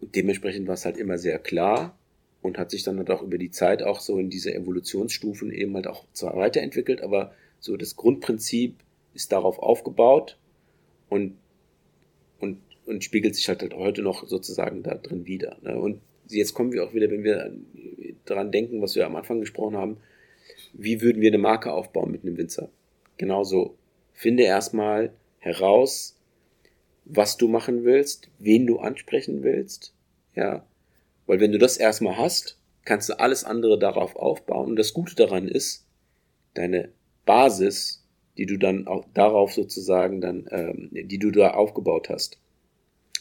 [0.00, 1.96] Und dementsprechend war es halt immer sehr klar
[2.42, 5.74] und hat sich dann halt auch über die Zeit auch so in diese Evolutionsstufen eben
[5.74, 8.76] halt auch zwar weiterentwickelt, aber so das Grundprinzip
[9.14, 10.38] ist darauf aufgebaut
[11.08, 11.36] und,
[12.90, 15.56] und, spiegelt sich halt, halt heute noch sozusagen da drin wieder.
[15.62, 15.78] Ne?
[15.78, 17.52] Und jetzt kommen wir auch wieder, wenn wir
[18.24, 19.96] daran denken, was wir am Anfang gesprochen haben,
[20.72, 22.70] wie würden wir eine Marke aufbauen mit einem Winzer?
[23.16, 23.76] Genauso.
[24.12, 26.18] Finde erstmal heraus,
[27.04, 29.94] was du machen willst, wen du ansprechen willst.
[30.34, 30.64] Ja.
[31.26, 34.70] Weil wenn du das erstmal hast, kannst du alles andere darauf aufbauen.
[34.70, 35.86] Und das Gute daran ist,
[36.54, 36.90] deine
[37.24, 38.04] Basis,
[38.36, 42.38] die du dann auch darauf sozusagen dann, ähm, die du da aufgebaut hast,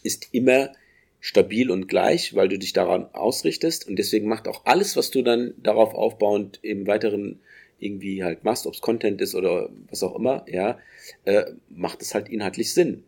[0.04, 0.72] ist immer
[1.20, 5.22] stabil und gleich, weil du dich daran ausrichtest und deswegen macht auch alles, was du
[5.22, 7.40] dann darauf aufbauend im weiteren
[7.80, 10.80] irgendwie halt machst, ob es Content ist oder was auch immer, ja,
[11.26, 13.04] äh, macht es halt inhaltlich Sinn.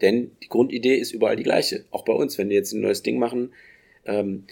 [0.00, 1.84] Denn die Grundidee ist überall die gleiche.
[1.90, 3.52] Auch bei uns, wenn wir jetzt ein neues Ding machen,
[4.04, 4.44] ähm,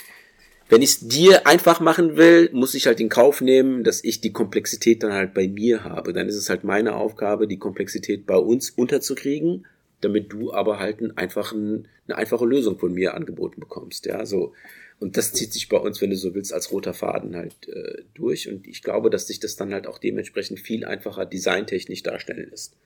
[0.68, 4.22] wenn ich es dir einfach machen will, muss ich halt in Kauf nehmen, dass ich
[4.22, 6.14] die Komplexität dann halt bei mir habe.
[6.14, 9.66] Dann ist es halt meine Aufgabe, die Komplexität bei uns unterzukriegen
[10.04, 14.06] damit du aber halt einen einfachen, eine einfache Lösung von mir angeboten bekommst.
[14.06, 14.52] Ja, so.
[15.00, 18.02] Und das zieht sich bei uns, wenn du so willst, als roter Faden halt äh,
[18.14, 18.48] durch.
[18.48, 22.76] Und ich glaube, dass sich das dann halt auch dementsprechend viel einfacher designtechnisch darstellen lässt.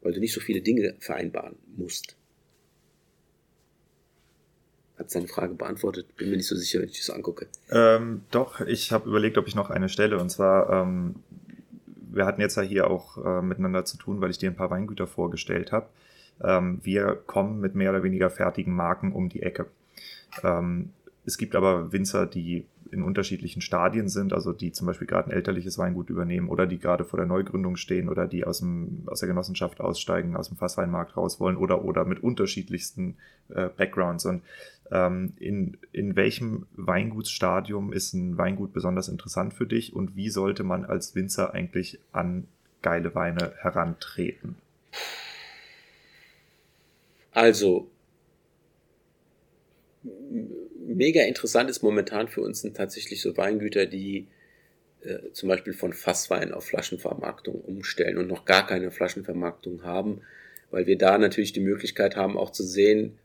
[0.00, 2.16] Weil du nicht so viele Dinge vereinbaren musst.
[4.96, 6.16] Hat seine Frage beantwortet?
[6.16, 7.46] Bin mir nicht so sicher, wenn ich das angucke.
[7.70, 10.18] Ähm, doch, ich habe überlegt, ob ich noch eine stelle.
[10.18, 11.16] Und zwar, ähm,
[12.10, 14.70] wir hatten jetzt ja hier auch äh, miteinander zu tun, weil ich dir ein paar
[14.70, 15.88] Weingüter vorgestellt habe
[16.42, 19.66] ähm, wir kommen mit mehr oder weniger fertigen Marken um die Ecke.
[20.42, 20.90] Ähm,
[21.24, 25.32] es gibt aber Winzer, die in unterschiedlichen Stadien sind, also die zum Beispiel gerade ein
[25.32, 29.20] elterliches Weingut übernehmen oder die gerade vor der Neugründung stehen oder die aus, dem, aus
[29.20, 33.16] der Genossenschaft aussteigen, aus dem Fassweinmarkt raus wollen oder, oder mit unterschiedlichsten
[33.48, 34.26] äh, Backgrounds.
[34.26, 34.42] Und
[34.90, 40.64] ähm, in, in welchem Weingutsstadium ist ein Weingut besonders interessant für dich und wie sollte
[40.64, 42.48] man als Winzer eigentlich an
[42.82, 44.56] geile Weine herantreten?
[47.32, 47.90] Also,
[50.78, 54.26] mega interessant ist momentan für uns sind tatsächlich so Weingüter, die
[55.02, 60.22] äh, zum Beispiel von Fasswein auf Flaschenvermarktung umstellen und noch gar keine Flaschenvermarktung haben,
[60.70, 63.18] weil wir da natürlich die Möglichkeit haben, auch zu sehen,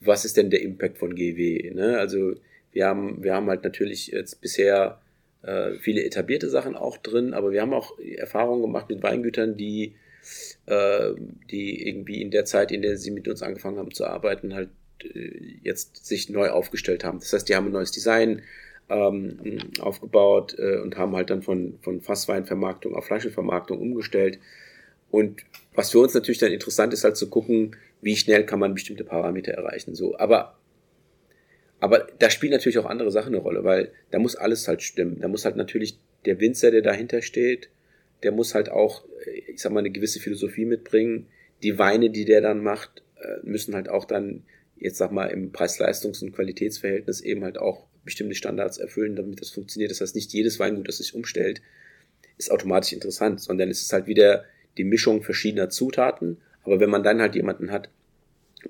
[0.00, 1.72] was ist denn der Impact von GW.
[1.74, 1.98] Ne?
[1.98, 2.34] Also
[2.72, 5.00] wir haben, wir haben halt natürlich jetzt bisher
[5.42, 9.94] äh, viele etablierte Sachen auch drin, aber wir haben auch Erfahrungen gemacht mit Weingütern, die
[10.66, 11.12] äh,
[11.50, 14.70] die irgendwie in der Zeit, in der sie mit uns angefangen haben zu arbeiten, halt
[15.02, 15.30] äh,
[15.62, 17.18] jetzt sich neu aufgestellt haben.
[17.18, 18.42] Das heißt, die haben ein neues Design
[18.88, 24.38] ähm, aufgebaut äh, und haben halt dann von, von Fassweinvermarktung auf Flaschenvermarktung umgestellt.
[25.10, 25.42] Und
[25.74, 29.04] was für uns natürlich dann interessant ist, halt zu gucken, wie schnell kann man bestimmte
[29.04, 29.94] Parameter erreichen.
[29.94, 30.56] So, aber
[31.80, 35.20] aber da spielen natürlich auch andere Sachen eine Rolle, weil da muss alles halt stimmen.
[35.20, 37.68] Da muss halt natürlich der Winzer, der dahinter steht,
[38.24, 39.04] der muss halt auch,
[39.46, 41.26] ich sag mal, eine gewisse Philosophie mitbringen.
[41.62, 44.42] Die Weine, die der dann macht, äh, müssen halt auch dann,
[44.76, 49.50] jetzt sag mal, im Preis-Leistungs- und Qualitätsverhältnis eben halt auch bestimmte Standards erfüllen, damit das
[49.50, 49.90] funktioniert.
[49.90, 51.62] Das heißt, nicht jedes Weingut, das sich umstellt,
[52.38, 54.44] ist automatisch interessant, sondern es ist halt wieder
[54.76, 56.38] die Mischung verschiedener Zutaten.
[56.64, 57.88] Aber wenn man dann halt jemanden hat,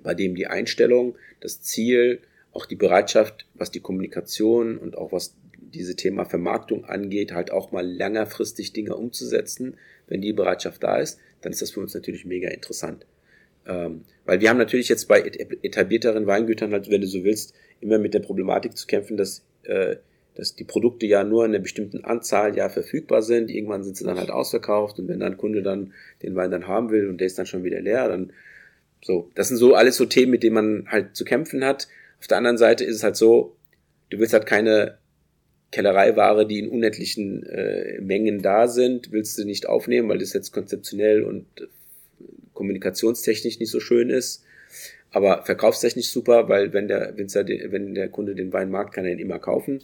[0.02, 2.20] bei dem die Einstellung, das Ziel,
[2.52, 5.34] auch die Bereitschaft, was die Kommunikation und auch was
[5.74, 9.76] diese Thema Vermarktung angeht, halt auch mal längerfristig Dinge umzusetzen,
[10.06, 13.06] wenn die Bereitschaft da ist, dann ist das für uns natürlich mega interessant.
[13.66, 17.98] Ähm, weil wir haben natürlich jetzt bei etablierteren Weingütern halt, wenn du so willst, immer
[17.98, 19.96] mit der Problematik zu kämpfen, dass, äh,
[20.34, 23.50] dass die Produkte ja nur in einer bestimmten Anzahl ja verfügbar sind.
[23.50, 25.92] Irgendwann sind sie dann halt ausverkauft und wenn dann ein Kunde dann
[26.22, 28.32] den Wein dann haben will und der ist dann schon wieder leer, dann
[29.02, 29.30] so.
[29.34, 31.88] Das sind so alles so Themen, mit denen man halt zu kämpfen hat.
[32.20, 33.56] Auf der anderen Seite ist es halt so,
[34.10, 34.98] du willst halt keine
[35.74, 40.52] Kellereiware, die in unendlichen äh, Mengen da sind, willst du nicht aufnehmen, weil das jetzt
[40.52, 41.64] konzeptionell und äh,
[42.52, 44.44] kommunikationstechnisch nicht so schön ist.
[45.10, 49.10] Aber verkaufstechnisch super, weil wenn der Winzer, wenn der Kunde den Wein mag, kann er
[49.10, 49.82] ihn immer kaufen.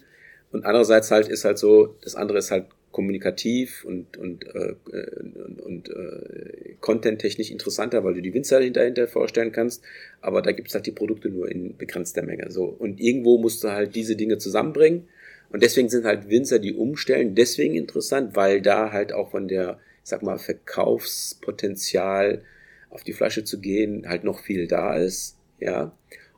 [0.53, 5.61] Und andererseits halt ist halt so, das andere ist halt kommunikativ und, und, äh, und,
[5.61, 9.83] und äh, content-technisch interessanter, weil du die Winzer dahinter vorstellen kannst,
[10.21, 12.51] aber da gibt's halt die Produkte nur in begrenzter Menge.
[12.53, 12.65] So.
[12.65, 15.09] Und irgendwo musst du halt diese Dinge zusammenbringen.
[15.51, 19.81] Und deswegen sind halt Winzer, die umstellen, deswegen interessant, weil da halt auch von der,
[20.03, 22.43] ich sag mal, Verkaufspotenzial
[22.89, 25.37] auf die Flasche zu gehen, halt noch viel da ist.
[25.59, 25.97] Ja.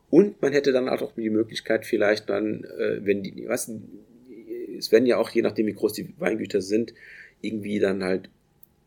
[0.09, 3.71] Und man hätte dann auch die Möglichkeit, vielleicht dann, äh, wenn die, was,
[4.77, 6.93] es werden ja auch, je nachdem wie groß die Weingüter sind,
[7.41, 8.29] irgendwie dann halt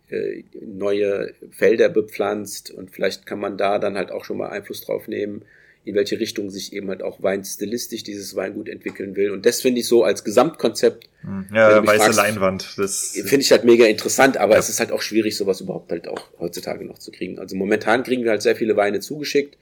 [0.09, 4.82] äh, neue Felder bepflanzt und vielleicht kann man da dann halt auch schon mal Einfluss
[4.82, 5.44] drauf nehmen,
[5.87, 9.31] in welche Richtung sich eben halt auch weinstilistisch dieses Weingut entwickeln will.
[9.31, 11.09] Und das finde ich so als Gesamtkonzept.
[11.21, 11.47] Hm.
[11.55, 12.75] Ja, weiße fragst, Leinwand.
[12.77, 14.59] Das finde ich halt mega interessant, aber ja.
[14.59, 17.39] es ist halt auch schwierig, sowas überhaupt halt auch heutzutage noch zu kriegen.
[17.39, 19.57] Also momentan kriegen wir halt sehr viele Weine zugeschickt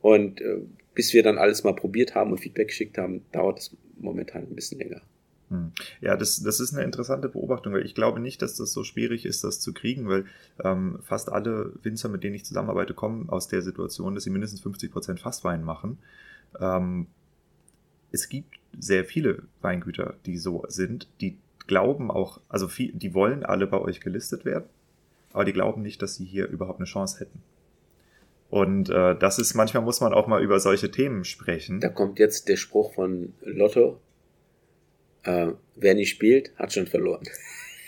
[0.00, 0.58] und äh,
[0.94, 4.54] bis wir dann alles mal probiert haben und Feedback geschickt haben, dauert es momentan ein
[4.54, 5.02] bisschen länger.
[5.50, 5.72] Hm.
[6.00, 9.24] Ja, das, das ist eine interessante Beobachtung, weil ich glaube nicht, dass das so schwierig
[9.24, 10.24] ist, das zu kriegen, weil
[10.62, 14.60] ähm, fast alle Winzer, mit denen ich zusammenarbeite, kommen aus der Situation, dass sie mindestens
[14.60, 15.98] 50 Prozent Fasswein machen.
[16.58, 17.06] Ähm,
[18.10, 23.44] es gibt sehr viele Weingüter, die so sind, die glauben auch, also viel, die wollen
[23.44, 24.66] alle bei euch gelistet werden,
[25.32, 27.42] aber die glauben nicht, dass sie hier überhaupt eine Chance hätten.
[28.48, 31.80] Und äh, das ist, manchmal muss man auch mal über solche Themen sprechen.
[31.80, 34.00] Da kommt jetzt der Spruch von Lotto,
[35.26, 37.24] äh, wer nicht spielt, hat schon verloren.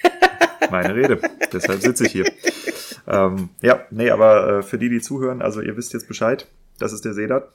[0.70, 1.20] Meine Rede.
[1.52, 2.30] Deshalb sitze ich hier.
[3.06, 6.46] Ähm, ja, nee, aber äh, für die, die zuhören, also ihr wisst jetzt Bescheid.
[6.78, 7.50] Das ist der Sedat.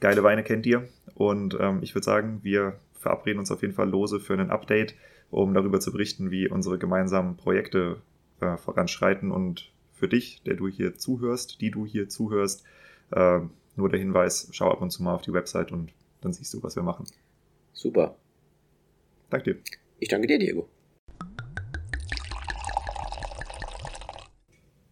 [0.00, 0.88] Geile Weine kennt ihr.
[1.14, 4.94] Und ähm, ich würde sagen, wir verabreden uns auf jeden Fall lose für ein Update,
[5.30, 8.00] um darüber zu berichten, wie unsere gemeinsamen Projekte
[8.40, 9.30] äh, voranschreiten.
[9.30, 12.64] Und für dich, der du hier zuhörst, die du hier zuhörst,
[13.12, 13.40] äh,
[13.76, 16.62] nur der Hinweis, schau ab und zu mal auf die Website und dann siehst du,
[16.62, 17.06] was wir machen.
[17.72, 18.16] Super.
[19.34, 19.60] Danke dir.
[19.98, 20.68] Ich danke dir, Diego.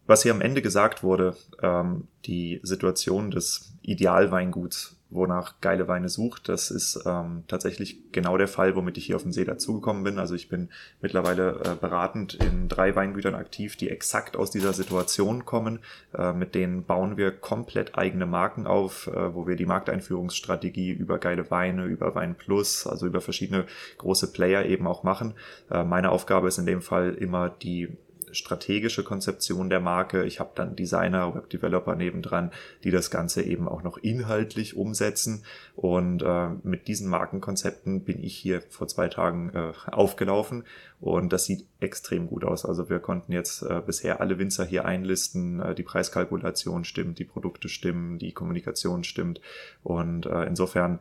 [0.05, 6.49] Was hier am Ende gesagt wurde, ähm, die Situation des Idealweinguts wonach geile Weine sucht.
[6.49, 10.19] Das ist ähm, tatsächlich genau der Fall, womit ich hier auf den See dazugekommen bin.
[10.19, 10.69] Also ich bin
[11.01, 15.79] mittlerweile äh, beratend in drei Weingütern aktiv, die exakt aus dieser Situation kommen.
[16.13, 21.19] Äh, mit denen bauen wir komplett eigene Marken auf, äh, wo wir die Markteinführungsstrategie über
[21.19, 23.65] geile Weine, über Wein Plus, also über verschiedene
[23.97, 25.33] große Player eben auch machen.
[25.69, 27.89] Äh, meine Aufgabe ist in dem Fall immer die
[28.33, 30.25] strategische Konzeption der Marke.
[30.25, 32.51] Ich habe dann Designer, Webdeveloper nebendran,
[32.83, 35.43] die das Ganze eben auch noch inhaltlich umsetzen.
[35.75, 40.63] Und äh, mit diesen Markenkonzepten bin ich hier vor zwei Tagen äh, aufgelaufen
[40.99, 42.65] und das sieht extrem gut aus.
[42.65, 45.59] Also wir konnten jetzt äh, bisher alle Winzer hier einlisten.
[45.59, 49.41] Äh, die Preiskalkulation stimmt, die Produkte stimmen, die Kommunikation stimmt.
[49.83, 50.99] Und äh, insofern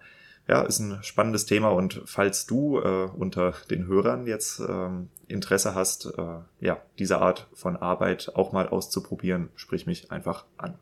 [0.49, 5.75] ja, ist ein spannendes Thema und falls du äh, unter den Hörern jetzt ähm, Interesse
[5.75, 10.79] hast, äh, ja, diese Art von Arbeit auch mal auszuprobieren, sprich mich einfach an.